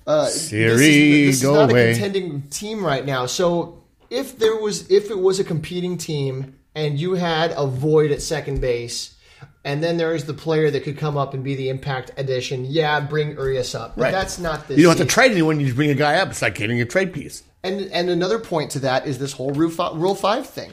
[0.06, 1.90] Uh, Siri, this is, this go is not away.
[1.90, 3.26] a contending team right now.
[3.26, 8.12] So if there was, if it was a competing team and you had a void
[8.12, 9.16] at second base,
[9.66, 12.66] and then there is the player that could come up and be the impact addition,
[12.66, 13.96] yeah, bring Urias up.
[13.96, 14.12] But Right.
[14.12, 14.78] that's not this.
[14.78, 15.60] You don't have to trade anyone.
[15.60, 16.30] You just bring a guy up.
[16.30, 17.44] It's like getting a trade piece.
[17.64, 20.72] And and another point to that is this whole Rule Five, Rule Five thing,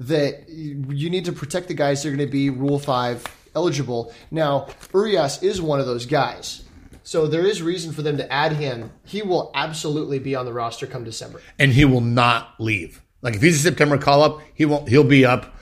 [0.00, 3.24] that you need to protect the guys that are going to be Rule Five
[3.54, 4.12] eligible.
[4.30, 6.62] Now Urias is one of those guys,
[7.04, 8.90] so there is reason for them to add him.
[9.04, 11.40] He will absolutely be on the roster come December.
[11.58, 13.02] and he will not leave.
[13.20, 14.88] Like if he's a September call up, he won't.
[14.88, 15.54] He'll be up.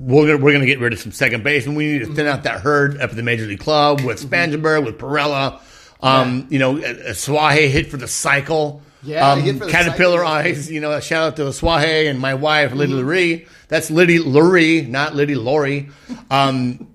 [0.00, 2.14] We're gonna, we're going to get rid of some second base, and we need to
[2.14, 5.60] thin out that herd up at the major league club with Spangenberg, with Pirela.
[6.00, 8.80] Um, You know, uh, Asuaje hit for the cycle.
[9.02, 10.32] Yeah, um, hit for the Caterpillar cycle.
[10.32, 10.70] Eyes.
[10.70, 13.48] You know, a shout out to Asuaje and my wife Liddy Lurie.
[13.66, 15.88] That's Liddy Lurie, not Liddy Laurie.
[16.30, 16.88] Um,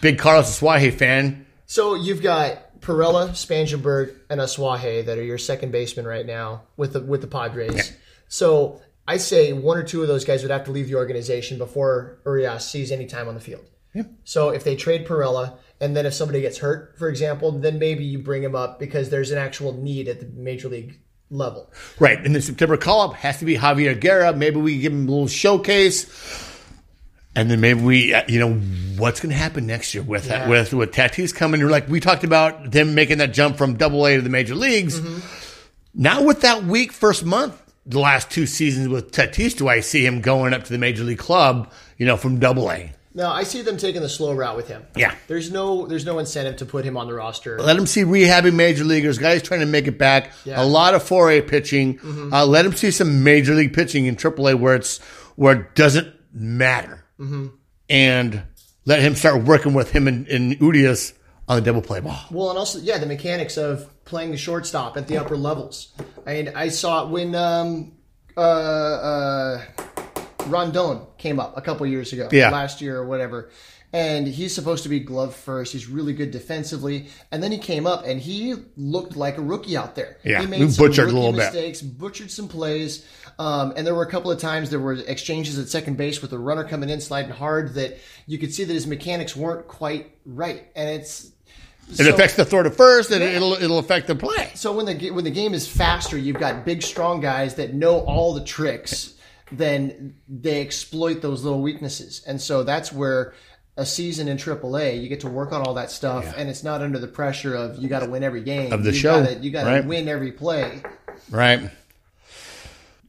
[0.00, 1.46] big Carlos Asuaje fan.
[1.66, 6.92] So you've got Pirela, Spangenberg, and Asuaje that are your second baseman right now with
[6.92, 7.92] the with the Padres.
[8.28, 11.58] So I say one or two of those guys would have to leave the organization
[11.58, 13.64] before Urias sees any time on the field.
[14.24, 18.04] So if they trade Pirela, and then if somebody gets hurt, for example, then maybe
[18.04, 21.00] you bring him up because there's an actual need at the major league
[21.30, 21.72] level.
[21.98, 22.22] Right.
[22.22, 24.34] And the September call up has to be Javier Guerra.
[24.34, 26.52] Maybe we give him a little showcase.
[27.34, 28.54] And then maybe we, uh, you know,
[28.98, 30.48] what's going to happen next year with Yeah.
[30.48, 31.66] with with Tatis coming?
[31.66, 35.00] Like we talked about them making that jump from Double A to the major leagues.
[35.00, 35.20] Mm-hmm.
[35.94, 40.04] Now with that week first month, the last two seasons with Tatis, do I see
[40.04, 41.72] him going up to the major league club?
[41.96, 42.92] You know, from Double A.
[43.14, 44.84] No, I see them taking the slow route with him.
[44.94, 45.14] Yeah.
[45.26, 47.58] There's no there's no incentive to put him on the roster.
[47.58, 50.32] Let him see rehabbing major leaguers, guys trying to make it back.
[50.44, 50.62] Yeah.
[50.62, 51.98] A lot of 4A pitching.
[52.30, 54.98] Uh, let him see some major league pitching in AAA where it's
[55.36, 57.04] where it doesn't matter,
[57.88, 58.42] and
[58.84, 61.14] let him start working with him and, and Urias
[61.48, 62.18] on the double play ball.
[62.30, 65.92] Well, and also, yeah, the mechanics of playing the shortstop at the upper levels.
[66.26, 67.92] I mean, I saw it when um,
[68.36, 69.62] uh, uh,
[70.46, 72.50] Rondon came up a couple years ago, Yeah.
[72.50, 73.50] last year or whatever.
[73.92, 75.72] And he's supposed to be glove first.
[75.72, 77.06] He's really good defensively.
[77.32, 80.18] And then he came up and he looked like a rookie out there.
[80.24, 81.38] Yeah, he he butchered a rookie little bit.
[81.38, 83.06] mistakes, butchered some plays.
[83.38, 86.32] Um, and there were a couple of times there were exchanges at second base with
[86.32, 87.96] a runner coming in sliding hard that
[88.26, 90.64] you could see that his mechanics weren't quite right.
[90.74, 91.30] And it's
[91.88, 94.50] It affects the throw to first, and it'll it'll affect the play.
[94.54, 98.00] so when the when the game is faster, you've got big, strong guys that know
[98.00, 99.14] all the tricks.
[99.52, 103.32] Then they exploit those little weaknesses, and so that's where
[103.76, 106.80] a season in AAA, you get to work on all that stuff, and it's not
[106.80, 109.34] under the pressure of you got to win every game Of the you show, Gotta,
[109.36, 109.84] you got to right.
[109.86, 110.82] win every play.
[111.30, 111.70] Right.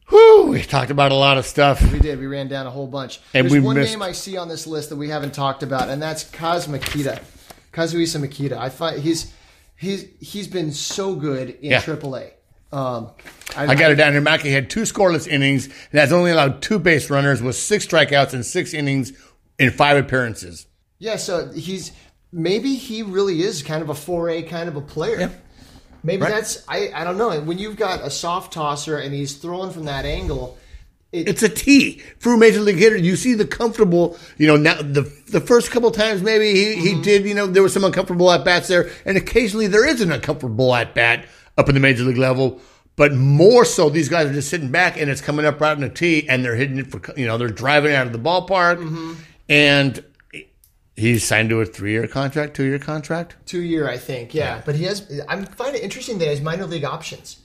[0.09, 1.81] Whew, we talked about a lot of stuff.
[1.91, 2.19] We did.
[2.19, 3.19] We ran down a whole bunch.
[3.33, 5.89] And There's one missed- name I see on this list that we haven't talked about,
[5.89, 7.21] and that's Kaz Makita.
[7.81, 8.57] Kazuhisa Makita.
[8.57, 9.31] I find he's
[9.75, 11.81] he's he's been so good in Yeah.
[11.81, 12.31] AAA.
[12.71, 13.11] Um,
[13.55, 14.19] I got it down here.
[14.21, 18.33] Mackey had two scoreless innings and has only allowed two base runners with six strikeouts
[18.33, 19.13] in six innings
[19.57, 20.65] in five appearances.
[20.99, 21.91] Yeah, so he's
[22.33, 25.31] maybe he really is kind of a 4A kind of a player.
[26.03, 26.31] Maybe Right.
[26.31, 27.39] that's I I don't know.
[27.41, 30.57] When you've got a soft tosser and he's throwing from that angle,
[31.21, 32.97] it, It's a T for major league hitter.
[32.97, 36.91] You see the comfortable, you know, now the the first couple times maybe he, he
[36.93, 37.01] mm-hmm.
[37.01, 40.11] did, you know, there was some uncomfortable at bats there, and occasionally there is an
[40.11, 41.25] uncomfortable at bat
[41.57, 42.59] up in the major league level.
[42.95, 45.83] But more so, these guys are just sitting back and it's coming up right in
[45.83, 48.77] a tee, and they're hitting it for, you know, they're driving out of the ballpark,
[48.77, 49.13] mm-hmm.
[49.47, 50.03] and
[50.97, 53.35] he's signed to a three year contract, two year contract.
[53.45, 54.33] two year I think.
[54.33, 54.61] Yeah.
[54.65, 57.37] But he has I'm finding it interesting that he has minor league options.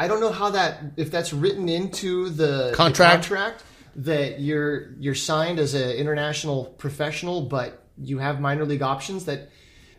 [0.00, 3.12] I don't know how that if that's written into the the Contract.
[3.12, 3.64] contract
[3.96, 9.26] that you're you're signed as an international professional, but you have minor league options.
[9.26, 9.50] That,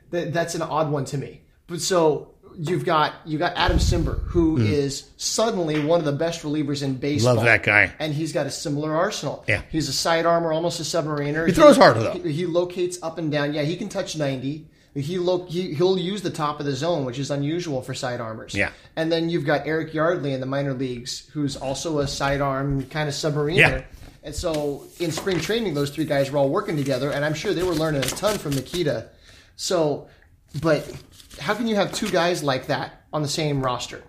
[0.09, 1.41] that that's an odd one to me.
[1.67, 4.65] But so you've got you got Adam Cimber, who hmm.
[4.65, 7.35] is suddenly one of the best relievers in baseball.
[7.35, 7.93] Love that guy.
[7.99, 9.45] and he's got a similar arsenal.
[9.47, 9.61] Yeah.
[9.69, 11.45] he's a side armor, almost a submariner.
[11.45, 12.13] He throws harder, though.
[12.13, 13.53] He, he locates up and down.
[13.53, 14.67] Yeah, he can touch ninety.
[14.93, 18.19] He, lo- he he'll use the top of the zone, which is unusual for side
[18.19, 18.53] armors.
[18.53, 18.71] Yeah.
[18.97, 23.07] and then you've got Eric Yardley in the minor leagues, who's also a sidearm kind
[23.07, 23.55] of submariner.
[23.57, 23.83] Yeah.
[24.23, 27.53] And so in spring training, those three guys were all working together, and I'm sure
[27.53, 29.07] they were learning a ton from Makita.
[29.55, 30.09] So,
[30.61, 30.91] but
[31.39, 34.03] how can you have two guys like that on the same roster?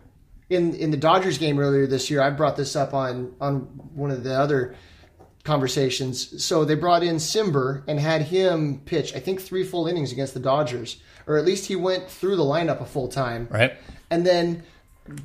[0.51, 3.61] In in the Dodgers game earlier this year, I brought this up on on
[3.95, 4.75] one of the other
[5.45, 6.43] conversations.
[6.45, 10.35] So they brought in Cimber and had him pitch, I think, three full innings against
[10.35, 13.49] the Dodgers, or at least he went through the lineup a full time.
[13.51, 13.73] Right.
[14.11, 14.63] And then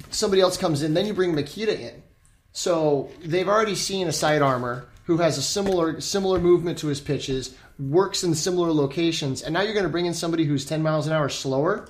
[0.10, 0.94] somebody else comes in.
[0.94, 2.04] Then you bring Makita in.
[2.52, 7.00] So they've already seen a side armor who has a similar similar movement to his
[7.00, 10.82] pitches, works in similar locations, and now you're going to bring in somebody who's 10
[10.82, 11.88] miles an hour slower.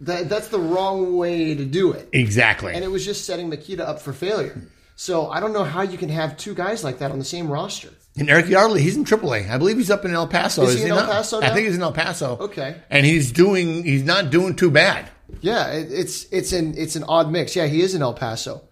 [0.00, 2.08] That, that's the wrong way to do it.
[2.12, 2.74] Exactly.
[2.74, 4.60] And it was just setting Makita up for failure.
[4.96, 7.50] So I don't know how you can have two guys like that on the same
[7.50, 7.90] roster.
[8.16, 9.50] And Eric Yardley, he's in AAA.
[9.50, 10.62] I believe he's up in El Paso.
[10.62, 11.04] Is he in El?
[11.04, 12.38] Paso I think he's in El Paso.
[12.38, 12.76] Okay.
[12.90, 13.82] And he's doing.
[13.82, 15.10] He's not doing too bad.
[15.40, 17.56] Yeah, it, it's it's an it's an odd mix.
[17.56, 18.62] Yeah, he is in El Paso.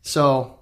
[0.00, 0.55] So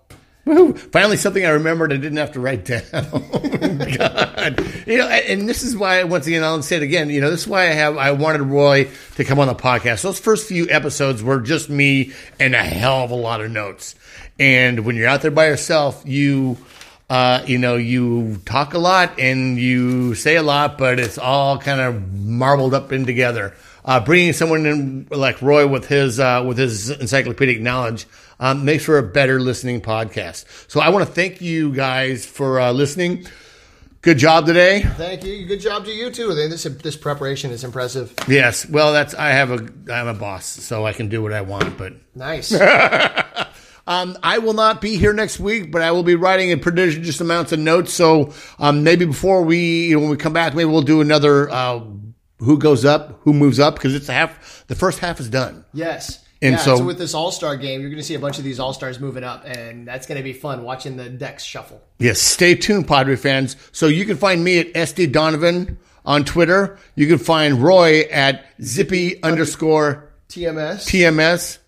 [0.47, 0.77] Woohoo.
[0.93, 2.83] Finally, something I remembered I didn't have to write down.
[2.93, 4.63] God.
[4.87, 7.43] You know, and this is why, once again, I'll say it again, you know, this
[7.43, 10.03] is why I have, I wanted Roy to come on the podcast.
[10.03, 13.95] Those first few episodes were just me and a hell of a lot of notes.
[14.39, 16.59] And when you're out there by yourself, you,
[17.09, 21.59] uh, you know, you talk a lot and you say a lot, but it's all
[21.59, 23.55] kind of marbled up in together.
[23.83, 28.07] Uh, bringing someone in like Roy with his uh, with his encyclopedic knowledge
[28.41, 30.45] um, makes for a better listening podcast.
[30.71, 33.27] So I want to thank you guys for uh, listening.
[34.03, 34.83] Good job today.
[34.83, 35.47] thank you.
[35.47, 36.35] Good job to you too.
[36.35, 38.13] This this preparation is impressive.
[38.29, 38.69] Yes.
[38.69, 41.79] Well, that's I have a I'm a boss, so I can do what I want.
[41.79, 42.53] But Nice.
[43.87, 47.21] Um, I will not be here next week, but I will be writing in prodigious
[47.21, 47.93] amounts of notes.
[47.93, 51.51] So um, maybe before we, you know, when we come back, maybe we'll do another
[51.51, 51.81] uh,
[52.39, 54.67] who goes up, who moves up, because it's half.
[54.69, 55.65] The first half is done.
[55.75, 56.24] Yes.
[56.43, 58.39] And yeah, so- so, with this All Star game, you're going to see a bunch
[58.39, 61.43] of these All Stars moving up, and that's going to be fun watching the decks
[61.45, 61.81] shuffle.
[61.99, 63.57] Yes, stay tuned, Padre fans.
[63.73, 66.79] So you can find me at SD Donovan on Twitter.
[66.97, 70.85] You can find Roy at Zippy underscore TMS.
[70.87, 71.59] TMS.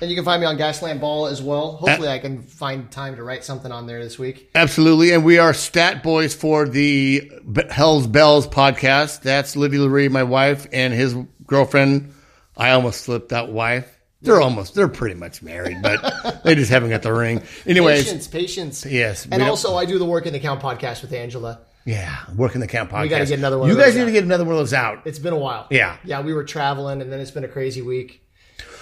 [0.00, 1.72] and you can find me on Gaslamp Ball as well.
[1.76, 4.50] Hopefully, I can find time to write something on there this week.
[4.54, 5.12] Absolutely.
[5.12, 7.30] And we are stat boys for the
[7.70, 9.22] Hell's Bells podcast.
[9.22, 11.14] That's Lydia Lurie, my wife, and his
[11.46, 12.14] girlfriend.
[12.56, 13.94] I almost slipped out wife.
[14.20, 17.40] They're almost, they're pretty much married, but they just haven't got the ring.
[17.66, 18.84] Anyways, Patience, patience.
[18.86, 21.60] Yes, we And don't- also, I do the Work in the Count podcast with Angela.
[21.84, 23.10] yeah, working the camp podcast.
[23.10, 24.12] gotta get another one You of guys those need to out.
[24.14, 25.02] get another one of those out.
[25.06, 25.68] It's been a while.
[25.70, 25.96] Yeah.
[26.04, 28.22] Yeah, we were traveling, and then it's been a crazy week.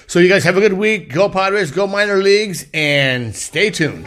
[0.07, 1.13] So you guys have a good week.
[1.13, 4.07] Go Padres, go minor leagues, and stay tuned.